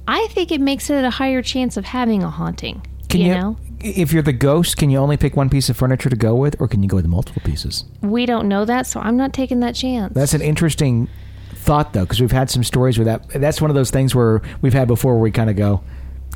I 0.06 0.28
think 0.30 0.52
it 0.52 0.60
makes 0.60 0.90
it 0.90 1.04
a 1.04 1.10
higher 1.10 1.42
chance 1.42 1.76
of 1.76 1.86
having 1.86 2.22
a 2.22 2.30
haunting. 2.30 2.86
Can 3.08 3.20
you, 3.20 3.26
you, 3.26 3.34
know? 3.34 3.56
If 3.82 4.12
you're 4.12 4.22
the 4.22 4.32
ghost, 4.32 4.76
can 4.76 4.90
you 4.90 4.98
only 4.98 5.16
pick 5.16 5.36
one 5.36 5.48
piece 5.48 5.68
of 5.68 5.76
furniture 5.76 6.10
to 6.10 6.16
go 6.16 6.34
with 6.34 6.60
or 6.60 6.68
can 6.68 6.82
you 6.82 6.88
go 6.88 6.96
with 6.96 7.06
multiple 7.06 7.42
pieces? 7.44 7.84
We 8.02 8.26
don't 8.26 8.48
know 8.48 8.64
that, 8.64 8.86
so 8.86 9.00
I'm 9.00 9.16
not 9.16 9.32
taking 9.32 9.60
that 9.60 9.74
chance. 9.74 10.14
That's 10.14 10.34
an 10.34 10.42
interesting 10.42 11.08
thought 11.52 11.92
though 11.92 12.02
because 12.02 12.20
we've 12.20 12.32
had 12.32 12.50
some 12.50 12.64
stories 12.64 12.98
where 12.98 13.04
that 13.04 13.28
that's 13.28 13.60
one 13.60 13.70
of 13.70 13.74
those 13.74 13.90
things 13.90 14.14
where 14.14 14.40
we've 14.62 14.72
had 14.72 14.88
before 14.88 15.14
where 15.14 15.22
we 15.22 15.30
kind 15.30 15.50
of 15.50 15.56
go, 15.56 15.82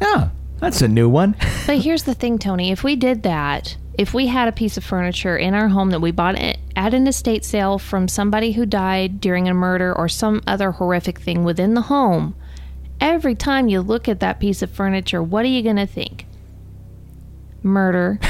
"Oh, 0.00 0.30
that's 0.58 0.82
a 0.82 0.88
new 0.88 1.08
one." 1.08 1.36
But 1.66 1.78
here's 1.78 2.02
the 2.02 2.14
thing, 2.14 2.38
Tony. 2.38 2.70
If 2.70 2.84
we 2.84 2.94
did 2.94 3.22
that, 3.22 3.76
if 3.96 4.12
we 4.12 4.26
had 4.26 4.48
a 4.48 4.52
piece 4.52 4.76
of 4.76 4.84
furniture 4.84 5.36
in 5.36 5.54
our 5.54 5.68
home 5.68 5.90
that 5.90 6.00
we 6.00 6.10
bought 6.10 6.36
at 6.36 6.58
at 6.76 6.92
an 6.92 7.06
estate 7.06 7.44
sale 7.44 7.78
from 7.78 8.08
somebody 8.08 8.52
who 8.52 8.66
died 8.66 9.20
during 9.20 9.48
a 9.48 9.54
murder 9.54 9.96
or 9.96 10.08
some 10.08 10.42
other 10.46 10.72
horrific 10.72 11.18
thing 11.20 11.44
within 11.44 11.74
the 11.74 11.82
home, 11.82 12.34
every 13.00 13.34
time 13.34 13.68
you 13.68 13.80
look 13.80 14.08
at 14.08 14.20
that 14.20 14.40
piece 14.40 14.60
of 14.60 14.70
furniture, 14.70 15.22
what 15.22 15.44
are 15.44 15.48
you 15.48 15.62
going 15.62 15.76
to 15.76 15.86
think? 15.86 16.26
Murder. 17.64 18.18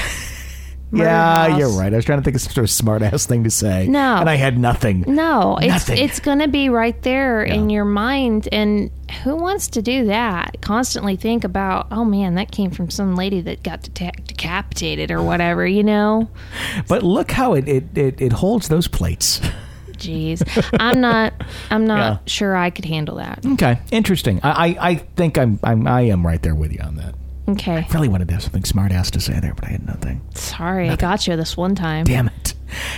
Murder 0.90 1.04
yeah, 1.06 1.48
house. 1.48 1.58
you're 1.58 1.70
right. 1.70 1.92
I 1.92 1.96
was 1.96 2.04
trying 2.04 2.20
to 2.20 2.22
think 2.22 2.36
of 2.36 2.42
some 2.42 2.52
sort 2.52 2.64
of 2.64 2.70
smart 2.70 3.02
ass 3.02 3.26
thing 3.26 3.42
to 3.44 3.50
say. 3.50 3.88
No. 3.88 4.16
And 4.16 4.30
I 4.30 4.36
had 4.36 4.56
nothing. 4.58 5.02
No, 5.08 5.56
it's 5.56 5.66
Nothing. 5.88 5.98
it's 5.98 6.20
going 6.20 6.38
to 6.38 6.46
be 6.46 6.68
right 6.68 7.00
there 7.02 7.42
in 7.42 7.68
your 7.68 7.84
mind 7.84 8.48
and 8.52 8.92
who 9.24 9.34
wants 9.34 9.66
to 9.68 9.82
do 9.82 10.04
that? 10.06 10.58
Constantly 10.60 11.16
think 11.16 11.42
about, 11.42 11.88
"Oh 11.90 12.04
man, 12.04 12.34
that 12.36 12.52
came 12.52 12.70
from 12.70 12.90
some 12.90 13.16
lady 13.16 13.40
that 13.40 13.64
got 13.64 13.82
deca- 13.82 14.24
decapitated 14.26 15.10
or 15.10 15.20
whatever," 15.20 15.66
you 15.66 15.82
know? 15.82 16.28
But 16.88 17.02
look 17.02 17.32
how 17.32 17.54
it, 17.54 17.66
it, 17.68 17.98
it, 17.98 18.20
it 18.20 18.32
holds 18.32 18.68
those 18.68 18.86
plates. 18.86 19.40
Jeez. 19.94 20.42
I'm 20.78 21.00
not 21.00 21.32
I'm 21.70 21.86
not 21.86 21.98
Yeah. 21.98 22.18
sure 22.26 22.56
I 22.56 22.70
could 22.70 22.84
handle 22.84 23.16
that. 23.16 23.44
Okay, 23.44 23.80
interesting. 23.90 24.38
I, 24.44 24.50
I, 24.50 24.76
I 24.90 24.94
think 25.16 25.38
I'm, 25.38 25.58
I'm 25.64 25.86
I 25.88 26.02
am 26.02 26.24
right 26.24 26.40
there 26.42 26.54
with 26.54 26.72
you 26.72 26.80
on 26.84 26.96
that. 26.96 27.14
Okay. 27.48 27.87
I 27.88 27.92
Really 27.92 28.09
wanted 28.09 28.28
to 28.28 28.35
have 28.35 28.42
something 28.42 28.64
smart 28.64 28.92
ass 28.92 29.11
to 29.12 29.20
say 29.20 29.38
there, 29.40 29.54
but 29.54 29.64
I 29.64 29.68
had 29.68 29.87
nothing. 29.87 30.22
Sorry, 30.35 30.88
I 30.88 30.96
got 30.96 31.26
you 31.26 31.37
this 31.37 31.57
one 31.57 31.74
time. 31.74 32.04
Damn 32.04 32.28
it. 32.28 32.43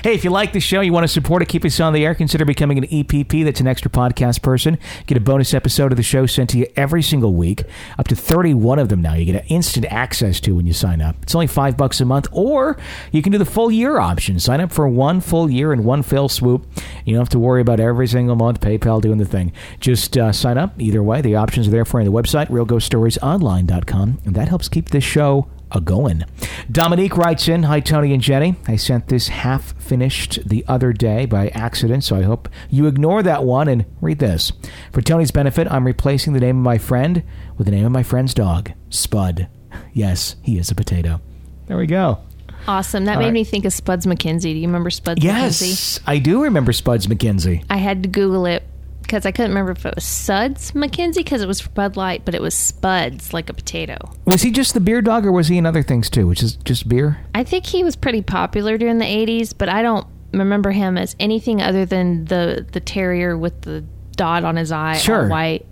Hey, 0.03 0.15
if 0.15 0.25
you 0.25 0.31
like 0.31 0.53
the 0.53 0.61
show, 0.61 0.81
you 0.81 0.93
want 0.93 1.05
to 1.05 1.09
support 1.09 1.43
it, 1.43 1.49
keep 1.49 1.65
us 1.65 1.81
on 1.81 1.93
the 1.93 2.05
air, 2.05 2.15
consider 2.15 2.45
becoming 2.45 2.79
an 2.79 2.85
EPP. 2.85 3.45
That's 3.45 3.61
an 3.61 3.67
extra 3.67 3.91
podcast 3.91 4.43
person. 4.43 4.79
Get 5.07 5.19
a 5.19 5.21
bonus 5.21 5.55
episode 5.55 5.93
of 5.93 5.97
the 5.97 6.03
show 6.03 6.27
sent 6.27 6.51
to 6.51 6.59
you 6.59 6.67
every 6.77 7.03
single 7.03 7.35
week. 7.35 7.65
Up 7.99 8.09
to 8.09 8.17
31 8.17 8.79
of 8.79 8.89
them 8.89 9.03
now. 9.03 9.15
You 9.15 9.25
get 9.25 9.51
instant 9.51 9.87
access 9.87 10.41
to 10.41 10.55
when 10.55 10.67
you 10.67 10.73
sign 10.73 11.01
up. 11.01 11.17
It's 11.23 11.35
only 11.35 11.47
five 11.47 11.77
bucks 11.77 12.01
a 12.01 12.05
month, 12.05 12.29
or 12.33 12.77
you 13.13 13.23
can 13.23 13.33
do 13.33 13.39
the 13.39 13.45
full 13.45 13.71
year 13.71 13.99
option. 13.99 14.39
Sign 14.39 14.61
up 14.61 14.73
for 14.73 14.89
one 14.89 15.21
full 15.21 15.51
year 15.51 15.73
in 15.73 15.85
one 15.85 16.03
fell 16.03 16.29
swoop. 16.29 16.67
You 17.05 17.15
don't 17.15 17.23
have 17.23 17.29
to 17.31 17.39
worry 17.39 17.61
about 17.61 17.81
every 17.81 18.07
single 18.07 18.37
month 18.37 18.61
PayPal 18.61 19.01
doing 19.01 19.19
the 19.19 19.25
thing. 19.25 19.53
Just 19.81 20.17
uh, 20.17 20.33
sign 20.33 20.59
up. 20.59 20.81
Either 20.81 21.03
way, 21.03 21.21
the 21.21 21.37
options 21.37 21.69
are 21.69 21.71
there 21.71 21.85
for 21.85 22.01
you 22.01 22.07
on 22.07 22.12
the 22.12 22.23
website, 22.23 22.49
realghoststoriesonline.com, 22.49 24.19
and 24.25 24.35
that 24.35 24.49
helps 24.49 24.69
keep 24.69 24.91
this 24.91 25.05
show 25.05 25.49
a 25.73 25.81
going. 25.81 26.25
Dominique 26.71 27.17
writes 27.17 27.49
in 27.49 27.64
Hi, 27.64 27.81
Tony 27.81 28.12
and 28.12 28.23
Jenny. 28.23 28.57
I 28.67 28.77
sent 28.77 29.09
this 29.09 29.29
half 29.29 29.73
finished 29.81 30.41
the 30.49 30.64
other 30.69 30.93
day 30.93 31.27
by 31.27 31.49
accident, 31.49 32.05
so 32.05 32.17
I 32.17 32.23
hope 32.23 32.49
you 32.71 32.87
ignore 32.87 33.23
that 33.23 33.45
one 33.45 33.69
and 33.69 33.85
read 34.01 34.19
this. 34.19 34.53
For 34.93 35.01
Tony's 35.03 35.31
benefit, 35.31 35.71
I'm 35.71 35.87
replacing 35.87 36.33
the 36.33 36.41
name 36.41 36.59
of 36.59 36.64
my 36.64 36.79
friend 36.79 37.23
with 37.57 37.67
the 37.67 37.71
name 37.73 37.85
of 37.87 37.93
my 37.93 38.03
friend's 38.03 38.35
dog, 38.35 38.73
Spud. 38.91 39.49
Yes, 39.93 40.37
he 40.43 40.59
is 40.59 40.71
a 40.71 40.75
potato. 40.75 41.21
There 41.67 41.77
we 41.77 41.87
go. 41.87 42.21
Awesome. 42.69 43.05
That 43.05 43.14
All 43.14 43.19
made 43.21 43.27
right. 43.27 43.33
me 43.35 43.45
think 43.45 43.64
of 43.64 43.73
Spuds 43.73 44.07
McKenzie. 44.07 44.43
Do 44.43 44.49
you 44.51 44.67
remember 44.67 44.91
Spuds 44.91 45.21
McKenzie? 45.21 45.69
Yes, 45.69 46.01
I 46.07 46.19
do 46.19 46.43
remember 46.43 46.73
Spuds 46.73 47.07
McKenzie. 47.07 47.64
I 47.71 47.77
had 47.79 48.03
to 48.03 48.09
Google 48.09 48.47
it 48.47 48.62
because 49.07 49.25
I 49.27 49.31
couldn't 49.33 49.51
remember 49.53 49.73
if 49.73 49.87
it 49.87 49.95
was 49.95 50.05
Suds 50.05 50.73
McKenzie 50.73 51.17
because 51.17 51.41
it 51.43 51.49
was 51.49 51.61
for 51.61 51.71
Bud 51.71 51.97
Light, 51.97 52.25
but 52.25 52.35
it 52.35 52.43
was 52.43 52.55
Spuds 52.55 53.33
like 53.33 53.49
a 53.49 53.55
potato. 53.55 53.97
Was 54.25 54.43
he 54.43 54.51
just 54.51 54.75
the 54.75 54.81
beer 54.81 55.01
dog, 55.03 55.25
or 55.25 55.33
was 55.33 55.49
he 55.49 55.59
in 55.59 55.67
other 55.67 55.83
things 55.83 56.11
too? 56.11 56.27
Which 56.27 56.43
is 56.43 56.57
just 56.57 56.89
beer? 56.89 57.19
I 57.35 57.45
think 57.45 57.67
he 57.67 57.83
was 57.85 57.97
pretty 57.97 58.23
popular 58.23 58.77
during 58.79 58.99
the 58.99 59.05
'80s, 59.07 59.53
but 59.57 59.69
I 59.69 59.83
don't 59.83 60.07
remember 60.33 60.71
him 60.73 60.99
as 60.99 61.17
anything 61.21 61.63
other 61.63 61.87
than 61.87 62.27
the 62.27 62.67
the 62.73 62.81
terrier 62.81 63.39
with 63.39 63.63
the 63.63 63.85
dot 64.17 64.45
on 64.45 64.57
his 64.57 64.73
eye, 64.73 64.95
all 64.95 64.99
Sure. 64.99 65.29
white. 65.29 65.65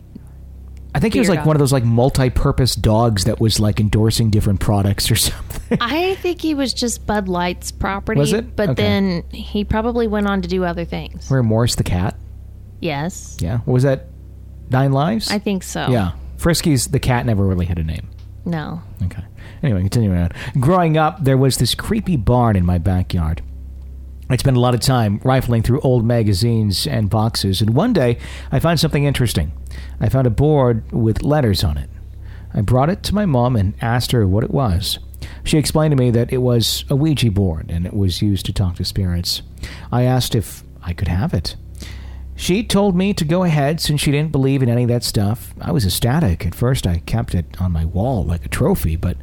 I 0.96 1.00
think 1.00 1.12
he 1.12 1.18
was 1.18 1.28
like 1.28 1.40
dog. 1.40 1.46
one 1.48 1.56
of 1.56 1.58
those 1.60 1.72
like 1.72 1.82
multi-purpose 1.84 2.76
dogs 2.76 3.24
that 3.24 3.40
was 3.40 3.58
like 3.58 3.80
endorsing 3.80 4.30
different 4.30 4.60
products 4.60 5.10
or 5.10 5.16
something. 5.16 5.78
I 5.80 6.14
think 6.16 6.40
he 6.40 6.54
was 6.54 6.72
just 6.72 7.04
Bud 7.04 7.28
Light's 7.28 7.72
property. 7.72 8.20
Was 8.20 8.32
it? 8.32 8.54
But 8.54 8.70
Okay. 8.70 8.82
then 8.82 9.24
he 9.32 9.64
probably 9.64 10.06
went 10.06 10.28
on 10.28 10.40
to 10.42 10.48
do 10.48 10.62
other 10.64 10.84
things. 10.84 11.28
Where 11.28 11.42
Morris 11.42 11.74
the 11.74 11.82
cat? 11.82 12.16
Yes, 12.84 13.38
Yeah. 13.40 13.60
Was 13.66 13.82
that 13.84 14.06
Nine 14.70 14.92
Lives? 14.92 15.30
I 15.30 15.38
think 15.38 15.62
so. 15.62 15.88
yeah. 15.90 16.12
Friskies 16.36 16.90
the 16.90 17.00
cat 17.00 17.24
never 17.24 17.46
really 17.46 17.64
had 17.66 17.78
a 17.78 17.84
name. 17.84 18.10
No. 18.44 18.82
Okay. 19.04 19.24
Anyway, 19.62 19.80
continuing 19.80 20.18
on. 20.18 20.30
Growing 20.60 20.98
up, 20.98 21.24
there 21.24 21.38
was 21.38 21.56
this 21.56 21.74
creepy 21.74 22.16
barn 22.18 22.56
in 22.56 22.66
my 22.66 22.76
backyard. 22.76 23.40
I'd 24.28 24.40
spent 24.40 24.56
a 24.56 24.60
lot 24.60 24.74
of 24.74 24.80
time 24.80 25.20
rifling 25.24 25.62
through 25.62 25.80
old 25.80 26.04
magazines 26.04 26.86
and 26.86 27.08
boxes, 27.08 27.62
and 27.62 27.74
one 27.74 27.92
day 27.94 28.18
I 28.52 28.58
found 28.60 28.80
something 28.80 29.04
interesting. 29.04 29.52
I 30.00 30.08
found 30.10 30.26
a 30.26 30.30
board 30.30 30.90
with 30.92 31.22
letters 31.22 31.64
on 31.64 31.78
it. 31.78 31.88
I 32.52 32.60
brought 32.60 32.90
it 32.90 33.02
to 33.04 33.14
my 33.14 33.24
mom 33.26 33.56
and 33.56 33.74
asked 33.80 34.12
her 34.12 34.26
what 34.26 34.44
it 34.44 34.50
was. 34.50 34.98
She 35.42 35.56
explained 35.58 35.92
to 35.92 35.96
me 35.96 36.10
that 36.10 36.32
it 36.32 36.38
was 36.38 36.84
a 36.90 36.96
Ouija 36.96 37.30
board 37.30 37.70
and 37.70 37.86
it 37.86 37.94
was 37.94 38.20
used 38.22 38.44
to 38.46 38.52
talk 38.52 38.76
to 38.76 38.84
spirits. 38.84 39.40
I 39.90 40.02
asked 40.02 40.34
if 40.34 40.62
I 40.82 40.92
could 40.92 41.08
have 41.08 41.32
it. 41.32 41.56
She 42.36 42.64
told 42.64 42.96
me 42.96 43.14
to 43.14 43.24
go 43.24 43.44
ahead 43.44 43.80
since 43.80 44.00
she 44.00 44.10
didn't 44.10 44.32
believe 44.32 44.62
in 44.62 44.68
any 44.68 44.82
of 44.82 44.88
that 44.88 45.04
stuff. 45.04 45.54
I 45.60 45.72
was 45.72 45.86
ecstatic. 45.86 46.44
At 46.44 46.54
first, 46.54 46.86
I 46.86 46.98
kept 46.98 47.34
it 47.34 47.46
on 47.60 47.72
my 47.72 47.84
wall 47.84 48.24
like 48.24 48.44
a 48.44 48.48
trophy, 48.48 48.96
but 48.96 49.16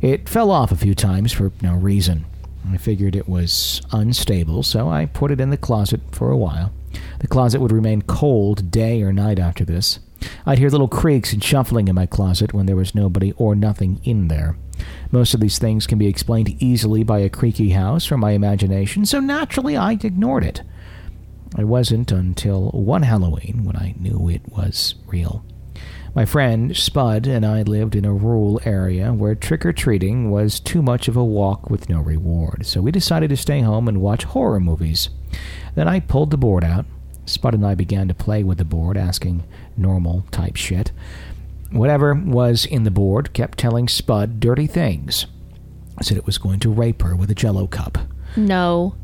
it 0.00 0.28
fell 0.28 0.50
off 0.50 0.72
a 0.72 0.76
few 0.76 0.94
times 0.94 1.32
for 1.32 1.52
no 1.60 1.74
reason. 1.74 2.24
I 2.70 2.78
figured 2.78 3.14
it 3.14 3.28
was 3.28 3.82
unstable, 3.92 4.62
so 4.62 4.88
I 4.88 5.06
put 5.06 5.30
it 5.30 5.40
in 5.40 5.50
the 5.50 5.56
closet 5.56 6.00
for 6.10 6.30
a 6.30 6.36
while. 6.36 6.72
The 7.20 7.28
closet 7.28 7.60
would 7.60 7.72
remain 7.72 8.02
cold 8.02 8.70
day 8.70 9.02
or 9.02 9.12
night 9.12 9.38
after 9.38 9.64
this. 9.64 10.00
I'd 10.44 10.58
hear 10.58 10.70
little 10.70 10.88
creaks 10.88 11.32
and 11.32 11.44
shuffling 11.44 11.88
in 11.88 11.94
my 11.94 12.06
closet 12.06 12.54
when 12.54 12.66
there 12.66 12.74
was 12.74 12.94
nobody 12.94 13.32
or 13.32 13.54
nothing 13.54 14.00
in 14.02 14.28
there. 14.28 14.56
Most 15.12 15.34
of 15.34 15.40
these 15.40 15.58
things 15.58 15.86
can 15.86 15.98
be 15.98 16.08
explained 16.08 16.56
easily 16.60 17.02
by 17.04 17.20
a 17.20 17.28
creaky 17.28 17.70
house 17.70 18.10
or 18.10 18.16
my 18.16 18.32
imagination, 18.32 19.06
so 19.06 19.20
naturally 19.20 19.76
I 19.76 19.92
ignored 19.92 20.44
it. 20.44 20.62
It 21.58 21.64
wasn't 21.64 22.12
until 22.12 22.70
one 22.70 23.02
Halloween 23.02 23.64
when 23.64 23.76
I 23.76 23.94
knew 23.98 24.28
it 24.28 24.42
was 24.48 24.94
real. 25.06 25.44
My 26.14 26.24
friend 26.24 26.74
Spud 26.76 27.26
and 27.26 27.44
I 27.44 27.62
lived 27.62 27.94
in 27.94 28.04
a 28.04 28.12
rural 28.12 28.60
area 28.64 29.12
where 29.12 29.34
trick 29.34 29.66
or 29.66 29.72
treating 29.72 30.30
was 30.30 30.60
too 30.60 30.80
much 30.82 31.08
of 31.08 31.16
a 31.16 31.24
walk 31.24 31.68
with 31.68 31.88
no 31.88 32.00
reward, 32.00 32.64
so 32.64 32.80
we 32.80 32.90
decided 32.90 33.30
to 33.30 33.36
stay 33.36 33.60
home 33.60 33.86
and 33.86 34.00
watch 34.00 34.24
horror 34.24 34.60
movies. 34.60 35.10
Then 35.74 35.88
I 35.88 36.00
pulled 36.00 36.30
the 36.30 36.38
board 36.38 36.64
out. 36.64 36.86
Spud 37.26 37.54
and 37.54 37.66
I 37.66 37.74
began 37.74 38.08
to 38.08 38.14
play 38.14 38.42
with 38.42 38.58
the 38.58 38.64
board, 38.64 38.96
asking 38.96 39.44
normal 39.76 40.24
type 40.30 40.56
shit. 40.56 40.92
Whatever 41.70 42.14
was 42.14 42.64
in 42.64 42.84
the 42.84 42.90
board 42.90 43.32
kept 43.32 43.58
telling 43.58 43.88
Spud 43.88 44.40
dirty 44.40 44.66
things. 44.66 45.26
Said 46.00 46.16
it 46.16 46.26
was 46.26 46.38
going 46.38 46.60
to 46.60 46.70
rape 46.70 47.02
her 47.02 47.16
with 47.16 47.30
a 47.30 47.34
jello 47.34 47.66
cup. 47.66 47.98
No 48.36 48.94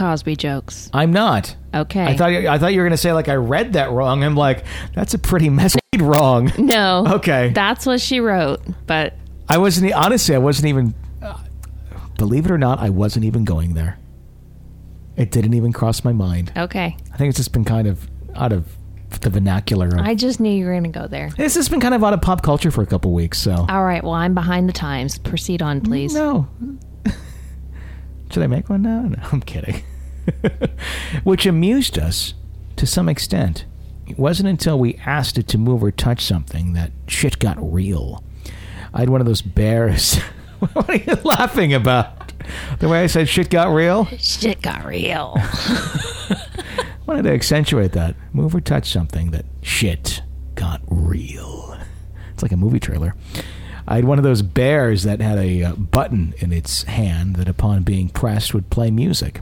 Cosby 0.00 0.34
jokes. 0.34 0.88
I'm 0.94 1.12
not. 1.12 1.54
Okay. 1.74 2.02
I 2.02 2.16
thought 2.16 2.30
I 2.30 2.56
thought 2.56 2.72
you 2.72 2.80
were 2.80 2.86
going 2.86 2.92
to 2.92 2.96
say 2.96 3.12
like 3.12 3.28
I 3.28 3.34
read 3.34 3.74
that 3.74 3.90
wrong. 3.90 4.24
I'm 4.24 4.34
like 4.34 4.64
that's 4.94 5.12
a 5.12 5.18
pretty 5.18 5.50
messy 5.50 5.78
wrong. 5.98 6.50
no. 6.56 7.04
Okay. 7.06 7.50
That's 7.50 7.84
what 7.84 8.00
she 8.00 8.18
wrote. 8.20 8.62
But 8.86 9.12
I 9.46 9.58
wasn't 9.58 9.92
honestly 9.92 10.34
I 10.34 10.38
wasn't 10.38 10.68
even 10.68 10.94
uh, 11.20 11.36
believe 12.16 12.46
it 12.46 12.50
or 12.50 12.56
not 12.56 12.78
I 12.78 12.88
wasn't 12.88 13.26
even 13.26 13.44
going 13.44 13.74
there. 13.74 13.98
It 15.16 15.30
didn't 15.32 15.52
even 15.52 15.70
cross 15.70 16.02
my 16.02 16.12
mind. 16.14 16.50
okay. 16.56 16.96
I 17.12 17.16
think 17.18 17.28
it's 17.28 17.36
just 17.36 17.52
been 17.52 17.66
kind 17.66 17.86
of 17.86 18.08
out 18.34 18.52
of 18.52 18.74
the 19.20 19.28
vernacular. 19.28 19.88
Of, 19.88 19.98
I 19.98 20.14
just 20.14 20.40
knew 20.40 20.50
you 20.50 20.64
were 20.64 20.72
going 20.72 20.90
to 20.90 20.98
go 20.98 21.08
there. 21.08 21.28
This 21.36 21.56
has 21.56 21.68
been 21.68 21.80
kind 21.80 21.92
of 21.94 22.02
out 22.02 22.14
of 22.14 22.22
pop 22.22 22.42
culture 22.42 22.70
for 22.70 22.80
a 22.80 22.86
couple 22.86 23.12
weeks. 23.12 23.38
So 23.38 23.66
All 23.68 23.84
right. 23.84 24.02
Well, 24.02 24.14
I'm 24.14 24.32
behind 24.32 24.66
the 24.66 24.72
times. 24.72 25.18
Proceed 25.18 25.60
on, 25.60 25.82
please. 25.82 26.14
no. 26.14 26.48
Should 28.30 28.42
I 28.42 28.46
make 28.46 28.68
one 28.68 28.82
now? 28.82 29.02
No, 29.02 29.16
I'm 29.32 29.40
kidding. 29.40 29.82
Which 31.24 31.46
amused 31.46 31.98
us 31.98 32.34
to 32.76 32.86
some 32.86 33.08
extent. 33.08 33.64
It 34.06 34.18
wasn't 34.18 34.48
until 34.48 34.78
we 34.78 35.00
asked 35.04 35.38
it 35.38 35.48
to 35.48 35.58
move 35.58 35.82
or 35.82 35.90
touch 35.90 36.24
something 36.24 36.72
that 36.72 36.92
shit 37.06 37.38
got 37.38 37.56
real. 37.60 38.24
I 38.92 39.00
had 39.00 39.10
one 39.10 39.20
of 39.20 39.26
those 39.26 39.42
bears. 39.42 40.16
what 40.72 40.88
are 40.88 40.96
you 40.96 41.14
laughing 41.24 41.74
about? 41.74 42.32
The 42.78 42.88
way 42.88 43.02
I 43.02 43.06
said 43.06 43.28
shit 43.28 43.50
got 43.50 43.68
real? 43.72 44.06
Shit 44.18 44.62
got 44.62 44.84
real. 44.84 45.36
wanted 47.10 47.22
to 47.24 47.32
accentuate 47.32 47.90
that. 47.92 48.14
Move 48.32 48.54
or 48.54 48.60
touch 48.60 48.88
something 48.88 49.32
that 49.32 49.44
shit 49.62 50.22
got 50.54 50.80
real. 50.86 51.76
It's 52.32 52.42
like 52.42 52.52
a 52.52 52.56
movie 52.56 52.78
trailer. 52.78 53.16
I 53.90 53.96
had 53.96 54.04
one 54.04 54.18
of 54.18 54.24
those 54.24 54.42
bears 54.42 55.02
that 55.02 55.20
had 55.20 55.36
a 55.36 55.64
uh, 55.64 55.72
button 55.74 56.32
in 56.38 56.52
its 56.52 56.84
hand 56.84 57.34
that, 57.34 57.48
upon 57.48 57.82
being 57.82 58.08
pressed, 58.08 58.54
would 58.54 58.70
play 58.70 58.88
music. 58.92 59.40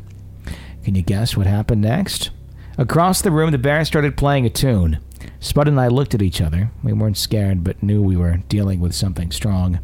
Can 0.85 0.95
you 0.95 1.03
guess 1.03 1.37
what 1.37 1.47
happened 1.47 1.83
next? 1.83 2.31
Across 2.79 3.21
the 3.21 3.31
room, 3.31 3.51
the 3.51 3.59
bear 3.59 3.85
started 3.85 4.17
playing 4.17 4.47
a 4.47 4.51
tune. 4.51 5.01
Spud 5.39 5.69
and 5.69 5.79
I 5.79 5.89
looked 5.89 6.15
at 6.15 6.23
each 6.23 6.41
other. 6.41 6.71
We 6.83 6.95
weren't 6.95 7.19
scared, 7.19 7.63
but 7.63 7.83
knew 7.83 8.01
we 8.01 8.17
were 8.17 8.39
dealing 8.49 8.81
with 8.81 8.95
something 8.95 9.33
strong. 9.33 9.81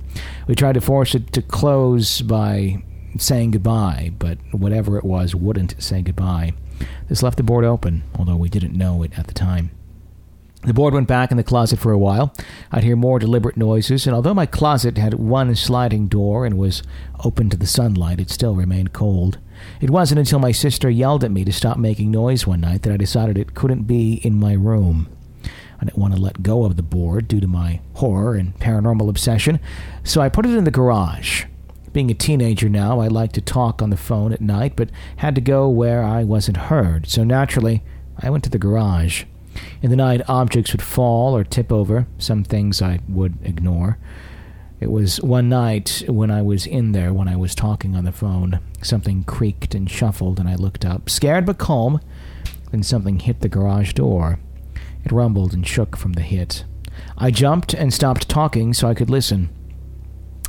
We 0.47 0.55
tried 0.55 0.75
to 0.75 0.81
force 0.81 1.15
it 1.15 1.31
to 1.35 1.43
close 1.43 2.23
by 2.23 2.83
saying 3.19 3.51
goodbye, 3.51 4.13
but 4.19 4.39
whatever 4.53 4.97
it 4.97 5.05
was 5.05 5.35
wouldn't 5.35 5.75
say 5.79 6.01
goodbye. 6.01 6.55
This 7.11 7.23
left 7.23 7.37
the 7.37 7.43
board 7.43 7.67
open, 7.67 8.03
although 8.19 8.37
we 8.37 8.49
didn't 8.49 8.73
know 8.73 9.03
it 9.03 9.19
at 9.19 9.27
the 9.27 9.35
time. 9.35 9.73
The 10.65 10.73
board 10.73 10.95
went 10.95 11.09
back 11.09 11.31
in 11.31 11.37
the 11.37 11.45
closet 11.45 11.79
for 11.79 11.93
a 11.93 11.99
while. 11.99 12.33
I'd 12.73 12.85
hear 12.85 12.97
more 12.97 13.19
deliberate 13.19 13.59
noises, 13.59 14.07
and 14.07 14.17
although 14.17 14.33
my 14.33 14.47
closet 14.47 14.97
had 14.97 15.13
one 15.13 15.55
sliding 15.57 16.09
door 16.09 16.47
and 16.47 16.57
was 16.57 16.83
open 17.23 17.51
to 17.51 17.57
the 17.59 17.67
sunlight, 17.67 18.19
it 18.19 18.31
still 18.31 18.55
remained 18.55 18.95
cold. 18.95 19.39
It 19.83 19.91
wasn't 19.91 20.21
until 20.21 20.39
my 20.39 20.53
sister 20.53 20.89
yelled 20.89 21.23
at 21.23 21.31
me 21.31 21.45
to 21.45 21.53
stop 21.53 21.77
making 21.77 22.11
noise 22.11 22.47
one 22.47 22.63
night 22.63 22.81
that 22.83 22.93
I 22.95 22.97
decided 22.97 23.37
it 23.37 23.55
couldn't 23.55 23.83
be 23.83 24.15
in 24.23 24.41
my 24.41 24.55
room. 24.55 25.09
I 25.45 25.85
didn't 25.85 25.99
want 25.99 26.15
to 26.15 26.21
let 26.21 26.43
go 26.43 26.65
of 26.65 26.77
the 26.77 26.83
board 26.83 27.29
due 27.29 27.41
to 27.41 27.47
my 27.47 27.81
horror 27.95 28.35
and 28.35 28.59
paranormal 28.59 29.11
obsession, 29.11 29.61
so 30.03 30.23
I 30.23 30.31
put 30.31 30.47
it 30.47 30.57
in 30.57 30.65
the 30.65 30.71
garage. 30.71 31.45
Being 31.93 32.11
a 32.11 32.15
teenager 32.15 32.71
now, 32.71 33.01
I 33.01 33.09
liked 33.09 33.35
to 33.35 33.43
talk 33.43 33.83
on 33.83 33.91
the 33.91 33.99
phone 33.99 34.33
at 34.33 34.41
night, 34.41 34.77
but 34.77 34.89
had 35.17 35.35
to 35.35 35.43
go 35.43 35.69
where 35.69 36.03
I 36.03 36.25
wasn't 36.25 36.57
heard, 36.57 37.07
so 37.07 37.23
naturally, 37.23 37.83
I 38.19 38.31
went 38.31 38.45
to 38.45 38.51
the 38.51 38.59
garage. 38.59 39.25
In 39.83 39.91
the 39.91 39.97
night, 39.97 40.23
objects 40.29 40.73
would 40.73 40.83
fall 40.83 41.37
or 41.37 41.45
tip 41.45 41.71
over, 41.73 42.07
some 42.19 42.45
things 42.45 42.83
I 42.83 43.01
would 43.09 43.39
ignore. 43.43 43.99
It 44.81 44.91
was 44.91 45.21
one 45.21 45.49
night 45.49 46.03
when 46.09 46.31
I 46.31 46.43
was 46.43 46.67
in 46.67 46.93
there 46.93 47.13
when 47.13 47.29
I 47.29 47.37
was 47.37 47.55
talking 47.55 47.95
on 47.97 48.05
the 48.05 48.13
phone. 48.13 48.61
Something 48.83 49.25
creaked 49.25 49.75
and 49.75 49.91
shuffled, 49.91 50.39
and 50.39 50.49
I 50.49 50.57
looked 50.57 50.85
up, 50.85 51.09
scared 51.09 51.47
but 51.47 51.59
calm. 51.59 52.01
Then 52.71 52.83
something 52.83 53.21
hit 53.21 53.41
the 53.41 53.49
garage 53.49 53.93
door. 53.93 54.39
It 55.05 55.13
rumbled 55.13 55.55
and 55.55 55.67
shook 55.67 55.97
from 55.97 56.15
the 56.15 56.23
hit. 56.23 56.65
I 57.17 57.31
jumped 57.31 57.73
and 57.75 57.95
stopped 57.95 58.29
talking 58.29 58.75
so 58.75 58.89
I 58.89 58.95
could 58.95 59.11
listen. 59.11 59.49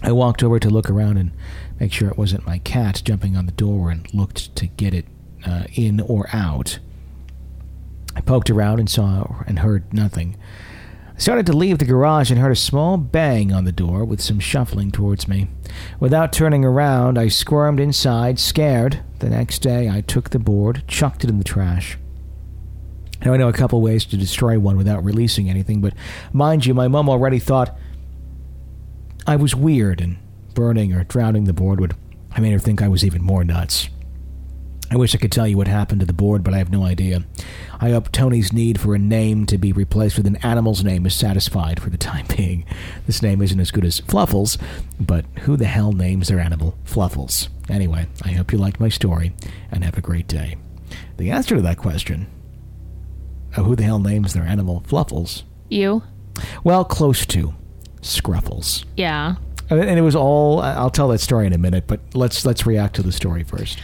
I 0.01 0.11
walked 0.11 0.43
over 0.43 0.59
to 0.59 0.69
look 0.69 0.89
around 0.89 1.17
and 1.17 1.31
make 1.79 1.91
sure 1.91 2.09
it 2.09 2.17
wasn't 2.17 2.45
my 2.45 2.59
cat 2.59 3.01
jumping 3.05 3.35
on 3.35 3.45
the 3.45 3.51
door 3.51 3.89
and 3.89 4.11
looked 4.13 4.55
to 4.55 4.67
get 4.67 4.93
it 4.93 5.05
uh, 5.45 5.65
in 5.73 6.01
or 6.01 6.27
out. 6.33 6.79
I 8.15 8.21
poked 8.21 8.49
around 8.49 8.79
and 8.79 8.89
saw 8.89 9.43
and 9.45 9.59
heard 9.59 9.93
nothing. 9.93 10.37
I 11.15 11.19
started 11.19 11.45
to 11.47 11.53
leave 11.53 11.77
the 11.77 11.85
garage 11.85 12.29
and 12.29 12.39
heard 12.39 12.51
a 12.51 12.55
small 12.55 12.97
bang 12.97 13.53
on 13.53 13.63
the 13.63 13.71
door 13.71 14.03
with 14.03 14.21
some 14.21 14.39
shuffling 14.39 14.91
towards 14.91 15.27
me. 15.27 15.47
Without 15.99 16.33
turning 16.33 16.65
around, 16.65 17.17
I 17.17 17.29
squirmed 17.29 17.79
inside, 17.79 18.37
scared. 18.37 19.01
The 19.19 19.29
next 19.29 19.59
day, 19.59 19.89
I 19.89 20.01
took 20.01 20.31
the 20.31 20.39
board, 20.39 20.83
chucked 20.87 21.23
it 21.23 21.29
in 21.29 21.37
the 21.37 21.43
trash. 21.43 21.97
Now, 23.23 23.33
I 23.33 23.37
know 23.37 23.47
a 23.47 23.53
couple 23.53 23.81
ways 23.81 24.05
to 24.05 24.17
destroy 24.17 24.59
one 24.59 24.75
without 24.75 25.03
releasing 25.03 25.49
anything, 25.49 25.79
but 25.79 25.93
mind 26.33 26.65
you, 26.65 26.73
my 26.73 26.87
mom 26.89 27.09
already 27.09 27.39
thought 27.39 27.77
I 29.25 29.37
was 29.37 29.55
weird, 29.55 30.01
and 30.01 30.17
burning 30.53 30.93
or 30.93 31.03
drowning 31.03 31.45
the 31.45 31.53
board 31.53 31.79
would 31.79 31.95
I 32.31 32.41
made 32.41 32.51
her 32.51 32.59
think 32.59 32.81
I 32.81 32.89
was 32.89 33.05
even 33.05 33.21
more 33.21 33.45
nuts. 33.45 33.89
I 34.91 34.97
wish 34.97 35.15
I 35.15 35.17
could 35.17 35.31
tell 35.31 35.47
you 35.47 35.57
what 35.57 35.67
happened 35.67 35.99
to 36.01 36.05
the 36.05 36.13
board, 36.13 36.43
but 36.43 36.53
I 36.53 36.59
have 36.59 36.71
no 36.71 36.83
idea. 36.83 37.23
I 37.79 37.89
hope 37.89 38.11
Tony's 38.11 38.53
need 38.53 38.79
for 38.79 38.95
a 38.95 38.99
name 38.99 39.45
to 39.47 39.57
be 39.57 39.71
replaced 39.71 40.15
with 40.15 40.27
an 40.27 40.37
animal's 40.37 40.83
name 40.83 41.05
is 41.05 41.15
satisfied 41.15 41.81
for 41.81 41.89
the 41.89 41.97
time 41.97 42.25
being. 42.37 42.65
This 43.07 43.21
name 43.21 43.41
isn't 43.41 43.59
as 43.59 43.71
good 43.71 43.85
as 43.85 43.99
Fluffles, 44.01 44.57
but 44.99 45.25
who 45.41 45.57
the 45.57 45.65
hell 45.65 45.91
names 45.91 46.27
their 46.27 46.39
animal 46.39 46.77
Fluffles? 46.85 47.49
Anyway, 47.67 48.07
I 48.23 48.31
hope 48.33 48.51
you 48.51 48.57
liked 48.57 48.79
my 48.79 48.89
story, 48.89 49.33
and 49.71 49.83
have 49.83 49.97
a 49.97 50.01
great 50.01 50.27
day. 50.27 50.55
The 51.17 51.31
answer 51.31 51.55
to 51.55 51.61
that 51.63 51.77
question 51.77 52.27
uh, 53.55 53.63
who 53.63 53.75
the 53.75 53.83
hell 53.83 53.99
names 53.99 54.33
their 54.33 54.43
animal 54.43 54.83
Fluffles? 54.87 55.43
You? 55.69 56.03
Well, 56.63 56.85
close 56.85 57.25
to 57.27 57.53
Scruffles. 58.01 58.85
Yeah. 58.97 59.35
And 59.69 59.79
and 59.79 59.97
it 59.97 60.03
was 60.03 60.15
all. 60.15 60.61
I'll 60.61 60.91
tell 60.91 61.07
that 61.07 61.19
story 61.19 61.47
in 61.47 61.53
a 61.53 61.57
minute, 61.57 61.85
but 61.87 61.99
let's 62.13 62.45
let's 62.45 62.65
react 62.67 62.95
to 62.97 63.01
the 63.03 63.11
story 63.11 63.43
first. 63.43 63.79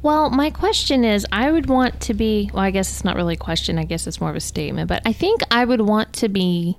Well, 0.00 0.30
my 0.30 0.50
question 0.50 1.04
is 1.04 1.26
I 1.30 1.50
would 1.50 1.66
want 1.66 2.00
to 2.02 2.14
be, 2.14 2.50
well, 2.52 2.62
I 2.62 2.70
guess 2.70 2.90
it's 2.90 3.04
not 3.04 3.16
really 3.16 3.34
a 3.34 3.38
question. 3.38 3.78
I 3.78 3.84
guess 3.84 4.06
it's 4.06 4.20
more 4.20 4.30
of 4.30 4.36
a 4.36 4.40
statement, 4.40 4.88
but 4.88 5.02
I 5.04 5.12
think 5.12 5.42
I 5.50 5.64
would 5.64 5.82
want 5.82 6.12
to 6.14 6.28
be 6.28 6.78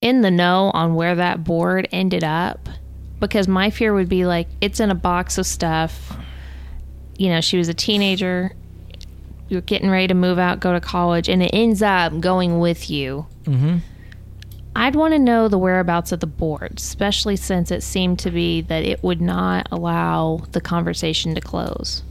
in 0.00 0.22
the 0.22 0.30
know 0.30 0.70
on 0.74 0.94
where 0.94 1.14
that 1.14 1.44
board 1.44 1.86
ended 1.92 2.24
up 2.24 2.68
because 3.20 3.46
my 3.46 3.70
fear 3.70 3.92
would 3.92 4.08
be 4.08 4.24
like, 4.24 4.48
it's 4.60 4.80
in 4.80 4.90
a 4.90 4.94
box 4.94 5.38
of 5.38 5.46
stuff. 5.46 6.16
You 7.18 7.28
know, 7.28 7.40
she 7.40 7.58
was 7.58 7.68
a 7.68 7.74
teenager. 7.74 8.52
You're 9.48 9.60
getting 9.60 9.90
ready 9.90 10.06
to 10.08 10.14
move 10.14 10.38
out, 10.38 10.60
go 10.60 10.72
to 10.72 10.80
college, 10.80 11.28
and 11.28 11.42
it 11.42 11.50
ends 11.52 11.82
up 11.82 12.18
going 12.18 12.60
with 12.60 12.88
you. 12.88 13.26
Mm-hmm. 13.44 13.78
I'd 14.74 14.94
want 14.94 15.12
to 15.12 15.18
know 15.18 15.48
the 15.48 15.58
whereabouts 15.58 16.12
of 16.12 16.20
the 16.20 16.26
board, 16.26 16.74
especially 16.76 17.36
since 17.36 17.70
it 17.70 17.82
seemed 17.82 18.20
to 18.20 18.30
be 18.30 18.62
that 18.62 18.84
it 18.84 19.02
would 19.02 19.20
not 19.20 19.68
allow 19.70 20.46
the 20.52 20.60
conversation 20.60 21.34
to 21.34 21.40
close. 21.40 22.02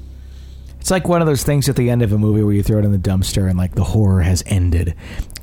It's 0.90 0.92
like 0.92 1.08
one 1.08 1.22
of 1.22 1.28
those 1.28 1.44
things 1.44 1.70
at 1.70 1.76
the 1.76 1.92
end 1.92 2.02
of 2.02 2.12
a 2.14 2.18
movie 2.18 2.42
where 2.42 2.52
you 2.52 2.64
throw 2.64 2.80
it 2.80 2.84
in 2.84 2.92
the 2.92 2.98
dumpster 2.98 3.48
and 3.48 3.60
like 3.60 3.76
the 3.76 3.84
horror 3.84 4.22
has 4.24 4.42
ended, 4.48 4.96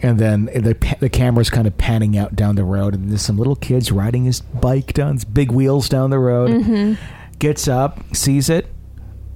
and 0.03 0.19
then 0.19 0.47
the 0.47 0.77
the 0.99 1.09
camera's 1.09 1.51
kind 1.51 1.69
of 1.69 1.79
panning 1.79 2.19
out 2.19 2.35
down 2.35 2.57
the 2.57 2.65
road, 2.65 2.95
and 2.95 3.09
there's 3.11 3.23
some 3.23 3.37
little 3.37 3.55
kids 3.55 3.93
riding 3.93 4.25
his 4.25 4.41
bike 4.41 4.93
down 4.93 5.13
his 5.15 5.25
big 5.25 5.53
wheels 5.53 5.89
down 5.89 6.11
the 6.11 6.19
road. 6.19 6.99
Gets 7.39 7.69
up, 7.69 8.03
sees 8.13 8.51
it. 8.51 8.67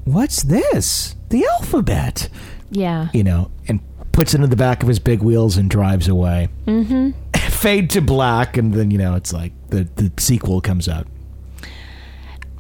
What's 0.03 0.43
this? 0.43 1.15
The 1.29 1.47
alphabet, 1.47 2.29
Yeah. 2.73 3.11
you 3.15 3.23
know, 3.23 3.53
and 3.69 3.79
puts 4.11 4.35
it 4.35 4.41
in 4.41 4.51
the 4.51 4.57
back 4.57 4.83
of 4.83 4.89
his 4.89 4.99
big 4.99 5.23
wheels 5.23 5.57
and 5.57 5.71
drives 5.71 6.09
away. 6.09 6.49
Mm-hmm. 6.67 7.11
Fade 7.51 7.89
to 7.91 8.01
black, 8.01 8.57
and 8.57 8.75
then 8.75 8.91
you 8.91 8.99
know 8.99 9.15
it's 9.15 9.33
like 9.33 9.53
the 9.69 9.85
the 9.95 10.11
sequel 10.19 10.61
comes 10.61 10.89
out. 10.89 11.07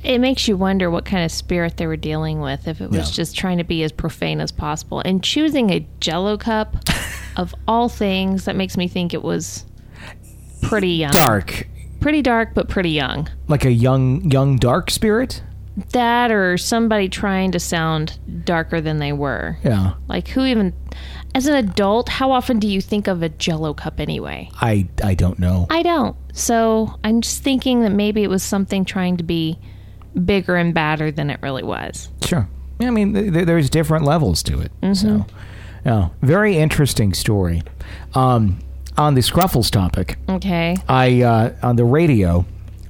It 0.02 0.18
makes 0.18 0.48
you 0.48 0.56
wonder 0.56 0.90
what 0.90 1.04
kind 1.04 1.24
of 1.24 1.30
spirit 1.30 1.76
they 1.76 1.86
were 1.86 1.96
dealing 1.96 2.40
with, 2.40 2.66
if 2.66 2.80
it 2.80 2.90
was 2.90 3.08
Yeah. 3.10 3.14
just 3.14 3.36
trying 3.36 3.58
to 3.58 3.64
be 3.64 3.82
as 3.82 3.92
profane 3.92 4.40
as 4.40 4.50
possible. 4.50 5.00
And 5.04 5.22
choosing 5.22 5.70
a 5.70 5.86
jello 6.00 6.36
cup 6.36 6.76
of 7.36 7.54
all 7.68 7.88
things, 7.88 8.44
that 8.46 8.56
makes 8.56 8.76
me 8.76 8.88
think 8.88 9.12
it 9.12 9.22
was 9.22 9.64
pretty 10.62 10.90
young. 10.90 11.12
Dark, 11.12 11.66
Pretty 12.00 12.22
dark, 12.22 12.54
but 12.54 12.68
pretty 12.70 12.90
young. 12.90 13.28
like 13.46 13.64
a 13.66 13.70
young 13.72 14.30
young 14.30 14.56
dark 14.56 14.90
spirit. 14.90 15.42
That 15.92 16.30
or 16.32 16.56
somebody 16.58 17.08
trying 17.10 17.52
to 17.52 17.60
sound 17.60 18.18
darker 18.44 18.80
than 18.80 18.98
they 18.98 19.12
were. 19.12 19.58
Yeah. 19.62 19.92
Like, 20.08 20.28
who 20.28 20.44
even, 20.44 20.72
as 21.34 21.46
an 21.46 21.54
adult, 21.54 22.08
how 22.08 22.32
often 22.32 22.58
do 22.58 22.66
you 22.68 22.80
think 22.80 23.06
of 23.06 23.22
a 23.22 23.28
jello 23.28 23.72
cup 23.74 24.00
anyway? 24.00 24.50
I 24.62 24.88
I 25.04 25.14
don't 25.14 25.38
know. 25.38 25.66
I 25.70 25.82
don't. 25.82 26.16
So 26.32 26.94
I'm 27.04 27.20
just 27.20 27.42
thinking 27.42 27.82
that 27.82 27.92
maybe 27.92 28.22
it 28.22 28.30
was 28.30 28.42
something 28.42 28.84
trying 28.86 29.16
to 29.18 29.22
be 29.24 29.58
bigger 30.24 30.56
and 30.56 30.72
badder 30.74 31.10
than 31.10 31.30
it 31.30 31.40
really 31.42 31.62
was. 31.62 32.08
Sure. 32.24 32.48
I 32.80 32.90
mean, 32.90 33.14
th- 33.14 33.32
th- 33.32 33.46
there's 33.46 33.68
different 33.70 34.04
levels 34.04 34.42
to 34.44 34.60
it. 34.60 34.72
So, 34.96 35.26
yeah, 35.84 36.08
very 36.22 36.56
interesting 36.56 37.12
story. 37.14 37.62
Um, 38.14 38.58
on 38.96 39.14
the 39.14 39.20
Scruffles 39.22 39.70
topic, 39.70 40.18
Okay. 40.28 40.76
I 40.88 41.22
uh, 41.22 41.54
on 41.62 41.76
the 41.76 41.84
radio 41.84 42.44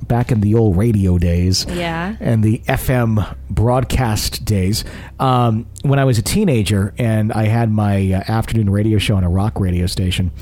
back 0.08 0.32
in 0.32 0.40
the 0.40 0.54
old 0.54 0.76
radio 0.76 1.18
days. 1.18 1.66
Yeah. 1.68 2.16
And 2.20 2.42
the 2.42 2.58
FM 2.66 3.36
broadcast 3.48 4.44
days, 4.44 4.84
um, 5.20 5.66
when 5.82 5.98
I 6.00 6.04
was 6.04 6.18
a 6.18 6.22
teenager 6.22 6.92
and 6.98 7.32
I 7.32 7.44
had 7.46 7.70
my 7.70 8.12
uh, 8.14 8.22
afternoon 8.26 8.70
radio 8.70 8.98
show 8.98 9.16
on 9.16 9.22
a 9.24 9.28
rock 9.30 9.60
radio 9.60 9.86
station, 9.86 10.32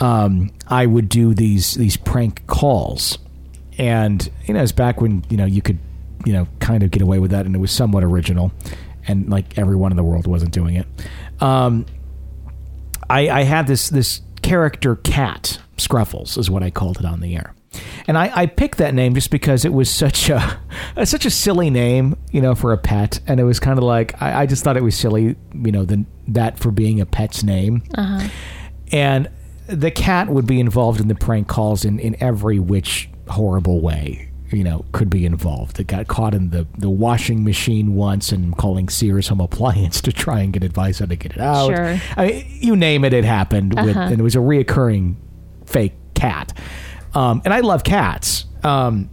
um, 0.00 0.50
I 0.68 0.86
would 0.86 1.08
do 1.08 1.34
these 1.34 1.74
these 1.74 1.96
prank 1.96 2.46
calls, 2.46 3.18
and 3.78 4.28
you 4.46 4.54
know, 4.54 4.62
it's 4.62 4.72
back 4.72 5.00
when 5.00 5.24
you 5.28 5.36
know 5.36 5.44
you 5.44 5.60
could, 5.62 5.78
you 6.24 6.32
know, 6.32 6.46
kind 6.60 6.82
of 6.82 6.90
get 6.90 7.02
away 7.02 7.18
with 7.18 7.30
that, 7.30 7.46
and 7.46 7.54
it 7.54 7.58
was 7.58 7.70
somewhat 7.70 8.04
original, 8.04 8.52
and 9.06 9.28
like 9.28 9.58
everyone 9.58 9.92
in 9.92 9.96
the 9.96 10.04
world 10.04 10.26
wasn't 10.26 10.52
doing 10.52 10.76
it. 10.76 10.86
Um, 11.40 11.86
I, 13.08 13.28
I 13.28 13.42
had 13.42 13.66
this 13.66 13.88
this 13.88 14.22
character 14.42 14.96
cat 14.96 15.60
Scruffles 15.76 16.36
is 16.36 16.50
what 16.50 16.62
I 16.62 16.70
called 16.70 16.98
it 16.98 17.04
on 17.04 17.20
the 17.20 17.36
air, 17.36 17.54
and 18.06 18.16
I, 18.16 18.30
I 18.34 18.46
picked 18.46 18.78
that 18.78 18.94
name 18.94 19.14
just 19.14 19.30
because 19.30 19.64
it 19.64 19.72
was 19.72 19.90
such 19.90 20.30
a, 20.30 20.60
such 21.04 21.26
a 21.26 21.30
silly 21.30 21.70
name, 21.70 22.16
you 22.30 22.40
know, 22.40 22.54
for 22.54 22.72
a 22.72 22.78
pet, 22.78 23.20
and 23.26 23.40
it 23.40 23.44
was 23.44 23.60
kind 23.60 23.78
of 23.78 23.84
like 23.84 24.20
I, 24.20 24.42
I 24.42 24.46
just 24.46 24.64
thought 24.64 24.76
it 24.76 24.82
was 24.82 24.96
silly, 24.96 25.36
you 25.54 25.72
know, 25.72 25.84
than 25.84 26.06
that 26.28 26.58
for 26.58 26.70
being 26.70 27.00
a 27.00 27.06
pet's 27.06 27.42
name, 27.42 27.82
and 28.92 29.28
the 29.66 29.90
cat 29.90 30.28
would 30.28 30.46
be 30.46 30.60
involved 30.60 31.00
in 31.00 31.08
the 31.08 31.14
prank 31.14 31.48
calls 31.48 31.84
in 31.84 31.98
in 31.98 32.16
every 32.20 32.58
which 32.58 33.08
horrible 33.28 33.80
way. 33.80 34.28
You 34.52 34.64
know, 34.64 34.84
could 34.92 35.08
be 35.08 35.24
involved. 35.24 35.80
It 35.80 35.86
got 35.86 36.08
caught 36.08 36.34
in 36.34 36.50
the, 36.50 36.66
the 36.76 36.90
washing 36.90 37.42
machine 37.42 37.94
once 37.94 38.32
and 38.32 38.56
calling 38.56 38.88
Sears 38.88 39.28
Home 39.28 39.40
Appliance 39.40 40.00
to 40.02 40.12
try 40.12 40.40
and 40.40 40.52
get 40.52 40.62
advice 40.62 40.98
how 40.98 41.06
to 41.06 41.16
get 41.16 41.32
it 41.32 41.40
out. 41.40 41.74
Sure. 41.74 41.98
I 42.16 42.26
mean, 42.26 42.46
you 42.50 42.76
name 42.76 43.04
it, 43.04 43.12
it 43.12 43.24
happened. 43.24 43.74
With, 43.74 43.96
and 43.96 44.20
it 44.20 44.22
was 44.22 44.36
a 44.36 44.40
reoccurring 44.40 45.16
fake 45.64 45.94
cat. 46.14 46.52
Um, 47.14 47.42
and 47.44 47.52
I 47.52 47.60
love 47.60 47.82
cats. 47.84 48.44
Um, 48.62 49.10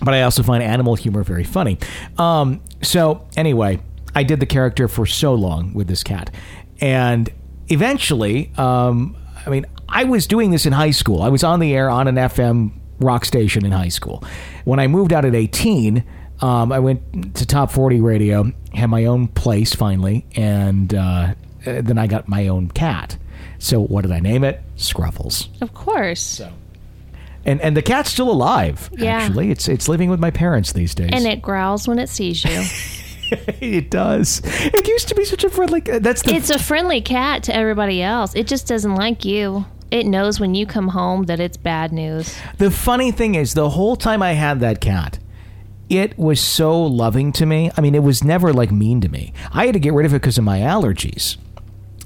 but 0.00 0.14
I 0.14 0.22
also 0.22 0.42
find 0.42 0.62
animal 0.62 0.94
humor 0.94 1.22
very 1.22 1.44
funny. 1.44 1.78
Um, 2.18 2.60
so 2.82 3.28
anyway, 3.36 3.80
I 4.14 4.24
did 4.24 4.40
the 4.40 4.46
character 4.46 4.88
for 4.88 5.06
so 5.06 5.34
long 5.34 5.72
with 5.74 5.86
this 5.86 6.02
cat, 6.02 6.30
and 6.80 7.30
eventually, 7.68 8.52
um, 8.56 9.16
I 9.46 9.50
mean, 9.50 9.66
I 9.88 10.04
was 10.04 10.26
doing 10.26 10.50
this 10.50 10.66
in 10.66 10.72
high 10.72 10.90
school. 10.90 11.22
I 11.22 11.28
was 11.28 11.44
on 11.44 11.60
the 11.60 11.74
air 11.74 11.88
on 11.88 12.08
an 12.08 12.16
FM 12.16 12.72
rock 13.02 13.24
station 13.24 13.64
in 13.64 13.72
high 13.72 13.88
school. 13.88 14.24
When 14.64 14.78
I 14.78 14.86
moved 14.86 15.12
out 15.12 15.24
at 15.24 15.34
eighteen, 15.34 16.04
um, 16.40 16.72
I 16.72 16.78
went 16.78 17.34
to 17.36 17.46
Top 17.46 17.70
Forty 17.70 18.00
Radio, 18.00 18.52
had 18.74 18.90
my 18.90 19.04
own 19.04 19.28
place 19.28 19.74
finally, 19.74 20.26
and 20.36 20.94
uh, 20.94 21.34
then 21.64 21.98
I 21.98 22.06
got 22.06 22.28
my 22.28 22.48
own 22.48 22.68
cat. 22.68 23.16
So 23.58 23.80
what 23.80 24.02
did 24.02 24.12
I 24.12 24.20
name 24.20 24.44
it? 24.44 24.60
Scruffles. 24.76 25.48
Of 25.62 25.72
course. 25.74 26.20
So. 26.20 26.52
And 27.44 27.60
and 27.60 27.76
the 27.76 27.82
cat's 27.82 28.10
still 28.10 28.30
alive. 28.30 28.90
Yeah. 28.92 29.16
Actually, 29.16 29.50
it's 29.50 29.68
it's 29.68 29.88
living 29.88 30.10
with 30.10 30.20
my 30.20 30.30
parents 30.30 30.72
these 30.72 30.94
days. 30.94 31.10
And 31.12 31.26
it 31.26 31.42
growls 31.42 31.88
when 31.88 31.98
it 31.98 32.08
sees 32.08 32.44
you. 32.44 32.62
it 33.60 33.90
does. 33.90 34.42
It 34.44 34.86
used 34.86 35.08
to 35.08 35.14
be 35.14 35.24
such 35.24 35.44
a 35.44 35.50
friendly. 35.50 35.80
That's 35.80 36.22
the 36.22 36.34
it's 36.34 36.50
a 36.50 36.58
friendly 36.58 37.00
cat 37.00 37.44
to 37.44 37.54
everybody 37.54 38.02
else. 38.02 38.34
It 38.34 38.46
just 38.46 38.66
doesn't 38.66 38.94
like 38.94 39.24
you. 39.24 39.64
It 39.92 40.06
knows 40.06 40.40
when 40.40 40.54
you 40.54 40.64
come 40.64 40.88
home 40.88 41.24
that 41.24 41.38
it's 41.38 41.58
bad 41.58 41.92
news. 41.92 42.34
the 42.56 42.70
funny 42.70 43.10
thing 43.12 43.34
is 43.34 43.52
the 43.52 43.68
whole 43.68 43.94
time 43.94 44.22
I 44.22 44.32
had 44.32 44.60
that 44.60 44.80
cat. 44.80 45.18
It 45.90 46.16
was 46.18 46.40
so 46.40 46.82
loving 46.82 47.30
to 47.32 47.44
me. 47.44 47.70
I 47.76 47.82
mean, 47.82 47.94
it 47.94 48.02
was 48.02 48.24
never 48.24 48.54
like 48.54 48.72
mean 48.72 49.02
to 49.02 49.10
me. 49.10 49.34
I 49.52 49.66
had 49.66 49.74
to 49.74 49.78
get 49.78 49.92
rid 49.92 50.06
of 50.06 50.14
it 50.14 50.22
because 50.22 50.38
of 50.38 50.44
my 50.44 50.60
allergies. 50.60 51.36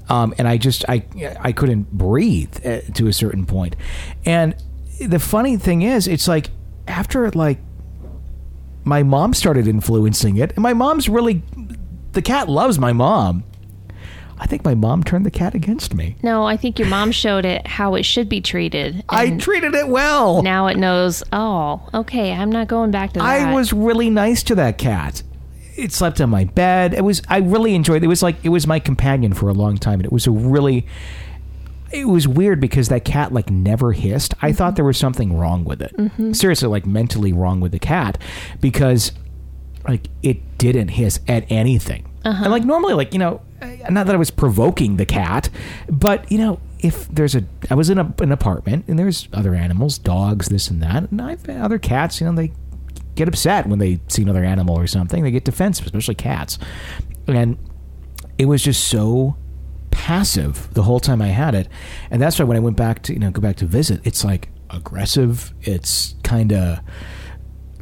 um, 0.09 0.35
and 0.39 0.49
I 0.49 0.57
just 0.57 0.85
I 0.89 1.05
I 1.41 1.53
couldn't 1.53 1.93
breathe 1.93 2.55
to 2.95 3.07
a 3.07 3.13
certain 3.13 3.47
point. 3.47 3.77
And 4.25 4.57
the 5.01 5.21
funny 5.21 5.57
thing 5.57 5.83
is, 5.83 6.09
it's 6.09 6.27
like 6.27 6.51
after 6.89 7.31
like 7.31 7.59
my 8.85 9.05
mom 9.05 9.33
started 9.35 9.69
influencing 9.69 10.37
it, 10.39 10.53
and 10.53 10.63
my 10.63 10.73
mom's 10.75 11.09
really 11.09 11.43
the 12.13 12.23
cat 12.23 12.49
loves 12.49 12.79
my 12.81 12.93
mom. 12.93 13.45
I 14.39 14.47
think 14.47 14.65
my 14.65 14.75
mom 14.75 15.03
turned 15.03 15.25
the 15.25 15.31
cat 15.31 15.55
against 15.55 15.95
me. 15.95 16.17
No, 16.23 16.45
I 16.45 16.57
think 16.57 16.79
your 16.79 16.89
mom 16.89 17.11
showed 17.11 17.45
it 17.45 17.67
how 17.67 17.95
it 17.95 18.05
should 18.05 18.29
be 18.29 18.41
treated. 18.41 19.05
I 19.09 19.31
treated 19.31 19.75
it 19.75 19.89
well. 19.89 20.43
now 20.43 20.67
it 20.67 20.77
knows, 20.77 21.23
oh, 21.33 21.89
okay, 21.95 22.33
I'm 22.33 22.51
not 22.51 22.69
going 22.69 22.91
back 22.91 23.13
to 23.15 23.21
that. 23.21 23.25
I 23.25 23.55
was 23.55 23.73
really 23.73 24.11
nice 24.11 24.43
to 24.45 24.55
that 24.57 24.79
cat. 24.79 25.23
It 25.77 25.93
slept 25.93 26.21
on 26.21 26.31
my 26.31 26.45
bed. 26.45 26.95
It 26.95 27.03
was 27.03 27.23
I 27.29 27.39
really 27.39 27.75
enjoyed 27.75 28.03
it. 28.03 28.05
It 28.05 28.09
was 28.09 28.23
like 28.23 28.37
it 28.43 28.49
was 28.49 28.67
my 28.67 28.79
companion 28.79 29.35
for 29.35 29.49
a 29.49 29.53
long 29.53 29.77
time 29.77 30.01
and 30.01 30.07
it 30.07 30.13
was 30.13 30.27
a 30.27 30.31
really 30.31 30.87
it 31.93 32.09
was 32.09 32.27
weird 32.27 32.61
because 32.61 32.89
that 32.89 33.05
cat 33.05 33.33
like 33.33 33.51
never 33.51 33.93
hissed. 33.93 34.35
I 34.41 34.53
thought 34.53 34.69
mm-hmm. 34.69 34.77
there 34.77 34.85
was 34.85 34.99
something 34.99 35.37
wrong 35.37 35.65
with 35.65 35.83
it. 35.83 35.95
Mm-hmm. 35.97 36.33
Seriously, 36.33 36.69
like 36.69 36.87
mentally 36.87 37.33
wrong 37.33 37.61
with 37.61 37.73
the 37.73 37.79
cat 37.79 38.19
because 38.61 39.13
like 39.87 40.09
it 40.23 40.59
didn't 40.59 40.89
hiss 40.89 41.21
at 41.29 41.51
anything. 41.51 42.07
Uh-huh. 42.25 42.45
And 42.45 42.53
like 42.53 42.65
normally 42.65 42.95
like, 42.95 43.13
you 43.13 43.19
know, 43.19 43.41
Uh, 43.61 43.91
not 43.91 44.07
that 44.07 44.15
I 44.15 44.19
was 44.19 44.31
provoking 44.31 44.97
the 44.97 45.07
cat, 45.07 45.49
but 45.89 46.31
you 46.31 46.39
know, 46.39 46.61
if 46.81 47.09
there's 47.09 47.35
a 47.35 47.45
I 47.71 47.75
was 47.75 47.91
in 47.91 47.99
a, 47.99 48.15
an 48.21 48.33
apartment 48.33 48.85
and 48.89 48.99
there's 48.99 49.29
other 49.33 49.55
animals, 49.55 49.99
dogs, 49.99 50.49
this 50.49 50.69
and 50.69 50.83
that, 50.83 51.11
and 51.11 51.21
I've 51.21 51.45
had 51.47 51.61
other 51.61 51.79
cats, 51.79 52.21
you 52.21 52.27
know, 52.27 52.35
they 52.35 52.53
get 53.17 53.29
upset 53.29 53.67
when 53.67 53.79
they 53.79 53.99
see 54.09 54.23
another 54.23 54.45
animal 54.45 54.79
or 54.79 54.87
something. 54.87 55.25
They 55.25 55.31
get 55.31 55.45
defensive, 55.45 55.87
especially 55.87 56.15
cats. 56.15 56.59
And 57.27 57.59
it 58.39 58.45
was 58.45 58.63
just 58.63 58.87
so 58.87 59.37
passive 59.91 60.73
the 60.75 60.83
whole 60.83 61.01
time 61.01 61.21
I 61.21 61.29
had 61.29 61.55
it. 61.55 61.69
And 62.11 62.23
that's 62.23 62.39
why 62.39 62.45
when 62.45 62.57
I 62.57 62.61
went 62.61 62.77
back 62.77 63.03
to, 63.05 63.15
you 63.15 63.19
know, 63.19 63.31
go 63.31 63.41
back 63.41 63.57
to 63.57 63.67
visit, 63.67 64.01
it's 64.05 64.25
like 64.25 64.51
aggressive. 64.71 65.53
It's 65.63 66.15
kind 66.23 66.53
of 66.53 66.81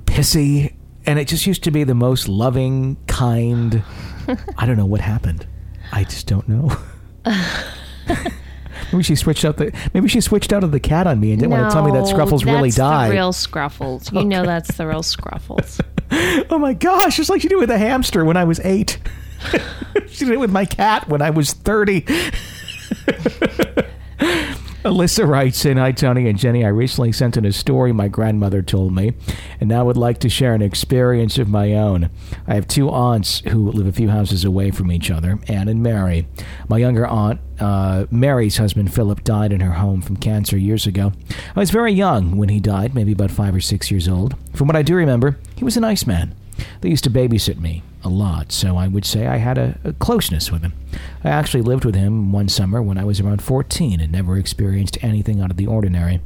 pissy. 0.05 0.75
And 1.05 1.19
it 1.19 1.29
just 1.29 1.47
used 1.47 1.65
to 1.65 1.71
be 1.71 1.85
the 1.85 1.95
most 1.95 2.29
loving, 2.29 2.97
kind. 3.07 3.83
I 4.57 4.65
don't 4.65 4.77
know 4.77 4.87
what 4.87 5.01
happened. 5.01 5.47
I 5.95 6.03
just 6.03 6.27
don't 6.27 6.49
know. 6.49 6.77
Maybe 8.93 9.05
she 9.05 9.15
switched 9.15 9.45
out 9.45 9.59
the. 9.59 9.73
Maybe 9.95 10.09
she 10.09 10.21
switched 10.21 10.53
out 10.53 10.65
of 10.65 10.73
the 10.73 10.81
cat 10.81 11.07
on 11.07 11.21
me 11.21 11.31
and 11.31 11.41
didn't 11.41 11.53
want 11.53 11.71
to 11.71 11.73
tell 11.73 11.85
me 11.85 11.93
that 11.93 12.01
No, 12.01 12.05
Scruffles 12.13 12.45
really 12.45 12.71
that's 12.71 12.77
died. 12.77 13.11
The 13.11 13.15
real 13.15 13.33
Scruffles. 13.33 14.13
You 14.13 14.25
know 14.25 14.45
that's 14.45 14.77
the 14.77 14.89
real 14.89 15.03
Scruffles. 15.03 15.81
oh 16.51 16.59
my 16.59 16.75
gosh! 16.75 17.21
It's 17.21 17.31
like 17.31 17.43
she 17.43 17.49
did 17.49 17.59
with 17.59 17.71
a 17.71 17.79
hamster 17.79 18.25
when 18.25 18.37
I 18.37 18.43
was 18.43 18.59
eight. 18.65 18.99
she 20.09 20.25
did 20.25 20.35
it 20.35 20.41
with 20.41 20.51
my 20.51 20.65
cat 20.65 21.09
when 21.09 21.23
I 21.23 21.31
was 21.31 21.53
thirty. 21.53 22.05
Alyssa 24.85 25.27
writes 25.27 25.65
in, 25.65 25.79
Hi, 25.79 25.93
Tony 25.93 26.29
and 26.29 26.39
Jenny. 26.39 26.63
I 26.63 26.69
recently 26.69 27.11
sent 27.11 27.39
in 27.39 27.47
a 27.47 27.53
story 27.53 27.91
my 27.91 28.07
grandmother 28.07 28.61
told 28.61 28.95
me, 28.95 29.15
and 29.59 29.71
now 29.71 29.87
would 29.87 29.97
like 29.97 30.19
to 30.19 30.29
share 30.29 30.53
an 30.53 30.61
experience 30.61 31.39
of 31.39 31.49
my 31.49 31.73
own. 31.73 32.11
I 32.47 32.55
have 32.55 32.69
two 32.69 32.91
aunts 32.91 33.41
who 33.49 33.73
live 33.73 33.87
a 33.87 33.93
few 33.93 34.11
houses 34.11 34.45
away 34.45 34.71
from 34.71 34.93
each 34.93 35.11
other, 35.11 35.39
Anne 35.49 35.69
and 35.69 35.83
Mary. 35.83 36.29
My 36.69 36.77
younger 36.77 37.07
aunt, 37.07 37.41
uh, 37.59 38.05
Mary's 38.11 38.59
husband, 38.59 38.93
Philip, 38.93 39.25
died 39.25 39.55
in 39.55 39.61
her 39.61 39.73
home 39.73 40.03
from 40.03 40.19
cancer 40.19 40.59
years 40.59 40.87
ago. 40.87 41.15
I 41.57 41.61
was 41.61 41.71
very 41.71 41.95
young 41.95 42.37
when 42.37 42.51
he 42.51 42.61
died, 42.61 42.95
maybe 42.95 43.13
about 43.13 43.31
five 43.31 43.55
or 43.55 43.63
six 43.63 43.91
years 43.91 44.07
old. 44.07 44.37
From 44.55 44.67
what 44.67 44.77
I 44.77 44.83
do 44.83 44.95
remember, 44.97 45.39
he 45.57 45.65
was 45.65 45.79
a 45.79 45.81
nice 45.81 46.07
man. 46.07 46.35
They 46.81 46.91
used 46.91 47.05
to 47.05 47.11
babysit 47.11 47.59
me 47.59 47.83
a 48.03 48.09
lot, 48.09 48.53
so 48.53 48.77
I 48.77 48.89
would 48.89 49.05
say 49.05 49.27
I 49.27 49.39
had 49.39 49.59
a, 49.59 49.79
a, 49.85 49.93
closeness 49.95 50.53
with 50.53 50.63
him. 50.63 50.75
I 51.23 51.31
actually 51.31 51.63
lived 51.63 51.85
with 51.85 51.95
him 51.95 52.33
one 52.33 52.49
summer 52.49 52.83
when 52.83 52.99
I 52.99 53.05
was 53.05 53.21
around 53.21 53.43
14 53.43 54.01
and 54.01 54.13
never 54.13 54.37
experienced 54.37 55.03
anything 55.03 55.41
out 55.41 55.51
of 55.51 55.57
the 55.57 55.67
ordinary. 55.67 56.21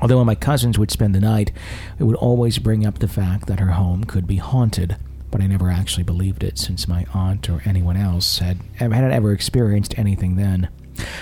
Although 0.00 0.18
when 0.18 0.26
my 0.26 0.34
cousins 0.34 0.78
would 0.78 0.90
spend 0.90 1.14
the 1.14 1.20
night, 1.20 1.52
it 1.98 2.04
would 2.04 2.16
always 2.16 2.58
bring 2.58 2.84
up 2.84 2.98
the 2.98 3.08
fact 3.08 3.46
that 3.46 3.60
her 3.60 3.72
home 3.72 4.04
could 4.04 4.26
be 4.26 4.36
haunted, 4.36 4.96
but 5.30 5.40
I 5.40 5.46
never 5.46 5.70
actually 5.70 6.02
believed 6.02 6.42
it 6.42 6.58
since 6.58 6.88
my 6.88 7.06
aunt 7.14 7.48
or 7.48 7.62
anyone 7.64 7.96
else 7.96 8.38
had, 8.38 8.58
hadn't 8.76 9.12
ever 9.12 9.32
experienced 9.32 9.98
anything 9.98 10.36
then. 10.36 10.68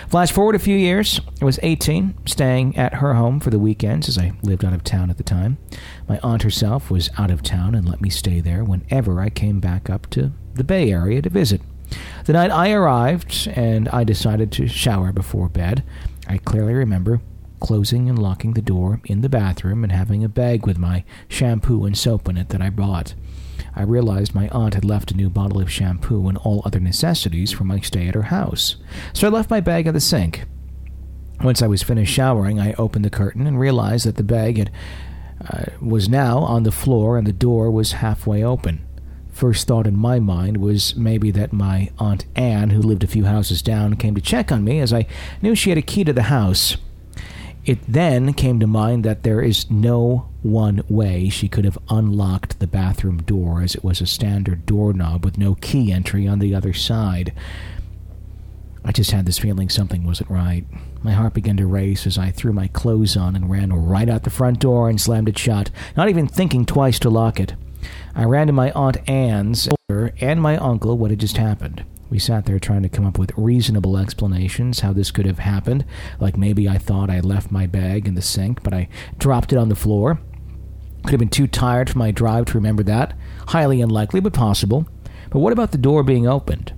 Flash 0.08 0.32
forward 0.32 0.54
a 0.54 0.58
few 0.58 0.76
years. 0.76 1.20
I 1.40 1.44
was 1.44 1.60
18, 1.62 2.26
staying 2.26 2.76
at 2.76 2.94
her 2.94 3.14
home 3.14 3.40
for 3.40 3.50
the 3.50 3.58
weekends 3.58 4.08
as 4.08 4.18
I 4.18 4.32
lived 4.42 4.64
out 4.64 4.72
of 4.72 4.84
town 4.84 5.10
at 5.10 5.16
the 5.16 5.22
time. 5.22 5.58
My 6.08 6.18
aunt 6.22 6.42
herself 6.42 6.90
was 6.90 7.10
out 7.16 7.30
of 7.30 7.42
town 7.42 7.74
and 7.74 7.88
let 7.88 8.00
me 8.00 8.10
stay 8.10 8.40
there 8.40 8.64
whenever 8.64 9.20
I 9.20 9.30
came 9.30 9.60
back 9.60 9.88
up 9.88 10.08
to 10.10 10.32
the 10.54 10.64
Bay 10.64 10.90
Area 10.90 11.22
to 11.22 11.30
visit. 11.30 11.60
The 12.24 12.32
night 12.32 12.50
I 12.50 12.72
arrived 12.72 13.48
and 13.54 13.88
I 13.88 14.04
decided 14.04 14.52
to 14.52 14.68
shower 14.68 15.12
before 15.12 15.48
bed, 15.48 15.84
I 16.26 16.38
clearly 16.38 16.74
remember 16.74 17.20
closing 17.60 18.08
and 18.08 18.18
locking 18.18 18.54
the 18.54 18.62
door 18.62 19.00
in 19.04 19.20
the 19.20 19.28
bathroom 19.28 19.84
and 19.84 19.92
having 19.92 20.24
a 20.24 20.28
bag 20.28 20.66
with 20.66 20.78
my 20.78 21.04
shampoo 21.28 21.84
and 21.84 21.96
soap 21.96 22.28
in 22.28 22.36
it 22.36 22.48
that 22.48 22.62
I 22.62 22.70
bought. 22.70 23.14
I 23.74 23.82
realized 23.82 24.34
my 24.34 24.48
aunt 24.48 24.74
had 24.74 24.84
left 24.84 25.10
a 25.10 25.16
new 25.16 25.30
bottle 25.30 25.60
of 25.60 25.70
shampoo 25.70 26.28
and 26.28 26.38
all 26.38 26.62
other 26.64 26.80
necessities 26.80 27.52
for 27.52 27.64
my 27.64 27.80
stay 27.80 28.08
at 28.08 28.14
her 28.14 28.22
house, 28.22 28.76
so 29.12 29.26
I 29.26 29.30
left 29.30 29.50
my 29.50 29.60
bag 29.60 29.86
at 29.86 29.94
the 29.94 30.00
sink. 30.00 30.46
Once 31.42 31.62
I 31.62 31.66
was 31.66 31.82
finished 31.82 32.12
showering, 32.12 32.60
I 32.60 32.74
opened 32.74 33.04
the 33.04 33.10
curtain 33.10 33.46
and 33.46 33.58
realized 33.58 34.04
that 34.06 34.16
the 34.16 34.22
bag 34.22 34.58
had, 34.58 34.70
uh, 35.48 35.64
was 35.80 36.08
now 36.08 36.38
on 36.40 36.64
the 36.64 36.72
floor 36.72 37.16
and 37.16 37.26
the 37.26 37.32
door 37.32 37.70
was 37.70 37.92
halfway 37.92 38.44
open. 38.44 38.84
First 39.32 39.66
thought 39.66 39.86
in 39.86 39.96
my 39.96 40.18
mind 40.18 40.58
was 40.58 40.94
maybe 40.96 41.30
that 41.30 41.52
my 41.52 41.90
Aunt 41.98 42.26
Anne, 42.36 42.70
who 42.70 42.82
lived 42.82 43.02
a 43.02 43.06
few 43.06 43.24
houses 43.24 43.62
down, 43.62 43.96
came 43.96 44.14
to 44.14 44.20
check 44.20 44.52
on 44.52 44.64
me 44.64 44.80
as 44.80 44.92
I 44.92 45.06
knew 45.40 45.54
she 45.54 45.70
had 45.70 45.78
a 45.78 45.82
key 45.82 46.04
to 46.04 46.12
the 46.12 46.24
house. 46.24 46.76
It 47.64 47.78
then 47.86 48.32
came 48.32 48.58
to 48.60 48.66
mind 48.66 49.04
that 49.04 49.22
there 49.22 49.42
is 49.42 49.70
no 49.70 50.28
one 50.42 50.82
way 50.88 51.28
she 51.28 51.48
could 51.48 51.64
have 51.64 51.78
unlocked 51.90 52.58
the 52.58 52.66
bathroom 52.66 53.18
door, 53.22 53.60
as 53.62 53.74
it 53.74 53.84
was 53.84 54.00
a 54.00 54.06
standard 54.06 54.64
doorknob 54.64 55.24
with 55.24 55.36
no 55.36 55.56
key 55.56 55.92
entry 55.92 56.26
on 56.26 56.38
the 56.38 56.54
other 56.54 56.72
side. 56.72 57.34
I 58.82 58.92
just 58.92 59.10
had 59.10 59.26
this 59.26 59.38
feeling 59.38 59.68
something 59.68 60.06
wasn't 60.06 60.30
right. 60.30 60.64
My 61.02 61.12
heart 61.12 61.34
began 61.34 61.58
to 61.58 61.66
race 61.66 62.06
as 62.06 62.16
I 62.16 62.30
threw 62.30 62.52
my 62.52 62.68
clothes 62.68 63.16
on 63.16 63.36
and 63.36 63.50
ran 63.50 63.72
right 63.72 64.08
out 64.08 64.22
the 64.22 64.30
front 64.30 64.58
door 64.58 64.88
and 64.88 64.98
slammed 64.98 65.28
it 65.28 65.38
shut, 65.38 65.70
not 65.96 66.08
even 66.08 66.26
thinking 66.26 66.64
twice 66.64 66.98
to 67.00 67.10
lock 67.10 67.38
it. 67.38 67.54
I 68.14 68.24
ran 68.24 68.46
to 68.46 68.52
my 68.54 68.70
Aunt 68.72 68.96
Anne's 69.08 69.68
and 69.88 70.40
my 70.40 70.56
uncle 70.56 70.96
what 70.96 71.10
had 71.10 71.20
just 71.20 71.36
happened. 71.36 71.84
We 72.10 72.18
sat 72.18 72.44
there 72.44 72.58
trying 72.58 72.82
to 72.82 72.88
come 72.88 73.06
up 73.06 73.18
with 73.18 73.32
reasonable 73.36 73.96
explanations 73.96 74.80
how 74.80 74.92
this 74.92 75.12
could 75.12 75.26
have 75.26 75.38
happened, 75.38 75.84
like 76.18 76.36
maybe 76.36 76.68
I 76.68 76.76
thought 76.76 77.08
I 77.08 77.20
left 77.20 77.52
my 77.52 77.66
bag 77.66 78.08
in 78.08 78.16
the 78.16 78.22
sink, 78.22 78.64
but 78.64 78.74
I 78.74 78.88
dropped 79.16 79.52
it 79.52 79.58
on 79.58 79.68
the 79.68 79.76
floor. 79.76 80.20
Could 81.04 81.12
have 81.12 81.20
been 81.20 81.28
too 81.28 81.46
tired 81.46 81.88
from 81.88 82.00
my 82.00 82.10
drive 82.10 82.46
to 82.46 82.58
remember 82.58 82.82
that. 82.82 83.16
Highly 83.48 83.80
unlikely, 83.80 84.20
but 84.20 84.32
possible. 84.32 84.86
But 85.30 85.38
what 85.38 85.52
about 85.52 85.70
the 85.70 85.78
door 85.78 86.02
being 86.02 86.26
opened? 86.26 86.74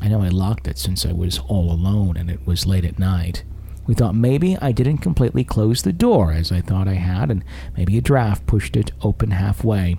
I 0.00 0.08
know 0.08 0.22
I 0.22 0.28
locked 0.28 0.66
it 0.66 0.78
since 0.78 1.04
I 1.04 1.12
was 1.12 1.38
all 1.40 1.70
alone 1.70 2.16
and 2.16 2.30
it 2.30 2.46
was 2.46 2.66
late 2.66 2.86
at 2.86 2.98
night. 2.98 3.44
We 3.86 3.94
thought 3.94 4.14
maybe 4.14 4.56
I 4.62 4.72
didn't 4.72 4.98
completely 4.98 5.44
close 5.44 5.82
the 5.82 5.92
door 5.92 6.32
as 6.32 6.50
I 6.50 6.60
thought 6.60 6.88
I 6.88 6.94
had, 6.94 7.30
and 7.30 7.44
maybe 7.76 7.98
a 7.98 8.00
draft 8.00 8.46
pushed 8.46 8.76
it 8.76 8.92
open 9.02 9.32
halfway. 9.32 9.98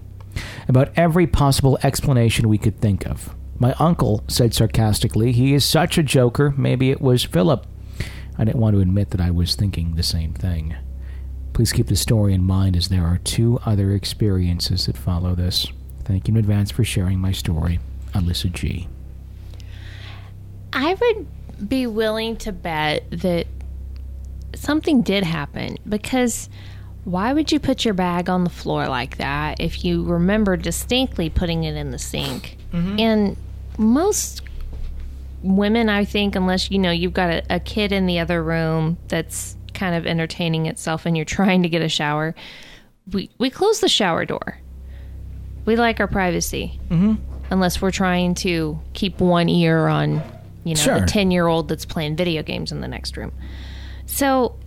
About 0.67 0.91
every 0.95 1.27
possible 1.27 1.77
explanation 1.83 2.47
we 2.47 2.57
could 2.57 2.79
think 2.79 3.05
of. 3.05 3.35
My 3.61 3.73
uncle 3.73 4.23
said 4.27 4.55
sarcastically, 4.55 5.33
He 5.33 5.53
is 5.53 5.63
such 5.63 5.99
a 5.99 6.03
joker, 6.03 6.51
maybe 6.57 6.89
it 6.89 6.99
was 6.99 7.23
Philip. 7.23 7.67
I 8.35 8.43
didn't 8.43 8.59
want 8.59 8.75
to 8.75 8.81
admit 8.81 9.11
that 9.11 9.21
I 9.21 9.29
was 9.29 9.53
thinking 9.53 9.93
the 9.93 10.01
same 10.01 10.33
thing. 10.33 10.75
Please 11.53 11.71
keep 11.71 11.85
the 11.85 11.95
story 11.95 12.33
in 12.33 12.43
mind 12.43 12.75
as 12.75 12.87
there 12.87 13.05
are 13.05 13.19
two 13.19 13.59
other 13.63 13.91
experiences 13.91 14.87
that 14.87 14.97
follow 14.97 15.35
this. 15.35 15.67
Thank 16.05 16.27
you 16.27 16.33
in 16.33 16.39
advance 16.39 16.71
for 16.71 16.83
sharing 16.83 17.19
my 17.19 17.31
story. 17.31 17.79
Alyssa 18.15 18.51
G. 18.51 18.87
I 20.73 20.95
would 20.95 21.69
be 21.69 21.85
willing 21.85 22.37
to 22.37 22.51
bet 22.51 23.03
that 23.11 23.45
something 24.55 25.03
did 25.03 25.23
happen 25.23 25.77
because 25.87 26.49
why 27.03 27.31
would 27.31 27.51
you 27.51 27.59
put 27.59 27.85
your 27.85 27.93
bag 27.93 28.27
on 28.27 28.43
the 28.43 28.49
floor 28.49 28.87
like 28.87 29.17
that 29.17 29.59
if 29.59 29.85
you 29.85 30.03
remember 30.03 30.57
distinctly 30.57 31.29
putting 31.29 31.63
it 31.63 31.75
in 31.75 31.91
the 31.91 31.99
sink? 31.99 32.57
Mm-hmm. 32.73 32.99
And 32.99 33.37
most 33.81 34.41
women, 35.43 35.89
I 35.89 36.05
think, 36.05 36.35
unless 36.35 36.71
you 36.71 36.79
know 36.79 36.91
you've 36.91 37.13
got 37.13 37.29
a, 37.29 37.55
a, 37.55 37.59
kid 37.59 37.91
in 37.91 38.05
the 38.05 38.19
other 38.19 38.43
room 38.43 38.97
that's 39.07 39.57
kind 39.73 39.95
of 39.95 40.05
entertaining 40.05 40.67
itself 40.67 41.05
and 41.05 41.15
you're 41.15 41.25
trying 41.39 41.63
to 41.63 41.69
get 41.69 41.81
a 41.81 41.89
shower, 41.89 42.35
we 43.11 43.29
we 43.37 43.49
close 43.49 43.79
the 43.79 43.89
shower 43.89 44.25
door. 44.25 44.59
We 45.65 45.75
like 45.75 45.99
our 45.99 46.07
privacy, 46.07 46.79
mm-hmm. 46.89 47.15
unless 47.51 47.81
we're 47.81 47.91
trying 47.91 48.33
to 48.35 48.79
keep 48.93 49.19
one 49.19 49.47
ear 49.47 49.87
on, 49.87 50.21
you 50.63 50.75
know, 50.75 50.81
Sure. 50.81 50.99
the 50.99 51.05
ten 51.05 51.31
year 51.31 51.47
old 51.47 51.67
that's 51.67 51.85
playing 51.85 52.15
video 52.15 52.41
games 52.43 52.71
in 52.71 52.81
the 52.81 52.87
next 52.87 53.17
room. 53.17 53.31
So 54.05 54.57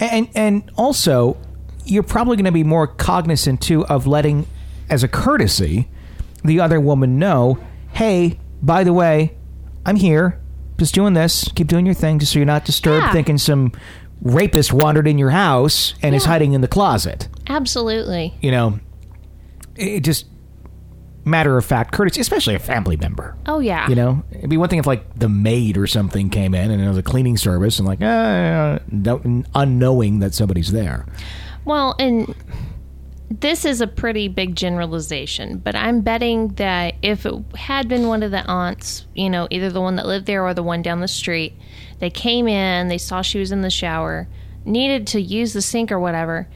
And 0.00 0.28
and 0.34 0.70
also, 0.76 1.36
you're 1.84 2.02
probably 2.02 2.36
going 2.36 2.46
to 2.46 2.52
be 2.52 2.64
more 2.64 2.86
cognizant 2.86 3.60
too 3.60 3.86
of 3.86 4.06
letting, 4.06 4.46
as 4.90 5.04
a 5.04 5.08
courtesy, 5.08 5.88
the 6.44 6.60
other 6.60 6.80
woman 6.80 7.18
know, 7.18 7.58
hey, 7.92 8.38
by 8.62 8.84
the 8.84 8.92
way, 8.92 9.34
I'm 9.86 9.96
here, 9.96 10.40
just 10.78 10.94
doing 10.94 11.14
this. 11.14 11.48
Keep 11.54 11.68
doing 11.68 11.86
your 11.86 11.94
thing, 11.94 12.18
just 12.18 12.32
so 12.32 12.38
you're 12.38 12.46
not 12.46 12.64
disturbed, 12.64 13.06
Yeah. 13.06 13.12
thinking 13.12 13.38
some 13.38 13.72
rapist 14.20 14.72
wandered 14.72 15.08
in 15.08 15.18
your 15.18 15.30
house 15.30 15.94
and 16.02 16.14
is 16.14 16.24
hiding 16.24 16.52
in 16.52 16.60
the 16.60 16.68
closet. 16.68 17.28
absolutely, 17.48 18.34
You 18.40 18.50
know, 18.52 18.78
it 19.76 20.00
just 20.00 20.26
matter 21.24 21.56
of 21.56 21.64
fact 21.64 21.92
courtesy, 21.92 22.20
especially 22.20 22.54
a 22.54 22.58
family 22.58 22.96
member. 22.96 23.36
oh 23.46 23.58
yeah, 23.60 23.88
You 23.88 23.94
know, 23.96 24.22
it'd 24.32 24.48
be 24.50 24.56
one 24.56 24.68
thing 24.68 24.78
if 24.78 24.86
like 24.86 25.18
the 25.18 25.28
maid 25.28 25.76
or 25.76 25.86
something 25.86 26.30
came 26.30 26.54
in 26.54 26.70
and 26.70 26.82
it 26.82 26.88
was 26.88 26.98
a 26.98 27.02
cleaning 27.02 27.36
service 27.36 27.78
and 27.78 27.86
like, 27.86 28.00
uh, 28.02 28.78
unknowing 29.54 30.18
that 30.20 30.34
somebody's 30.34 30.72
there. 30.72 31.06
Well, 31.64 31.94
and 31.98 32.34
this 33.40 33.64
is 33.64 33.80
a 33.80 33.86
pretty 33.86 34.28
big 34.28 34.54
generalization, 34.56 35.58
but 35.58 35.74
I'm 35.74 36.00
betting 36.00 36.48
that 36.54 36.94
if 37.02 37.24
it 37.24 37.34
had 37.54 37.88
been 37.88 38.06
one 38.08 38.22
of 38.22 38.30
the 38.30 38.44
aunts, 38.46 39.06
you 39.14 39.30
know, 39.30 39.48
either 39.50 39.70
the 39.70 39.80
one 39.80 39.96
that 39.96 40.06
lived 40.06 40.26
there 40.26 40.44
or 40.44 40.54
the 40.54 40.62
one 40.62 40.82
down 40.82 41.00
the 41.00 41.08
street, 41.08 41.54
they 41.98 42.10
came 42.10 42.48
in, 42.48 42.88
they 42.88 42.98
saw 42.98 43.22
she 43.22 43.38
was 43.38 43.52
in 43.52 43.62
the 43.62 43.70
shower, 43.70 44.28
needed 44.64 45.06
to 45.08 45.20
use 45.20 45.52
the 45.52 45.62
sink 45.62 45.90
or 45.92 45.98
whatever, 46.00 46.48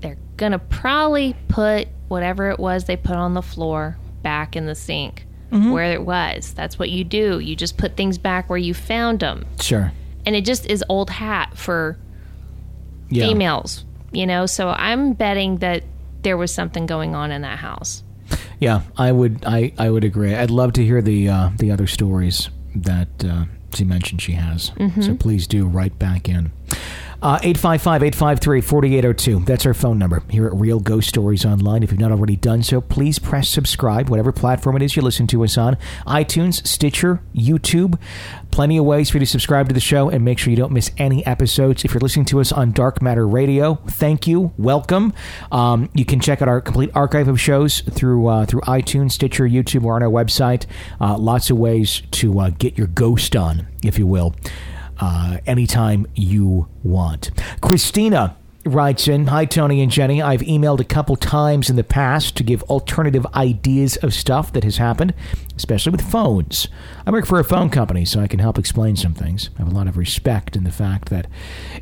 they're 0.00 0.18
going 0.36 0.52
to 0.52 0.58
probably 0.58 1.34
put 1.48 1.88
whatever 2.08 2.50
it 2.50 2.58
was 2.58 2.84
they 2.84 2.96
put 2.96 3.16
on 3.16 3.34
the 3.34 3.42
floor 3.42 3.96
back 4.22 4.56
in 4.56 4.66
the 4.66 4.74
sink. 4.74 5.24
Mm-hmm. 5.52 5.70
Where 5.70 5.92
it 5.92 6.04
was. 6.04 6.52
That's 6.54 6.76
what 6.76 6.90
you 6.90 7.04
do. 7.04 7.38
You 7.38 7.54
just 7.54 7.76
put 7.78 7.96
things 7.96 8.18
back 8.18 8.50
where 8.50 8.58
you 8.58 8.74
found 8.74 9.20
them. 9.20 9.46
Sure. 9.60 9.92
And 10.26 10.34
it 10.34 10.44
just 10.44 10.66
is 10.66 10.82
old 10.88 11.08
hat 11.08 11.56
for 11.56 11.96
Yeah. 13.10 13.28
females, 13.28 13.84
you 14.10 14.26
know. 14.26 14.46
So 14.46 14.70
I'm 14.70 15.12
betting 15.12 15.58
that 15.58 15.84
there 16.26 16.36
was 16.36 16.52
something 16.52 16.86
going 16.86 17.14
on 17.14 17.30
in 17.30 17.42
that 17.42 17.60
house. 17.60 18.02
Yeah, 18.58 18.82
I 18.96 19.12
would. 19.12 19.44
I, 19.46 19.72
I 19.78 19.90
would 19.90 20.02
agree. 20.02 20.34
I'd 20.34 20.50
love 20.50 20.72
to 20.72 20.84
hear 20.84 21.00
the 21.00 21.28
uh, 21.28 21.50
the 21.56 21.70
other 21.70 21.86
stories 21.86 22.50
that 22.74 23.06
uh, 23.24 23.44
she 23.72 23.84
mentioned 23.84 24.20
she 24.20 24.32
has. 24.32 24.72
So 25.00 25.14
please 25.14 25.46
do 25.46 25.66
write 25.66 26.00
back 26.00 26.28
in. 26.28 26.50
Uh, 27.26 27.40
855 27.42 28.04
853 28.04 28.60
4802. 28.60 29.44
That's 29.46 29.66
our 29.66 29.74
phone 29.74 29.98
number 29.98 30.22
here 30.30 30.46
at 30.46 30.54
Real 30.54 30.78
Ghost 30.78 31.08
Stories 31.08 31.44
Online. 31.44 31.82
If 31.82 31.90
you've 31.90 31.98
not 31.98 32.12
already 32.12 32.36
done 32.36 32.62
so, 32.62 32.80
please 32.80 33.18
press 33.18 33.48
subscribe, 33.48 34.08
whatever 34.08 34.30
platform 34.30 34.76
it 34.76 34.82
is 34.82 34.94
you 34.94 35.02
listen 35.02 35.26
to 35.26 35.42
us 35.42 35.58
on 35.58 35.76
iTunes, 36.06 36.64
Stitcher, 36.64 37.20
YouTube. 37.34 37.98
Plenty 38.52 38.76
of 38.76 38.84
ways 38.84 39.10
for 39.10 39.16
you 39.16 39.24
to 39.24 39.26
subscribe 39.26 39.66
to 39.66 39.74
the 39.74 39.80
show 39.80 40.08
and 40.08 40.24
make 40.24 40.38
sure 40.38 40.52
you 40.52 40.56
don't 40.56 40.70
miss 40.70 40.92
any 40.98 41.26
episodes. 41.26 41.84
If 41.84 41.94
you're 41.94 42.00
listening 42.00 42.26
to 42.26 42.38
us 42.38 42.52
on 42.52 42.70
Dark 42.70 43.02
Matter 43.02 43.26
Radio, 43.26 43.74
thank 43.88 44.28
you. 44.28 44.52
Welcome. 44.56 45.12
Um, 45.50 45.90
you 45.94 46.04
can 46.04 46.20
check 46.20 46.42
out 46.42 46.48
our 46.48 46.60
complete 46.60 46.92
archive 46.94 47.26
of 47.26 47.40
shows 47.40 47.80
through 47.80 48.28
uh, 48.28 48.46
through 48.46 48.60
iTunes, 48.60 49.10
Stitcher, 49.10 49.48
YouTube, 49.48 49.82
or 49.82 49.96
on 49.96 50.04
our 50.04 50.08
website. 50.08 50.66
Uh, 51.00 51.18
lots 51.18 51.50
of 51.50 51.58
ways 51.58 52.02
to 52.12 52.38
uh, 52.38 52.50
get 52.50 52.78
your 52.78 52.86
ghost 52.86 53.34
on, 53.34 53.66
if 53.82 53.98
you 53.98 54.06
will 54.06 54.32
uh, 54.98 55.38
anytime 55.46 56.06
you 56.14 56.68
want. 56.82 57.30
Christina 57.60 58.36
writes 58.66 59.06
in 59.06 59.28
Hi, 59.28 59.44
Tony 59.44 59.80
and 59.80 59.90
Jenny. 59.90 60.20
I've 60.20 60.40
emailed 60.40 60.80
a 60.80 60.84
couple 60.84 61.16
times 61.16 61.70
in 61.70 61.76
the 61.76 61.84
past 61.84 62.36
to 62.36 62.42
give 62.42 62.62
alternative 62.64 63.26
ideas 63.34 63.96
of 63.98 64.12
stuff 64.12 64.52
that 64.52 64.64
has 64.64 64.76
happened, 64.76 65.14
especially 65.56 65.92
with 65.92 66.10
phones. 66.10 66.68
I 67.06 67.10
work 67.10 67.26
for 67.26 67.38
a 67.38 67.44
phone 67.44 67.70
company, 67.70 68.04
so 68.04 68.20
I 68.20 68.26
can 68.26 68.40
help 68.40 68.58
explain 68.58 68.96
some 68.96 69.14
things. 69.14 69.50
I 69.56 69.58
have 69.62 69.72
a 69.72 69.74
lot 69.74 69.88
of 69.88 69.96
respect 69.96 70.56
in 70.56 70.64
the 70.64 70.72
fact 70.72 71.08
that 71.10 71.26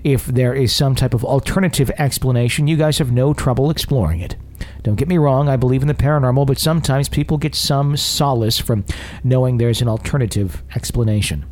if 0.03 0.27
there 0.27 0.55
is 0.55 0.75
some 0.75 0.95
type 0.95 1.15
of 1.15 1.25
alternative 1.25 1.91
explanation, 1.99 2.69
you 2.69 2.77
guys 2.77 2.99
have 2.99 3.12
no 3.12 3.33
trouble 3.33 3.71
exploring 3.71 4.21
it. 4.21 4.37
Don't 4.83 4.97
get 4.97 5.09
me 5.09 5.19
wrong, 5.19 5.49
I 5.49 5.57
believe 5.57 5.83
in 5.83 5.89
the 5.89 5.95
paranormal, 5.95 6.47
but 6.47 6.59
sometimes 6.59 7.09
people 7.09 7.39
get 7.39 7.55
some 7.55 7.97
solace 7.97 8.59
from 8.59 8.85
knowing 9.23 9.57
there's 9.57 9.81
an 9.81 9.89
alternative 9.89 10.62
explanation. 10.75 11.47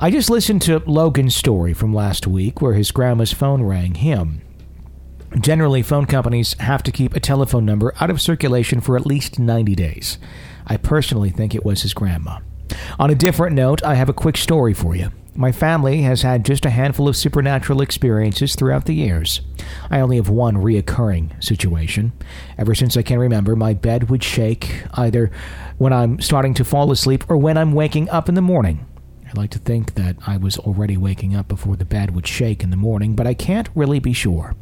I 0.00 0.12
just 0.12 0.30
listened 0.30 0.62
to 0.62 0.80
Logan's 0.86 1.34
story 1.34 1.74
from 1.74 1.92
last 1.92 2.24
week 2.24 2.62
where 2.62 2.74
his 2.74 2.92
grandma's 2.92 3.32
phone 3.32 3.64
rang 3.64 3.94
him. 3.94 4.42
Generally, 5.40 5.82
phone 5.82 6.06
companies 6.06 6.54
have 6.60 6.84
to 6.84 6.92
keep 6.92 7.16
a 7.16 7.20
telephone 7.20 7.64
number 7.64 7.92
out 7.98 8.08
of 8.08 8.20
circulation 8.22 8.80
for 8.80 8.96
at 8.96 9.06
least 9.06 9.40
90 9.40 9.74
days. 9.74 10.18
I 10.68 10.76
personally 10.76 11.30
think 11.30 11.52
it 11.52 11.64
was 11.64 11.82
his 11.82 11.94
grandma. 11.94 12.38
On 13.00 13.10
a 13.10 13.16
different 13.16 13.56
note, 13.56 13.82
I 13.82 13.96
have 13.96 14.08
a 14.08 14.12
quick 14.12 14.36
story 14.36 14.72
for 14.72 14.94
you. 14.94 15.10
My 15.34 15.50
family 15.50 16.02
has 16.02 16.22
had 16.22 16.44
just 16.44 16.64
a 16.64 16.70
handful 16.70 17.08
of 17.08 17.16
supernatural 17.16 17.80
experiences 17.80 18.54
throughout 18.54 18.84
the 18.84 18.94
years. 18.94 19.40
I 19.90 19.98
only 19.98 20.16
have 20.16 20.28
one 20.28 20.56
reoccurring 20.56 21.42
situation. 21.42 22.12
Ever 22.56 22.74
since 22.76 22.96
I 22.96 23.02
can 23.02 23.18
remember, 23.18 23.56
my 23.56 23.74
bed 23.74 24.10
would 24.10 24.22
shake 24.22 24.84
either 24.94 25.32
when 25.76 25.92
I'm 25.92 26.20
starting 26.20 26.54
to 26.54 26.64
fall 26.64 26.92
asleep 26.92 27.24
or 27.28 27.36
when 27.36 27.58
I'm 27.58 27.72
waking 27.72 28.08
up 28.10 28.28
in 28.28 28.36
the 28.36 28.40
morning. 28.40 28.86
I 29.28 29.32
like 29.38 29.50
to 29.50 29.58
think 29.58 29.94
that 29.94 30.16
I 30.26 30.38
was 30.38 30.58
already 30.58 30.96
waking 30.96 31.36
up 31.36 31.48
before 31.48 31.76
the 31.76 31.84
bed 31.84 32.14
would 32.14 32.26
shake 32.26 32.62
in 32.62 32.70
the 32.70 32.76
morning, 32.76 33.14
but 33.14 33.26
I 33.26 33.34
can't 33.34 33.68
really 33.74 33.98
be 33.98 34.14
sure. 34.14 34.54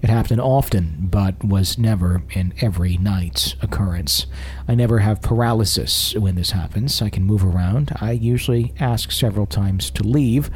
It 0.00 0.08
happened 0.08 0.40
often, 0.40 1.08
but 1.10 1.44
was 1.44 1.76
never 1.76 2.22
in 2.30 2.54
every 2.62 2.96
night's 2.96 3.56
occurrence. 3.60 4.26
I 4.66 4.74
never 4.74 5.00
have 5.00 5.20
paralysis 5.20 6.14
when 6.14 6.36
this 6.36 6.52
happens. 6.52 7.02
I 7.02 7.10
can 7.10 7.24
move 7.24 7.44
around. 7.44 7.92
I 8.00 8.12
usually 8.12 8.72
ask 8.80 9.10
several 9.10 9.46
times 9.46 9.90
to 9.90 10.02
leave, 10.02 10.50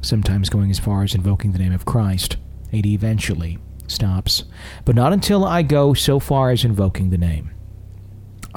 sometimes 0.00 0.48
going 0.48 0.70
as 0.70 0.78
far 0.78 1.02
as 1.02 1.14
invoking 1.14 1.52
the 1.52 1.58
name 1.58 1.74
of 1.74 1.84
Christ. 1.84 2.36
It 2.72 2.86
eventually 2.86 3.58
stops, 3.86 4.44
but 4.84 4.96
not 4.96 5.12
until 5.12 5.44
I 5.44 5.62
go 5.62 5.94
so 5.94 6.18
far 6.18 6.50
as 6.50 6.64
invoking 6.64 7.10
the 7.10 7.18
name. 7.18 7.50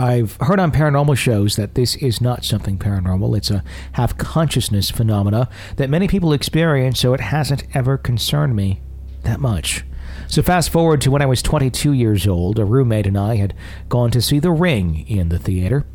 I've 0.01 0.37
heard 0.37 0.61
on 0.61 0.71
paranormal 0.71 1.17
shows 1.17 1.57
that 1.57 1.75
this 1.75 1.97
is 1.97 2.21
not 2.21 2.45
something 2.45 2.77
paranormal. 2.77 3.35
It's 3.35 3.51
a 3.51 3.65
half 3.91 4.17
consciousness 4.17 4.89
phenomena 4.89 5.49
that 5.75 5.89
many 5.89 6.07
people 6.07 6.31
experience, 6.31 7.01
so 7.01 7.13
it 7.13 7.19
hasn't 7.19 7.65
ever 7.73 7.97
concerned 7.97 8.55
me 8.55 8.79
that 9.23 9.41
much. 9.41 9.83
So, 10.29 10.41
fast 10.41 10.69
forward 10.69 11.01
to 11.01 11.11
when 11.11 11.21
I 11.21 11.25
was 11.25 11.41
22 11.41 11.91
years 11.91 12.25
old, 12.25 12.59
a 12.59 12.63
roommate 12.63 13.07
and 13.07 13.17
I 13.17 13.35
had 13.35 13.53
gone 13.89 14.09
to 14.11 14.21
see 14.21 14.39
The 14.39 14.53
Ring 14.53 15.05
in 15.05 15.27
the 15.27 15.37
theater. 15.37 15.85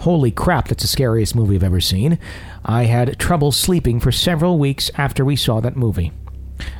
Holy 0.00 0.30
crap, 0.30 0.68
that's 0.68 0.82
the 0.82 0.88
scariest 0.88 1.34
movie 1.34 1.54
I've 1.54 1.64
ever 1.64 1.80
seen. 1.80 2.18
I 2.66 2.84
had 2.84 3.18
trouble 3.18 3.50
sleeping 3.50 3.98
for 3.98 4.12
several 4.12 4.58
weeks 4.58 4.90
after 4.96 5.24
we 5.24 5.36
saw 5.36 5.60
that 5.60 5.74
movie. 5.74 6.12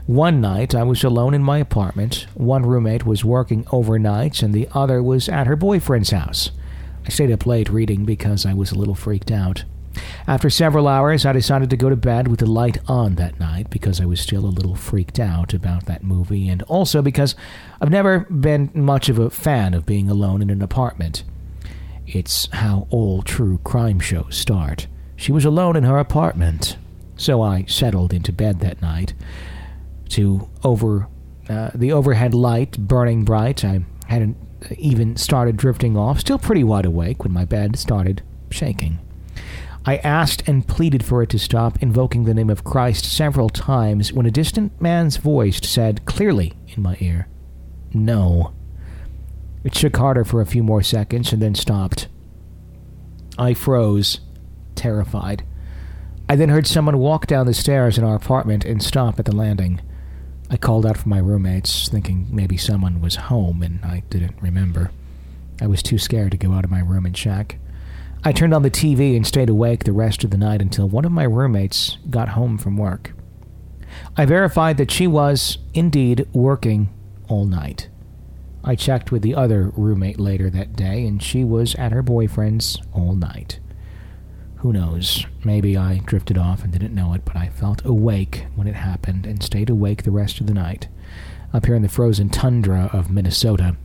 One 0.05 0.43
night, 0.43 0.75
I 0.75 0.83
was 0.83 1.03
alone 1.03 1.33
in 1.33 1.43
my 1.43 1.57
apartment. 1.57 2.27
One 2.35 2.67
roommate 2.67 3.07
was 3.07 3.25
working 3.25 3.67
overnight, 3.73 4.43
and 4.43 4.53
the 4.53 4.69
other 4.75 5.03
was 5.03 5.31
at 5.31 5.47
her 5.47 5.57
boyfriend's 5.57 6.11
house. 6.11 6.51
I 7.05 7.11
stayed 7.11 7.31
up 7.31 7.47
late 7.47 7.69
reading 7.69 8.05
because 8.05 8.47
I 8.47 8.55
was 8.55 8.73
a 8.73 8.79
little 8.79 8.95
freaked 8.95 9.31
out. 9.31 9.65
After 10.27 10.51
several 10.51 10.89
hours, 10.89 11.25
I 11.25 11.33
decided 11.33 11.71
to 11.71 11.77
go 11.77 11.89
to 11.89 11.97
bed 11.97 12.29
with 12.29 12.41
the 12.41 12.47
light 12.47 12.79
on 12.89 13.15
that 13.17 13.39
night 13.39 13.71
because 13.71 14.01
I 14.01 14.07
was 14.07 14.21
still 14.21 14.45
a 14.45 14.47
little 14.47 14.75
freaked 14.75 15.21
out 15.21 15.55
about 15.55 15.87
that 15.87 16.03
movie, 16.03 16.49
and 16.49 16.63
also 16.63 17.03
because 17.03 17.37
I've 17.81 17.91
never 17.91 18.21
been 18.21 18.71
much 18.75 19.09
of 19.09 19.19
a 19.19 19.31
fan 19.31 19.75
of 19.75 19.87
being 19.87 20.11
alone 20.11 20.43
in 20.43 20.51
an 20.51 20.63
apartment. 20.63 21.23
It's 22.07 22.49
how 22.53 22.87
all 22.91 23.23
true 23.23 23.59
crime 23.65 24.01
shows 24.01 24.37
start. 24.37 24.87
She 25.17 25.33
was 25.33 25.45
alone 25.45 25.77
in 25.77 25.85
her 25.85 25.99
apartment. 25.99 26.77
So 27.17 27.43
I 27.43 27.65
settled 27.67 28.13
into 28.13 28.33
bed 28.33 28.61
that 28.61 28.83
night 28.83 29.15
to 30.11 30.49
over 30.65 31.09
uh, 31.49 31.71
the 31.75 31.93
overhead 31.93 32.35
light 32.35 32.77
burning 32.77 33.25
bright. 33.25 33.65
I 33.65 33.85
hadn't 34.09 34.37
even 34.79 35.17
started 35.17 35.57
drifting 35.57 35.97
off, 35.97 36.21
still 36.21 36.39
pretty 36.39 36.65
wide 36.65 36.87
awake 36.87 37.25
when 37.25 37.33
my 37.33 37.45
bed 37.45 37.79
started 37.79 38.23
shaking. 38.51 38.99
I 39.87 39.99
asked 39.99 40.49
and 40.49 40.67
pleaded 40.67 41.05
for 41.05 41.23
it 41.23 41.29
to 41.31 41.39
stop, 41.39 41.83
invoking 41.83 42.25
the 42.25 42.33
name 42.33 42.49
of 42.49 42.65
Christ 42.65 43.05
several 43.05 43.51
times 43.51 44.13
when 44.13 44.25
a 44.25 44.31
distant 44.31 44.81
man's 44.81 45.19
voice 45.19 45.61
said 45.69 46.07
clearly 46.07 46.55
in 46.69 46.83
my 46.83 46.97
ear, 47.01 47.29
No. 47.93 48.55
It 49.63 49.75
shook 49.75 49.97
harder 49.97 50.25
for 50.25 50.41
a 50.41 50.47
few 50.47 50.63
more 50.63 50.83
seconds 50.83 51.33
and 51.33 51.41
then 51.43 51.55
stopped. 51.55 52.09
I 53.39 53.53
froze, 53.55 54.21
terrified. 54.75 55.45
I 56.29 56.37
then 56.37 56.49
heard 56.49 56.67
someone 56.67 56.99
walk 56.99 57.27
down 57.27 57.47
the 57.47 57.55
stairs 57.55 57.99
in 57.99 58.05
our 58.05 58.15
apartment 58.15 58.65
and 58.65 58.83
stop 58.83 59.19
at 59.19 59.27
the 59.27 59.37
landing. 59.37 59.81
I 60.51 60.57
called 60.57 60.87
out 60.87 60.97
for 60.97 61.09
my 61.09 61.19
roommates, 61.19 61.89
thinking 61.89 62.29
maybe 62.31 62.57
someone 62.57 63.01
was 63.01 63.17
home 63.17 63.63
and 63.63 63.85
I 63.85 64.03
didn't 64.11 64.41
remember. 64.41 64.91
I 65.61 65.67
was 65.67 65.83
too 65.83 65.99
scared 65.99 66.33
to 66.33 66.37
go 66.37 66.53
out 66.53 66.65
of 66.65 66.71
my 66.71 66.81
room 66.81 67.07
and 67.07 67.15
check. 67.15 67.59
I 68.25 68.33
turned 68.33 68.55
on 68.55 68.63
the 68.63 68.71
TV 68.71 69.17
and 69.17 69.27
stayed 69.27 69.51
awake 69.51 69.85
the 69.85 69.93
rest 69.93 70.25
of 70.25 70.31
the 70.31 70.39
night 70.39 70.63
until 70.63 70.89
one 70.89 71.05
of 71.05 71.13
my 71.13 71.25
roommates 71.25 71.99
got 72.11 72.31
home 72.31 72.59
from 72.59 72.77
work. 72.77 73.13
I 74.17 74.25
verified 74.25 74.77
that 74.79 74.91
she 74.91 75.07
was, 75.07 75.59
indeed, 75.73 76.27
working 76.33 76.89
all 77.29 77.45
night. 77.45 77.89
I 78.65 78.77
checked 78.77 79.13
with 79.13 79.23
the 79.23 79.35
other 79.35 79.71
roommate 79.77 80.19
later 80.19 80.49
that 80.51 80.75
day, 80.75 81.07
and 81.07 81.23
she 81.23 81.45
was 81.45 81.75
at 81.75 81.93
her 81.93 82.03
boyfriend's 82.03 82.81
all 82.93 83.15
night. 83.15 83.61
Who 84.65 84.73
knows? 84.73 85.27
Maybe 85.45 85.77
I 85.77 85.99
drifted 86.07 86.39
off 86.39 86.65
and 86.65 86.73
didn't 86.73 86.95
know 86.95 87.13
it, 87.13 87.27
but 87.27 87.37
I 87.37 87.51
felt 87.51 87.85
awake 87.85 88.47
when 88.55 88.67
it 88.67 88.77
happened 88.77 89.27
and 89.27 89.43
stayed 89.43 89.69
awake 89.69 90.05
the 90.05 90.11
rest 90.11 90.41
of 90.41 90.47
the 90.47 90.55
night. 90.55 90.89
Up 91.53 91.67
here 91.67 91.75
in 91.75 91.83
the 91.83 91.89
frozen 91.91 92.31
tundra 92.31 92.89
of 92.91 93.11
Minnesota, 93.11 93.77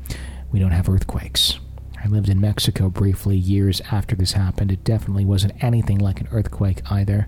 we 0.53 0.57
don't 0.57 0.71
have 0.71 0.87
earthquakes. 0.87 1.59
I 2.01 2.07
lived 2.07 2.29
in 2.29 2.39
Mexico 2.39 2.87
briefly 2.87 3.35
years 3.35 3.81
after 3.91 4.15
this 4.15 4.31
happened. 4.31 4.71
It 4.71 4.85
definitely 4.85 5.25
wasn't 5.25 5.61
anything 5.61 5.97
like 5.97 6.21
an 6.21 6.29
earthquake 6.31 6.81
either. 6.89 7.27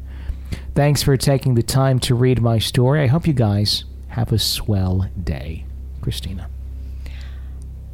Thanks 0.73 1.03
for 1.03 1.17
taking 1.17 1.55
the 1.55 1.61
time 1.61 1.99
to 1.99 2.15
read 2.15 2.41
my 2.41 2.57
story. 2.57 3.01
I 3.01 3.07
hope 3.07 3.27
you 3.27 3.33
guys 3.33 3.83
have 4.07 4.31
a 4.31 4.39
swell 4.39 5.09
day. 5.21 5.65
Christina. 5.99 6.49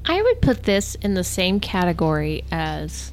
I 0.06 0.22
would 0.22 0.40
put 0.40 0.62
this 0.62 0.94
in 1.02 1.16
the 1.16 1.24
same 1.24 1.60
category 1.60 2.44
as 2.52 3.12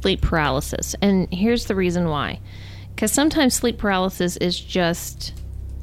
sleep 0.00 0.22
paralysis. 0.22 0.96
And 1.02 1.32
here's 1.32 1.66
the 1.66 1.74
reason 1.74 2.08
why. 2.08 2.40
Because 2.94 3.12
sometimes 3.12 3.54
sleep 3.54 3.76
paralysis 3.76 4.36
is 4.38 4.58
just 4.58 5.34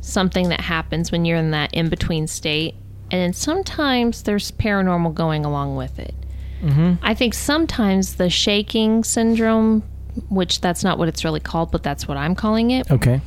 something 0.01 0.49
that 0.49 0.61
happens 0.61 1.11
when 1.11 1.24
you're 1.24 1.38
in 1.38 1.51
that 1.51 1.74
in 1.74 1.89
between 1.89 2.26
state. 2.28 2.74
And 3.11 3.36
sometimes 3.36 4.24
there's 4.24 4.51
paranormal 4.53 5.13
going 5.13 5.45
along 5.45 5.76
with 5.76 5.99
it. 5.99 6.15
Mm-hmm. 6.61 6.93
I 7.03 7.13
think 7.13 7.36
sometimes 7.36 8.15
the 8.15 8.30
shaking 8.30 9.03
syndrome, 9.03 9.84
which 10.30 10.61
that's 10.61 10.84
not 10.84 10.97
what 10.97 11.07
it's 11.07 11.24
really 11.24 11.39
called, 11.39 11.72
but 11.72 11.84
that's 11.84 12.07
what 12.07 12.18
I'm 12.18 12.34
calling 12.34 12.72
it. 12.72 12.89
Okay. 12.89 13.22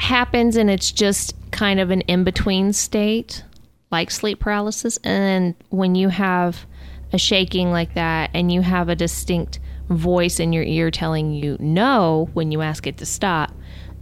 Happens 0.00 0.56
and 0.56 0.68
it's 0.68 0.92
just 0.92 1.34
kind 1.50 1.80
of 1.80 1.90
an 1.90 2.02
in 2.02 2.24
between 2.24 2.74
state, 2.74 3.42
like 3.90 4.10
sleep 4.10 4.38
paralysis. 4.38 4.98
And 5.02 5.54
when 5.70 5.94
you 5.94 6.10
have 6.10 6.66
a 7.12 7.18
shaking 7.18 7.70
like 7.70 7.94
that 7.94 8.30
and 8.34 8.52
you 8.52 8.60
have 8.60 8.90
a 8.90 8.94
distinct 8.94 9.60
voice 9.88 10.38
in 10.38 10.52
your 10.52 10.64
ear 10.64 10.90
telling 10.90 11.32
you 11.32 11.56
no 11.58 12.28
when 12.34 12.52
you 12.52 12.60
ask 12.62 12.86
it 12.86 12.98
to 12.98 13.06
stop, 13.06 13.52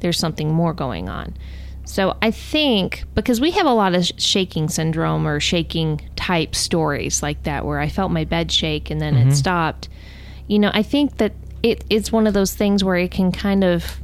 there's 0.00 0.18
something 0.18 0.52
more 0.52 0.72
going 0.72 1.08
on. 1.08 1.36
So 1.84 2.16
I 2.20 2.32
think 2.32 3.04
because 3.14 3.40
we 3.40 3.52
have 3.52 3.66
a 3.66 3.72
lot 3.72 3.94
of 3.94 4.10
shaking 4.16 4.68
syndrome 4.68 5.26
or 5.26 5.38
shaking 5.38 6.00
type 6.16 6.56
stories 6.56 7.22
like 7.22 7.44
that 7.44 7.64
where 7.64 7.78
I 7.78 7.88
felt 7.88 8.10
my 8.10 8.24
bed 8.24 8.50
shake 8.50 8.90
and 8.90 9.00
then 9.00 9.14
mm-hmm. 9.14 9.30
it 9.30 9.36
stopped. 9.36 9.88
You 10.48 10.58
know, 10.58 10.72
I 10.74 10.82
think 10.82 11.18
that 11.18 11.32
it, 11.62 11.84
it's 11.88 12.10
one 12.10 12.26
of 12.26 12.34
those 12.34 12.54
things 12.54 12.82
where 12.82 12.96
it 12.96 13.12
can 13.12 13.30
kind 13.30 13.62
of 13.62 14.00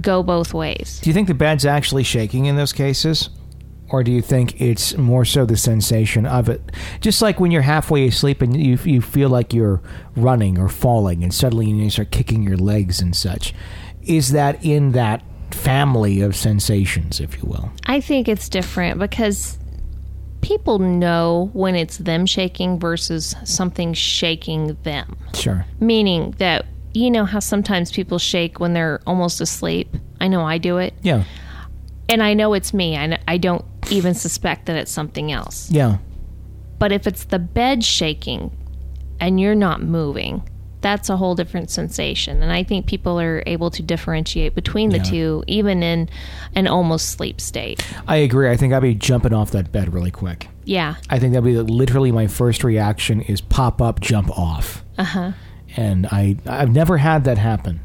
go 0.00 0.22
both 0.22 0.54
ways. 0.54 1.00
Do 1.00 1.10
you 1.10 1.14
think 1.14 1.26
the 1.26 1.34
bed's 1.34 1.66
actually 1.66 2.04
shaking 2.04 2.46
in 2.46 2.54
those 2.54 2.72
cases? 2.72 3.28
Or 3.90 4.04
do 4.04 4.12
you 4.12 4.22
think 4.22 4.60
it's 4.60 4.96
more 4.96 5.24
so 5.24 5.44
the 5.44 5.56
sensation 5.56 6.24
of 6.24 6.48
it? 6.48 6.62
Just 7.00 7.20
like 7.20 7.40
when 7.40 7.50
you're 7.50 7.62
halfway 7.62 8.06
asleep 8.06 8.40
and 8.40 8.56
you, 8.56 8.78
you 8.84 9.02
feel 9.02 9.28
like 9.28 9.52
you're 9.52 9.82
running 10.16 10.58
or 10.58 10.68
falling 10.68 11.24
and 11.24 11.34
suddenly 11.34 11.66
you 11.68 11.90
start 11.90 12.10
kicking 12.10 12.42
your 12.42 12.56
legs 12.56 13.00
and 13.00 13.16
such. 13.16 13.52
Is 14.02 14.32
that 14.32 14.64
in 14.64 14.92
that 14.92 15.22
family 15.50 16.20
of 16.20 16.36
sensations, 16.36 17.20
if 17.20 17.36
you 17.36 17.48
will? 17.48 17.72
I 17.86 18.00
think 18.00 18.28
it's 18.28 18.48
different 18.48 19.00
because 19.00 19.58
people 20.40 20.78
know 20.78 21.50
when 21.52 21.74
it's 21.74 21.98
them 21.98 22.26
shaking 22.26 22.78
versus 22.78 23.34
something 23.44 23.92
shaking 23.92 24.76
them. 24.84 25.16
Sure. 25.34 25.66
Meaning 25.80 26.32
that 26.38 26.66
you 26.92 27.10
know 27.10 27.24
how 27.24 27.40
sometimes 27.40 27.92
people 27.92 28.18
shake 28.18 28.58
when 28.60 28.72
they're 28.72 29.00
almost 29.06 29.40
asleep. 29.40 29.96
I 30.20 30.28
know 30.28 30.44
I 30.44 30.58
do 30.58 30.78
it. 30.78 30.94
Yeah. 31.02 31.24
And 32.08 32.22
I 32.22 32.34
know 32.34 32.54
it's 32.54 32.74
me. 32.74 32.96
I, 32.96 33.18
I 33.28 33.36
don't 33.36 33.64
even 33.90 34.14
suspect 34.14 34.66
that 34.66 34.76
it's 34.76 34.90
something 34.92 35.32
else. 35.32 35.70
Yeah. 35.70 35.98
But 36.78 36.92
if 36.92 37.06
it's 37.06 37.24
the 37.24 37.38
bed 37.38 37.84
shaking 37.84 38.56
and 39.20 39.38
you're 39.40 39.54
not 39.54 39.82
moving, 39.82 40.42
that's 40.80 41.10
a 41.10 41.16
whole 41.18 41.34
different 41.34 41.70
sensation. 41.70 42.42
And 42.42 42.50
I 42.50 42.62
think 42.62 42.86
people 42.86 43.20
are 43.20 43.42
able 43.46 43.70
to 43.72 43.82
differentiate 43.82 44.54
between 44.54 44.88
the 44.90 44.96
Yeah. 44.96 45.02
two, 45.02 45.44
even 45.46 45.82
in 45.82 46.08
an 46.54 46.66
almost 46.66 47.10
sleep 47.10 47.38
state. 47.40 47.84
I 48.08 48.16
agree. 48.16 48.48
I 48.50 48.56
think 48.56 48.72
I'd 48.72 48.80
be 48.80 48.94
jumping 48.94 49.34
off 49.34 49.50
that 49.50 49.72
bed 49.72 49.92
really 49.92 50.10
quick. 50.10 50.48
Yeah. 50.64 50.94
I 51.10 51.18
think 51.18 51.34
that'd 51.34 51.44
be 51.44 51.58
literally 51.58 52.12
my 52.12 52.26
first 52.28 52.64
reaction 52.64 53.20
is 53.20 53.42
pop 53.42 53.82
up, 53.82 54.00
jump 54.00 54.30
off. 54.38 54.82
Uh 54.96 55.04
huh. 55.04 55.32
And 55.76 56.06
I 56.06 56.36
I've 56.46 56.72
never 56.72 56.96
had 56.96 57.24
that 57.24 57.36
happen. 57.36 57.80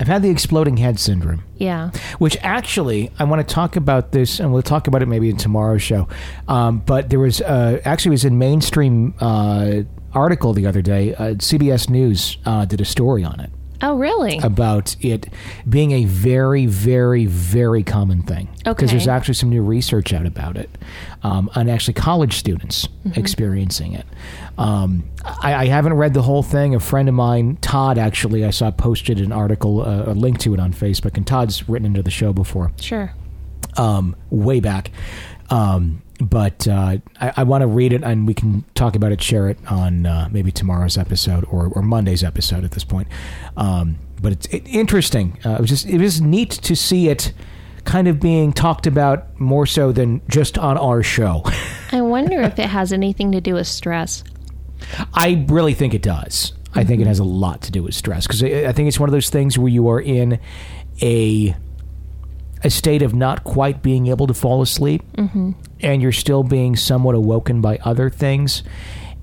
I've 0.00 0.06
had 0.08 0.22
the 0.22 0.30
exploding 0.30 0.78
head 0.78 0.98
syndrome. 0.98 1.44
Yeah. 1.56 1.90
which 2.18 2.36
actually 2.42 3.10
I 3.18 3.24
want 3.24 3.46
to 3.46 3.54
talk 3.54 3.76
about 3.76 4.12
this, 4.12 4.40
and 4.40 4.52
we'll 4.52 4.62
talk 4.62 4.86
about 4.88 5.02
it 5.02 5.06
maybe 5.06 5.30
in 5.30 5.36
tomorrow's 5.36 5.82
show. 5.82 6.08
Um, 6.48 6.78
but 6.78 7.10
there 7.10 7.20
was 7.20 7.40
uh, 7.40 7.80
actually 7.84 8.10
it 8.10 8.12
was 8.12 8.24
in 8.24 8.38
mainstream 8.38 9.14
uh, 9.20 9.82
article 10.12 10.52
the 10.52 10.66
other 10.66 10.82
day. 10.82 11.14
Uh, 11.14 11.34
CBS 11.34 11.88
News 11.88 12.38
uh, 12.44 12.64
did 12.64 12.80
a 12.80 12.84
story 12.84 13.22
on 13.24 13.38
it 13.40 13.50
Oh, 13.82 13.96
really? 13.96 14.38
about 14.38 14.94
it 15.00 15.28
being 15.68 15.90
a 15.92 16.04
very, 16.04 16.66
very, 16.66 17.26
very 17.26 17.82
common 17.82 18.22
thing. 18.22 18.48
Because 18.64 18.90
there's 18.92 19.08
actually 19.08 19.34
some 19.34 19.50
new 19.50 19.62
research 19.62 20.12
out 20.12 20.24
about 20.24 20.56
it, 20.56 20.70
um, 21.24 21.50
and 21.54 21.68
actually 21.70 21.94
college 21.94 22.34
students 22.36 22.88
experiencing 23.16 23.94
it. 23.94 24.06
Um, 24.56 25.04
I, 25.24 25.54
I 25.54 25.66
haven't 25.66 25.94
read 25.94 26.14
the 26.14 26.22
whole 26.22 26.42
thing. 26.42 26.74
A 26.74 26.80
friend 26.80 27.08
of 27.08 27.14
mine, 27.14 27.56
Todd, 27.60 27.98
actually, 27.98 28.44
I 28.44 28.50
saw 28.50 28.70
posted 28.70 29.18
an 29.20 29.32
article, 29.32 29.82
uh, 29.82 30.04
a 30.12 30.14
link 30.14 30.38
to 30.40 30.54
it 30.54 30.60
on 30.60 30.72
Facebook, 30.72 31.16
and 31.16 31.26
Todd's 31.26 31.68
written 31.68 31.86
into 31.86 32.02
the 32.02 32.10
show 32.10 32.32
before 32.32 32.70
Sure. 32.80 33.12
um, 33.76 34.14
way 34.30 34.60
back. 34.60 34.90
Um, 35.50 36.02
but 36.28 36.66
uh, 36.68 36.98
I, 37.20 37.32
I 37.38 37.42
want 37.42 37.62
to 37.62 37.66
read 37.66 37.92
it, 37.92 38.02
and 38.02 38.26
we 38.26 38.34
can 38.34 38.64
talk 38.74 38.96
about 38.96 39.12
it, 39.12 39.22
share 39.22 39.48
it 39.48 39.58
on 39.70 40.06
uh, 40.06 40.28
maybe 40.30 40.52
tomorrow's 40.52 40.96
episode 40.96 41.44
or, 41.50 41.66
or 41.66 41.82
Monday's 41.82 42.22
episode 42.22 42.64
at 42.64 42.72
this 42.72 42.84
point. 42.84 43.08
Um, 43.56 43.98
but 44.20 44.32
it's 44.32 44.46
it, 44.46 44.66
interesting. 44.66 45.38
Uh, 45.44 45.54
it 45.54 45.60
was 45.60 45.70
just 45.70 45.86
it 45.86 45.98
was 45.98 46.20
neat 46.20 46.50
to 46.50 46.76
see 46.76 47.08
it 47.08 47.32
kind 47.84 48.06
of 48.06 48.20
being 48.20 48.52
talked 48.52 48.86
about 48.86 49.38
more 49.40 49.66
so 49.66 49.90
than 49.90 50.22
just 50.28 50.56
on 50.56 50.78
our 50.78 51.02
show. 51.02 51.42
I 51.92 52.00
wonder 52.00 52.40
if 52.42 52.58
it 52.58 52.68
has 52.68 52.92
anything 52.92 53.32
to 53.32 53.40
do 53.40 53.54
with 53.54 53.66
stress. 53.66 54.22
I 55.12 55.44
really 55.48 55.74
think 55.74 55.94
it 55.94 56.02
does. 56.02 56.52
I 56.74 56.84
think 56.84 57.00
it 57.00 57.06
has 57.06 57.18
a 57.18 57.24
lot 57.24 57.62
to 57.62 57.72
do 57.72 57.82
with 57.82 57.94
stress 57.94 58.26
because 58.26 58.42
I 58.42 58.68
I 58.68 58.72
think 58.72 58.88
it's 58.88 59.00
one 59.00 59.08
of 59.08 59.12
those 59.12 59.30
things 59.30 59.58
where 59.58 59.68
you 59.68 59.88
are 59.88 60.00
in 60.00 60.38
a 61.00 61.54
a 62.64 62.70
state 62.70 63.02
of 63.02 63.14
not 63.14 63.44
quite 63.44 63.82
being 63.82 64.06
able 64.06 64.26
to 64.26 64.34
fall 64.34 64.62
asleep, 64.62 65.02
and 65.16 66.02
you're 66.02 66.12
still 66.12 66.42
being 66.42 66.76
somewhat 66.76 67.14
awoken 67.14 67.60
by 67.60 67.78
other 67.84 68.08
things, 68.10 68.62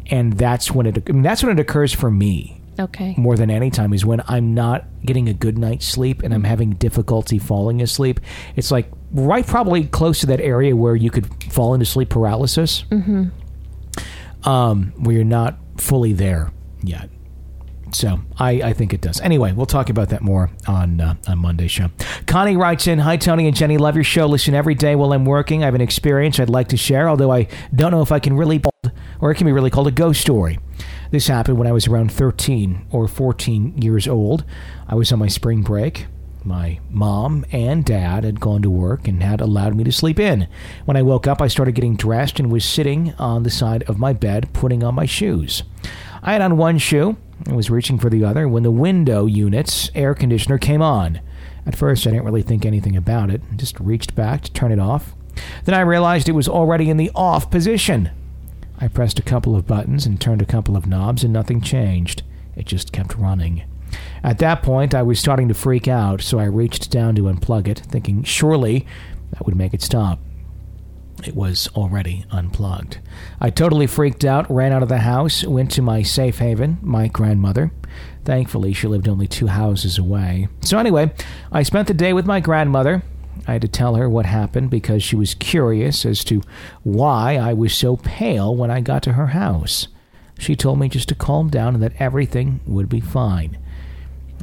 and 0.07 0.33
that's 0.33 0.71
when 0.71 0.85
it 0.85 1.03
I 1.07 1.11
mean, 1.11 1.21
that's 1.21 1.43
when 1.43 1.57
it 1.57 1.61
occurs 1.61 1.93
for 1.93 2.09
me 2.11 2.61
Okay. 2.79 3.13
more 3.17 3.35
than 3.35 3.49
any 3.51 3.69
time 3.69 3.93
is 3.93 4.05
when 4.05 4.21
I'm 4.27 4.53
not 4.53 4.85
getting 5.05 5.27
a 5.27 5.33
good 5.33 5.57
night's 5.57 5.85
sleep 5.85 6.23
and 6.23 6.33
I'm 6.33 6.45
having 6.45 6.71
difficulty 6.71 7.37
falling 7.37 7.81
asleep. 7.81 8.21
It's 8.55 8.71
like 8.71 8.89
right 9.11 9.45
probably 9.45 9.85
close 9.85 10.19
to 10.21 10.27
that 10.27 10.39
area 10.39 10.75
where 10.75 10.95
you 10.95 11.09
could 11.11 11.27
fall 11.51 11.73
into 11.73 11.85
sleep 11.85 12.09
paralysis. 12.09 12.85
Mm-hmm. 12.89 13.27
Um, 14.49 14.93
where 14.97 15.15
you're 15.15 15.25
not 15.25 15.57
fully 15.77 16.13
there 16.13 16.51
yet. 16.81 17.09
So 17.91 18.19
I, 18.37 18.51
I 18.61 18.73
think 18.73 18.93
it 18.93 19.01
does. 19.01 19.19
Anyway, 19.21 19.51
we'll 19.51 19.65
talk 19.65 19.89
about 19.89 20.09
that 20.09 20.21
more 20.21 20.49
on 20.67 21.01
uh, 21.01 21.15
on 21.27 21.39
Monday's 21.39 21.71
show. 21.71 21.89
Connie 22.27 22.57
writes 22.57 22.87
in, 22.87 22.99
"Hi 22.99 23.17
Tony 23.17 23.47
and 23.47 23.55
Jenny, 23.55 23.77
love 23.77 23.95
your 23.95 24.03
show. 24.03 24.25
Listen 24.27 24.53
every 24.53 24.75
day 24.75 24.95
while 24.95 25.13
I'm 25.13 25.25
working. 25.25 25.63
I 25.63 25.65
have 25.65 25.75
an 25.75 25.81
experience 25.81 26.39
I'd 26.39 26.49
like 26.49 26.69
to 26.69 26.77
share, 26.77 27.09
although 27.09 27.31
I 27.31 27.47
don't 27.73 27.91
know 27.91 28.01
if 28.01 28.11
I 28.11 28.19
can 28.19 28.35
really 28.35 28.61
or 29.21 29.31
it 29.31 29.35
can 29.35 29.45
be 29.45 29.51
really 29.51 29.69
called 29.69 29.87
a 29.87 29.91
ghost 29.91 30.21
story. 30.21 30.59
This 31.11 31.27
happened 31.27 31.57
when 31.57 31.67
I 31.67 31.71
was 31.71 31.87
around 31.87 32.11
13 32.11 32.87
or 32.91 33.07
14 33.07 33.81
years 33.81 34.07
old. 34.07 34.45
I 34.87 34.95
was 34.95 35.11
on 35.11 35.19
my 35.19 35.27
spring 35.27 35.61
break. 35.61 36.07
My 36.43 36.79
mom 36.89 37.45
and 37.51 37.83
dad 37.83 38.23
had 38.23 38.39
gone 38.39 38.61
to 38.61 38.69
work 38.69 39.07
and 39.07 39.21
had 39.21 39.41
allowed 39.41 39.75
me 39.75 39.83
to 39.83 39.91
sleep 39.91 40.19
in. 40.19 40.47
When 40.85 40.95
I 40.95 41.01
woke 41.01 41.27
up, 41.27 41.41
I 41.41 41.47
started 41.47 41.75
getting 41.75 41.97
dressed 41.97 42.39
and 42.39 42.51
was 42.51 42.63
sitting 42.63 43.13
on 43.19 43.43
the 43.43 43.49
side 43.49 43.83
of 43.83 43.99
my 43.99 44.13
bed 44.13 44.53
putting 44.53 44.83
on 44.83 44.95
my 44.95 45.05
shoes. 45.05 45.63
I 46.21 46.33
had 46.33 46.41
on 46.41 46.57
one 46.57 46.77
shoe 46.77 47.17
and 47.45 47.55
was 47.55 47.69
reaching 47.69 47.97
for 47.97 48.09
the 48.09 48.23
other 48.23 48.47
when 48.47 48.63
the 48.63 48.71
window 48.71 49.25
unit's 49.25 49.89
air 49.95 50.13
conditioner 50.13 50.57
came 50.57 50.81
on. 50.81 51.21
At 51.65 51.75
first, 51.75 52.05
I 52.05 52.11
didn't 52.11 52.25
really 52.25 52.41
think 52.41 52.65
anything 52.65 52.95
about 52.95 53.29
it, 53.29 53.41
just 53.55 53.79
reached 53.79 54.15
back 54.15 54.41
to 54.41 54.53
turn 54.53 54.71
it 54.71 54.79
off. 54.79 55.15
Then 55.65 55.75
I 55.75 55.81
realized 55.81 56.27
it 56.27 56.33
was 56.33 56.49
already 56.49 56.89
in 56.89 56.97
the 56.97 57.11
off 57.15 57.49
position. 57.49 58.11
I 58.79 58.87
pressed 58.87 59.19
a 59.19 59.23
couple 59.23 59.55
of 59.55 59.67
buttons 59.67 60.05
and 60.05 60.19
turned 60.19 60.41
a 60.41 60.45
couple 60.45 60.75
of 60.75 60.87
knobs, 60.87 61.23
and 61.23 61.33
nothing 61.33 61.61
changed. 61.61 62.23
It 62.55 62.65
just 62.65 62.91
kept 62.91 63.15
running. 63.15 63.63
At 64.23 64.39
that 64.39 64.63
point, 64.63 64.93
I 64.93 65.01
was 65.01 65.19
starting 65.19 65.47
to 65.47 65.53
freak 65.53 65.87
out, 65.87 66.21
so 66.21 66.39
I 66.39 66.45
reached 66.45 66.91
down 66.91 67.15
to 67.15 67.23
unplug 67.23 67.67
it, 67.67 67.79
thinking 67.79 68.23
surely 68.23 68.85
that 69.31 69.45
would 69.45 69.55
make 69.55 69.73
it 69.73 69.81
stop. 69.81 70.19
It 71.25 71.35
was 71.35 71.67
already 71.75 72.25
unplugged. 72.31 72.99
I 73.39 73.49
totally 73.49 73.87
freaked 73.87 74.23
out, 74.23 74.49
ran 74.49 74.71
out 74.71 74.83
of 74.83 74.89
the 74.89 74.99
house, 74.99 75.43
went 75.43 75.71
to 75.71 75.81
my 75.81 76.01
safe 76.01 76.39
haven, 76.39 76.77
my 76.81 77.07
grandmother. 77.07 77.71
Thankfully, 78.25 78.73
she 78.73 78.87
lived 78.87 79.07
only 79.07 79.27
two 79.27 79.47
houses 79.47 79.97
away. 79.97 80.47
So, 80.61 80.77
anyway, 80.77 81.11
I 81.51 81.63
spent 81.63 81.87
the 81.87 81.93
day 81.93 82.13
with 82.13 82.25
my 82.25 82.39
grandmother. 82.39 83.03
I 83.47 83.53
had 83.53 83.61
to 83.63 83.67
tell 83.67 83.95
her 83.95 84.09
what 84.09 84.25
happened 84.25 84.69
because 84.69 85.03
she 85.03 85.15
was 85.15 85.33
curious 85.33 86.05
as 86.05 86.23
to 86.25 86.41
why 86.83 87.35
I 87.35 87.53
was 87.53 87.73
so 87.73 87.97
pale 87.97 88.55
when 88.55 88.69
I 88.69 88.81
got 88.81 89.03
to 89.03 89.13
her 89.13 89.27
house. 89.27 89.87
She 90.37 90.55
told 90.55 90.79
me 90.79 90.87
just 90.87 91.09
to 91.09 91.15
calm 91.15 91.49
down 91.49 91.73
and 91.75 91.83
that 91.83 91.99
everything 91.99 92.61
would 92.65 92.87
be 92.87 93.01
fine. 93.01 93.57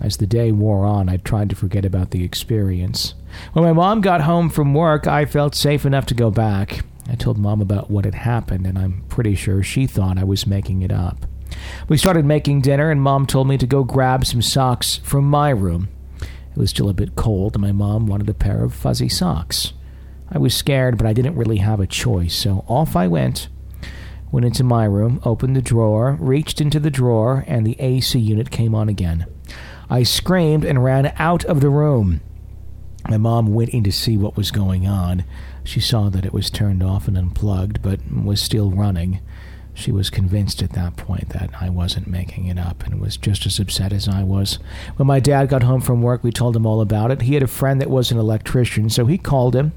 As 0.03 0.19
the 0.19 0.27
day 0.27 0.53
wore 0.53 0.85
on, 0.85 1.09
I 1.09 1.17
tried 1.17 1.49
to 1.51 1.57
forget 1.57 1.85
about 1.85 2.11
the 2.11 2.23
experience. 2.23 3.15
When 3.53 3.65
my 3.65 3.73
mom 3.73 4.01
got 4.01 4.23
home 4.23 4.51
from 4.51 4.75
work, 4.75 5.07
I 5.07 5.25
felt 5.25 5.55
safe 5.55 5.87
enough 5.87 6.07
to 6.07 6.15
go 6.15 6.31
back. 6.31 6.85
I 7.09 7.15
told 7.15 7.39
mom 7.39 7.61
about 7.61 7.91
what 7.91 8.05
had 8.05 8.15
happened, 8.15 8.67
and 8.67 8.79
I'm 8.79 9.05
pretty 9.09 9.35
sure 9.35 9.63
she 9.63 9.87
thought 9.87 10.19
I 10.19 10.25
was 10.25 10.47
making 10.47 10.83
it 10.83 10.93
up. 10.93 11.27
We 11.89 11.97
started 11.97 12.25
making 12.25 12.63
dinner, 12.63 12.91
and 12.91 13.01
mom 13.01 13.27
told 13.27 13.49
me 13.49 13.57
to 13.59 13.67
go 13.67 13.85
grab 13.85 14.27
some 14.27 14.43
socks 14.43 14.97
from 14.99 15.25
my 15.25 15.51
room. 15.51 15.89
It 16.21 16.59
was 16.59 16.71
still 16.71 16.89
a 16.89 16.95
bit 16.95 17.17
cold, 17.17 17.55
and 17.55 17.63
my 17.63 17.73
mom 17.73 18.07
wanted 18.07 18.29
a 18.29 18.35
pair 18.35 18.65
of 18.65 18.75
fuzzy 18.75 19.09
socks. 19.09 19.73
I 20.31 20.39
was 20.39 20.55
scared, 20.55 20.99
but 20.99 21.07
I 21.07 21.13
didn't 21.13 21.37
really 21.37 21.59
have 21.59 21.79
a 21.79 21.87
choice, 21.87 22.35
so 22.35 22.65
off 22.67 22.97
I 22.97 23.07
went. 23.07 23.49
Went 24.33 24.47
into 24.47 24.65
my 24.65 24.85
room, 24.85 25.21
opened 25.25 25.55
the 25.55 25.63
drawer, 25.63 26.17
reached 26.19 26.61
into 26.61 26.81
the 26.81 26.91
drawer, 26.91 27.45
and 27.47 27.65
the 27.65 27.81
AC 27.81 28.19
unit 28.19 28.51
came 28.51 28.75
on 28.75 28.89
again. 28.89 29.27
I 29.89 30.03
screamed 30.03 30.65
and 30.65 30.83
ran 30.83 31.13
out 31.17 31.45
of 31.45 31.61
the 31.61 31.71
room. 31.71 32.21
My 33.09 33.17
mom 33.17 33.55
went 33.55 33.71
in 33.71 33.85
to 33.85 33.93
see 33.93 34.17
what 34.17 34.37
was 34.37 34.51
going 34.51 34.87
on. 34.87 35.25
She 35.65 35.81
saw 35.81 36.09
that 36.11 36.25
it 36.25 36.33
was 36.33 36.51
turned 36.51 36.83
off 36.83 37.07
and 37.07 37.17
unplugged, 37.17 37.81
but 37.83 38.01
was 38.13 38.41
still 38.41 38.71
running. 38.71 39.21
She 39.75 39.93
was 39.93 40.09
convinced 40.09 40.63
at 40.63 40.73
that 40.73 40.97
point 40.97 41.29
that 41.29 41.51
I 41.61 41.69
wasn't 41.69 42.07
making 42.07 42.47
it 42.47 42.59
up 42.59 42.85
and 42.85 42.99
was 42.99 43.19
just 43.19 43.45
as 43.45 43.61
upset 43.61 43.93
as 43.93 44.09
I 44.09 44.23
was. 44.23 44.59
When 44.97 45.07
my 45.07 45.21
dad 45.21 45.51
got 45.51 45.63
home 45.63 45.83
from 45.83 46.01
work, 46.01 46.25
we 46.25 46.33
told 46.33 46.57
him 46.57 46.65
all 46.65 46.81
about 46.81 47.11
it. 47.11 47.23
He 47.23 47.35
had 47.35 47.43
a 47.43 47.47
friend 47.47 47.79
that 47.81 47.91
was 47.91 48.11
an 48.11 48.19
electrician, 48.19 48.89
so 48.89 49.05
he 49.05 49.19
called 49.19 49.55
him, 49.55 49.73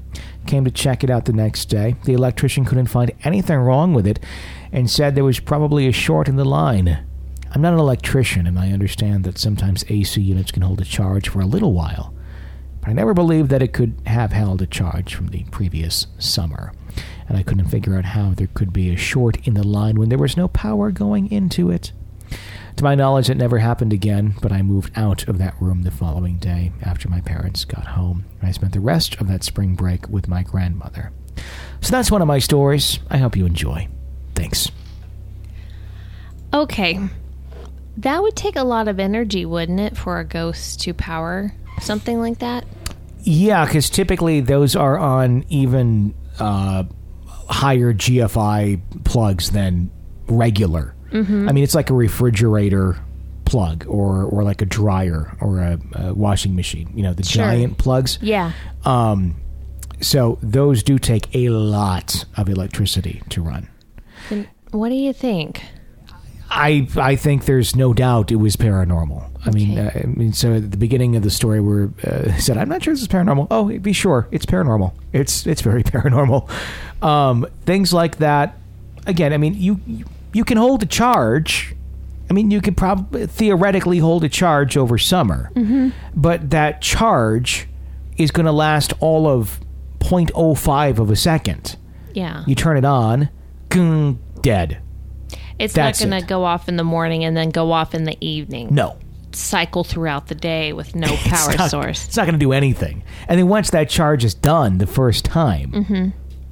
came 0.46 0.64
to 0.64 0.70
check 0.70 1.04
it 1.04 1.10
out 1.10 1.26
the 1.26 1.34
next 1.34 1.66
day. 1.66 1.96
The 2.04 2.14
electrician 2.14 2.64
couldn't 2.64 2.86
find 2.86 3.12
anything 3.24 3.58
wrong 3.58 3.92
with 3.92 4.06
it 4.06 4.18
and 4.72 4.90
said 4.90 5.14
there 5.14 5.22
was 5.22 5.38
probably 5.38 5.86
a 5.86 5.92
short 5.92 6.28
in 6.28 6.36
the 6.36 6.44
line. 6.46 7.04
I'm 7.52 7.60
not 7.60 7.74
an 7.74 7.78
electrician, 7.78 8.46
and 8.46 8.58
I 8.58 8.72
understand 8.72 9.24
that 9.24 9.38
sometimes 9.38 9.84
AC 9.88 10.20
units 10.20 10.50
can 10.50 10.62
hold 10.62 10.80
a 10.80 10.84
charge 10.84 11.28
for 11.28 11.40
a 11.40 11.46
little 11.46 11.74
while, 11.74 12.14
but 12.80 12.90
I 12.90 12.92
never 12.92 13.14
believed 13.14 13.50
that 13.50 13.62
it 13.62 13.72
could 13.72 14.00
have 14.06 14.32
held 14.32 14.62
a 14.62 14.66
charge 14.66 15.14
from 15.14 15.28
the 15.28 15.44
previous 15.44 16.06
summer. 16.18 16.72
And 17.28 17.36
I 17.38 17.42
couldn't 17.42 17.68
figure 17.68 17.96
out 17.96 18.06
how 18.06 18.32
there 18.34 18.48
could 18.54 18.72
be 18.72 18.90
a 18.90 18.96
short 18.96 19.46
in 19.46 19.54
the 19.54 19.66
line 19.66 19.96
when 19.96 20.08
there 20.08 20.18
was 20.18 20.36
no 20.36 20.48
power 20.48 20.90
going 20.90 21.30
into 21.30 21.70
it. 21.70 21.92
To 22.76 22.84
my 22.84 22.94
knowledge, 22.94 23.28
it 23.28 23.36
never 23.36 23.58
happened 23.58 23.92
again, 23.92 24.34
but 24.40 24.52
I 24.52 24.62
moved 24.62 24.92
out 24.96 25.28
of 25.28 25.38
that 25.38 25.54
room 25.60 25.82
the 25.82 25.90
following 25.90 26.38
day 26.38 26.72
after 26.82 27.08
my 27.08 27.20
parents 27.20 27.64
got 27.64 27.88
home. 27.88 28.24
and 28.40 28.48
I 28.48 28.52
spent 28.52 28.72
the 28.72 28.80
rest 28.80 29.20
of 29.20 29.28
that 29.28 29.44
spring 29.44 29.74
break 29.74 30.08
with 30.08 30.28
my 30.28 30.42
grandmother. 30.42 31.12
So 31.82 31.90
that's 31.90 32.10
one 32.10 32.22
of 32.22 32.28
my 32.28 32.38
stories. 32.38 32.98
I 33.10 33.18
hope 33.18 33.36
you 33.36 33.46
enjoy. 33.46 33.88
Thanks. 34.34 34.70
Okay. 36.52 36.98
That 37.98 38.22
would 38.22 38.36
take 38.36 38.56
a 38.56 38.64
lot 38.64 38.88
of 38.88 38.98
energy, 38.98 39.44
wouldn't 39.44 39.80
it, 39.80 39.96
for 39.96 40.18
a 40.18 40.24
ghost 40.24 40.80
to 40.80 40.94
power 40.94 41.52
something 41.80 42.18
like 42.18 42.38
that? 42.38 42.64
Yeah, 43.22 43.64
because 43.64 43.90
typically 43.90 44.40
those 44.40 44.74
are 44.76 44.98
on 44.98 45.44
even 45.48 46.14
uh, 46.38 46.84
higher 47.26 47.92
GFI 47.92 49.04
plugs 49.04 49.50
than 49.50 49.90
regular. 50.28 50.94
Mm-hmm. 51.12 51.48
I 51.48 51.52
mean, 51.52 51.64
it's 51.64 51.74
like 51.74 51.90
a 51.90 51.94
refrigerator 51.94 52.96
plug 53.44 53.84
or 53.88 54.22
or 54.24 54.44
like 54.44 54.62
a 54.62 54.66
dryer 54.66 55.36
or 55.40 55.58
a, 55.58 55.78
a 55.94 56.14
washing 56.14 56.54
machine. 56.54 56.92
You 56.94 57.02
know, 57.02 57.12
the 57.14 57.24
Sure. 57.24 57.44
giant 57.44 57.78
plugs. 57.78 58.18
Yeah. 58.22 58.52
Um, 58.84 59.34
so 60.00 60.38
those 60.42 60.82
do 60.82 60.98
take 60.98 61.34
a 61.34 61.48
lot 61.50 62.24
of 62.36 62.48
electricity 62.48 63.22
to 63.30 63.42
run. 63.42 63.68
What 64.70 64.88
do 64.90 64.94
you 64.94 65.12
think? 65.12 65.62
I 66.48 66.88
I 66.96 67.16
think 67.16 67.44
there's 67.44 67.74
no 67.76 67.92
doubt 67.92 68.30
it 68.30 68.36
was 68.36 68.56
paranormal. 68.56 69.29
I 69.44 69.50
mean, 69.50 69.78
uh, 69.78 69.90
I 69.94 70.06
mean, 70.06 70.32
so 70.32 70.54
at 70.54 70.70
the 70.70 70.76
beginning 70.76 71.16
of 71.16 71.22
the 71.22 71.30
story, 71.30 71.60
where 71.60 71.90
uh, 72.04 72.32
said, 72.38 72.58
"I'm 72.58 72.68
not 72.68 72.82
sure 72.84 72.92
this 72.92 73.00
is 73.02 73.08
paranormal." 73.08 73.46
Oh, 73.50 73.68
be 73.78 73.92
sure, 73.92 74.28
it's 74.30 74.44
paranormal. 74.46 74.92
It's 75.12 75.46
it's 75.46 75.62
very 75.62 75.82
paranormal. 75.94 76.48
Um, 77.02 77.46
things 77.64 77.92
like 77.94 78.16
that. 78.18 78.58
Again, 79.06 79.32
I 79.32 79.38
mean, 79.38 79.54
you 79.54 79.80
you- 80.32 80.44
can 80.44 80.56
hold 80.58 80.82
a 80.82 80.86
charge. 80.86 81.74
I 82.28 82.32
mean, 82.32 82.50
you 82.52 82.60
could 82.60 82.76
probably 82.76 83.26
theoretically 83.26 83.98
hold 83.98 84.22
a 84.24 84.28
charge 84.28 84.76
over 84.76 84.98
summer, 84.98 85.50
but 86.14 86.50
that 86.50 86.80
charge 86.82 87.66
is 88.18 88.30
going 88.30 88.46
to 88.46 88.52
last 88.52 88.92
all 89.00 89.26
of 89.26 89.58
0.05 89.98 90.98
of 90.98 91.10
a 91.10 91.16
second. 91.16 91.76
Yeah. 92.14 92.44
You 92.46 92.54
turn 92.54 92.76
it 92.76 92.84
on, 92.84 93.30
dead. 94.42 94.78
It's 95.58 95.74
that's 95.74 96.00
not 96.00 96.06
going 96.10 96.18
it. 96.18 96.20
to 96.22 96.26
go 96.26 96.44
off 96.44 96.68
in 96.68 96.76
the 96.76 96.84
morning 96.84 97.24
and 97.24 97.36
then 97.36 97.50
go 97.50 97.72
off 97.72 97.94
in 97.94 98.04
the 98.04 98.16
evening. 98.24 98.68
No, 98.74 98.96
Cycle 99.32 99.84
throughout 99.84 100.26
the 100.28 100.34
day 100.34 100.72
with 100.72 100.94
no 100.94 101.06
It's 101.10 101.22
power 101.28 101.56
not- 101.56 101.70
source. 101.70 102.06
It's 102.06 102.16
not 102.16 102.24
going 102.26 102.34
to 102.38 102.44
do 102.44 102.52
anything. 102.52 103.02
And 103.28 103.38
then 103.38 103.48
once 103.48 103.70
that 103.70 103.88
charge 103.88 104.24
is 104.24 104.34
done 104.34 104.78
the 104.78 104.86
first 104.86 105.24
time, 105.24 105.72
Mm-hmm. 105.72 106.08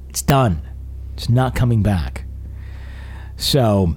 it's 0.09 0.21
done. 0.21 0.61
It's 1.13 1.29
not 1.29 1.55
coming 1.55 1.83
back. 1.83 2.23
So, 3.37 3.95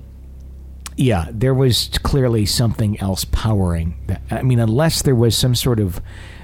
yeah, 0.96 1.26
there 1.30 1.54
was 1.54 1.90
clearly 2.02 2.46
something 2.46 3.00
else 3.00 3.24
powering 3.24 3.94
that. 4.06 4.22
I 4.30 4.42
mean, 4.42 4.58
unless 4.58 5.02
there 5.02 5.14
was 5.14 5.36
some 5.36 5.54
sort 5.54 5.80
of 5.80 6.00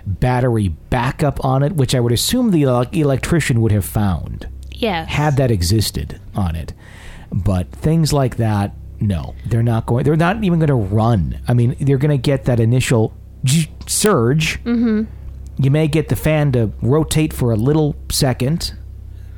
battery 0.06 0.68
backup 0.68 1.44
on 1.44 1.62
it, 1.62 1.72
which 1.74 1.94
I 1.94 2.00
would 2.00 2.12
assume 2.12 2.50
the 2.50 2.62
electrician 2.62 3.60
would 3.60 3.72
have 3.72 3.84
found 3.84 4.48
Yes. 4.72 5.08
had 5.08 5.36
that 5.36 5.50
existed 5.50 6.20
on 6.34 6.56
it. 6.56 6.72
But 7.30 7.70
things 7.72 8.12
like 8.12 8.36
that, 8.36 8.72
no, 9.00 9.34
they're 9.46 9.62
not 9.62 9.86
going. 9.86 10.04
They're 10.04 10.16
not 10.16 10.42
even 10.42 10.58
going 10.58 10.68
to 10.68 10.74
run. 10.74 11.40
I 11.46 11.54
mean, 11.54 11.76
they're 11.80 11.98
going 11.98 12.10
to 12.10 12.18
get 12.18 12.44
that 12.44 12.60
initial 12.60 13.14
j- 13.44 13.70
surge. 13.86 14.62
Mm-hmm. 14.64 15.04
You 15.62 15.70
may 15.70 15.88
get 15.88 16.08
the 16.08 16.16
fan 16.16 16.52
to 16.52 16.72
rotate 16.82 17.32
for 17.32 17.50
a 17.52 17.56
little 17.56 17.96
second, 18.10 18.74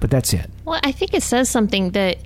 but 0.01 0.11
that's 0.11 0.33
it. 0.33 0.51
Well, 0.65 0.81
I 0.83 0.93
think 0.93 1.15
it 1.15 1.23
says 1.23 1.49
something 1.49 1.91
that 1.93 2.19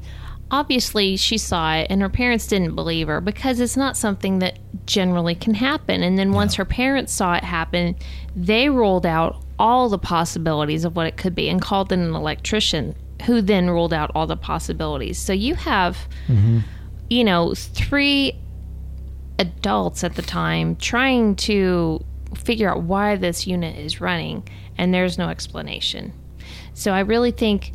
obviously 0.51 1.17
she 1.17 1.39
saw 1.39 1.75
it 1.75 1.87
and 1.91 2.03
her 2.03 2.09
parents 2.09 2.47
didn't 2.47 2.75
believe 2.75 3.09
her 3.09 3.21
because 3.21 3.61
it's 3.61 3.77
not 3.77 3.97
something 3.97 4.41
that 4.41 4.59
generally 4.87 5.35
can 5.35 5.55
happen. 5.55 6.03
And 6.03 6.19
then 6.19 6.33
once 6.33 6.55
her 6.55 6.65
parents 6.65 7.13
saw 7.13 7.35
it 7.35 7.45
happen, 7.45 7.97
they 8.37 8.69
rolled 8.69 9.07
out 9.07 9.43
all 9.59 9.89
the 9.89 9.99
possibilities 9.99 10.85
of 10.85 10.97
what 10.97 11.07
it 11.07 11.17
could 11.17 11.35
be 11.35 11.49
and 11.49 11.61
called 11.61 11.93
in 11.93 12.01
an 12.01 12.15
electrician 12.15 12.95
who 13.27 13.41
then 13.41 13.71
ruled 13.71 13.93
out 13.93 14.11
all 14.15 14.27
the 14.27 14.37
possibilities. 14.37 15.19
So 15.19 15.33
you 15.33 15.55
have, 15.55 15.97
you 17.11 17.25
know, 17.25 17.55
three 17.55 18.39
adults 19.39 20.05
at 20.05 20.15
the 20.15 20.23
time 20.23 20.77
trying 20.77 21.35
to 21.37 22.05
figure 22.37 22.71
out 22.71 22.83
why 22.83 23.17
this 23.17 23.47
unit 23.47 23.77
is 23.77 24.01
running, 24.01 24.47
and 24.79 24.93
there's 24.93 25.19
no 25.19 25.29
explanation. 25.29 26.13
So 26.73 26.93
I 26.93 27.01
really 27.01 27.31
think, 27.31 27.73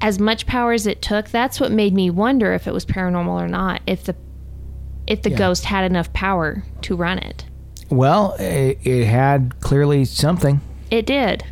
as 0.00 0.18
much 0.18 0.46
power 0.46 0.72
as 0.72 0.86
it 0.86 1.02
took, 1.02 1.28
that's 1.30 1.58
what 1.60 1.72
made 1.72 1.94
me 1.94 2.10
wonder 2.10 2.52
if 2.52 2.66
it 2.66 2.72
was 2.72 2.84
paranormal 2.84 3.40
or 3.42 3.48
not. 3.48 3.80
If 3.86 4.04
the 4.04 4.14
if 5.06 5.22
the 5.22 5.30
Yeah. 5.30 5.38
ghost 5.38 5.64
had 5.64 5.84
enough 5.84 6.12
power 6.12 6.64
to 6.82 6.96
run 6.96 7.18
it, 7.18 7.44
Well, 7.90 8.34
it, 8.40 8.78
it 8.84 9.04
had 9.06 9.54
clearly 9.60 10.04
something. 10.04 10.60
it 10.90 11.06
did. 11.06 11.44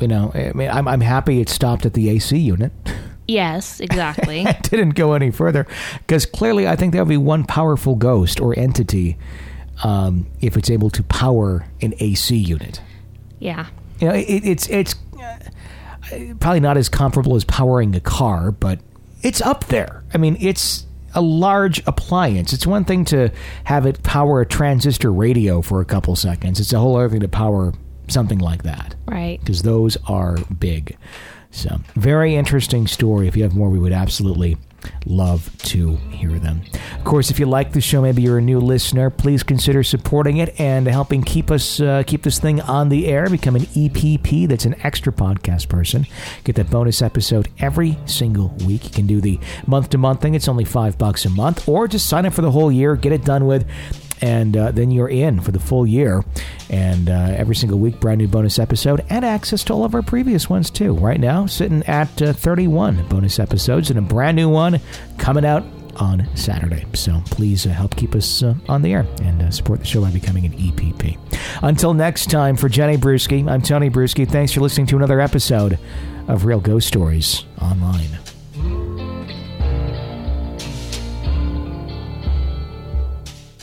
You 0.00 0.08
know, 0.08 0.30
I 0.34 0.52
mean, 0.54 0.70
I'm, 0.70 0.88
I'm 0.88 1.00
happy 1.02 1.40
it 1.40 1.48
stopped 1.50 1.84
at 1.84 1.92
the 1.94 2.08
AC 2.08 2.38
unit. 2.38 2.72
Yes, 3.28 3.78
exactly. 3.80 4.44
didn't 4.62 4.90
go 4.94 5.12
any 5.12 5.30
further 5.30 5.66
because 5.98 6.24
clearly 6.26 6.66
I 6.66 6.76
think 6.76 6.92
there 6.94 7.04
would 7.04 7.08
be 7.10 7.16
one 7.18 7.44
powerful 7.44 7.94
ghost 7.94 8.40
or 8.40 8.58
entity 8.58 9.18
um, 9.84 10.26
if 10.40 10.56
it's 10.56 10.70
able 10.70 10.90
to 10.90 11.02
power 11.04 11.66
an 11.82 11.94
AC 12.00 12.34
unit. 12.36 12.80
yeah. 13.38 13.66
You 14.00 14.08
know, 14.08 14.14
it, 14.14 14.24
it's 14.44 14.68
it's 14.68 14.94
uh, 15.20 15.36
probably 16.40 16.60
not 16.60 16.76
as 16.76 16.88
comparable 16.88 17.34
as 17.36 17.44
powering 17.44 17.94
a 17.96 18.00
car, 18.00 18.52
but 18.52 18.78
it's 19.22 19.40
up 19.42 19.64
there. 19.66 20.04
I 20.14 20.18
mean, 20.18 20.36
it's 20.40 20.86
a 21.16 21.20
large 21.20 21.84
appliance. 21.86 22.52
It's 22.52 22.64
one 22.66 22.84
thing 22.84 23.04
to 23.06 23.30
have 23.64 23.86
it 23.86 24.02
power 24.04 24.40
a 24.40 24.46
transistor 24.46 25.12
radio 25.12 25.62
for 25.62 25.80
a 25.80 25.84
couple 25.84 26.14
seconds. 26.14 26.60
It's 26.60 26.72
a 26.72 26.78
whole 26.78 26.96
other 26.96 27.08
thing 27.08 27.20
to 27.20 27.28
power 27.28 27.74
something 28.06 28.38
like 28.38 28.62
that 28.62 28.94
Right. 29.06 29.40
because 29.40 29.62
those 29.62 29.96
are 30.06 30.36
big. 30.58 30.96
So, 31.50 31.80
very 31.94 32.36
interesting 32.36 32.86
story. 32.86 33.26
If 33.26 33.36
you 33.36 33.42
have 33.42 33.54
more, 33.54 33.70
we 33.70 33.78
would 33.78 33.92
absolutely 33.92 34.58
love 35.06 35.50
to 35.58 35.96
hear 36.10 36.38
them. 36.38 36.62
Of 36.96 37.04
course, 37.04 37.30
if 37.30 37.38
you 37.40 37.46
like 37.46 37.72
the 37.72 37.80
show, 37.80 38.02
maybe 38.02 38.22
you're 38.22 38.38
a 38.38 38.42
new 38.42 38.60
listener, 38.60 39.10
please 39.10 39.42
consider 39.42 39.82
supporting 39.82 40.36
it 40.38 40.58
and 40.60 40.86
helping 40.86 41.22
keep 41.22 41.50
us 41.50 41.80
uh, 41.80 42.02
keep 42.06 42.22
this 42.22 42.38
thing 42.38 42.60
on 42.60 42.88
the 42.88 43.06
air. 43.06 43.28
Become 43.28 43.56
an 43.56 43.62
EPP. 43.62 44.46
That's 44.48 44.66
an 44.66 44.76
extra 44.84 45.12
podcast 45.12 45.68
person. 45.68 46.06
Get 46.44 46.56
that 46.56 46.70
bonus 46.70 47.02
episode 47.02 47.48
every 47.58 47.98
single 48.06 48.48
week. 48.66 48.84
You 48.84 48.90
can 48.90 49.06
do 49.06 49.20
the 49.20 49.40
month 49.66 49.90
to 49.90 49.98
month 49.98 50.20
thing. 50.20 50.34
It's 50.34 50.48
only 50.48 50.64
five 50.64 50.98
bucks 50.98 51.24
a 51.24 51.30
month, 51.30 51.68
or 51.68 51.88
just 51.88 52.08
sign 52.08 52.26
up 52.26 52.34
for 52.34 52.42
the 52.42 52.50
whole 52.50 52.70
year. 52.70 52.94
Get 52.96 53.12
it 53.12 53.24
done 53.24 53.46
with 53.46 53.66
and 54.20 54.56
uh, 54.56 54.70
then 54.72 54.90
you're 54.90 55.08
in 55.08 55.40
for 55.40 55.52
the 55.52 55.60
full 55.60 55.86
year. 55.86 56.24
And 56.70 57.08
uh, 57.08 57.34
every 57.36 57.56
single 57.56 57.78
week, 57.78 58.00
brand 58.00 58.18
new 58.18 58.28
bonus 58.28 58.58
episode 58.58 59.04
and 59.08 59.24
access 59.24 59.64
to 59.64 59.72
all 59.72 59.84
of 59.84 59.94
our 59.94 60.02
previous 60.02 60.50
ones 60.50 60.70
too. 60.70 60.94
Right 60.94 61.20
now, 61.20 61.46
sitting 61.46 61.82
at 61.84 62.20
uh, 62.20 62.32
31 62.32 63.08
bonus 63.08 63.38
episodes 63.38 63.90
and 63.90 63.98
a 63.98 64.02
brand 64.02 64.36
new 64.36 64.48
one 64.48 64.80
coming 65.16 65.44
out 65.44 65.64
on 65.96 66.28
Saturday. 66.36 66.86
So 66.94 67.20
please 67.26 67.66
uh, 67.66 67.70
help 67.70 67.96
keep 67.96 68.14
us 68.14 68.42
uh, 68.42 68.54
on 68.68 68.82
the 68.82 68.92
air 68.92 69.06
and 69.22 69.42
uh, 69.42 69.50
support 69.50 69.80
the 69.80 69.86
show 69.86 70.00
by 70.00 70.10
becoming 70.10 70.46
an 70.46 70.52
EPP. 70.52 71.18
Until 71.62 71.94
next 71.94 72.30
time, 72.30 72.56
for 72.56 72.68
Jenny 72.68 72.96
Brueski, 72.96 73.48
I'm 73.50 73.62
Tony 73.62 73.90
Brueski. 73.90 74.28
Thanks 74.28 74.52
for 74.52 74.60
listening 74.60 74.86
to 74.88 74.96
another 74.96 75.20
episode 75.20 75.78
of 76.28 76.44
Real 76.44 76.60
Ghost 76.60 76.86
Stories 76.86 77.44
Online. 77.60 78.27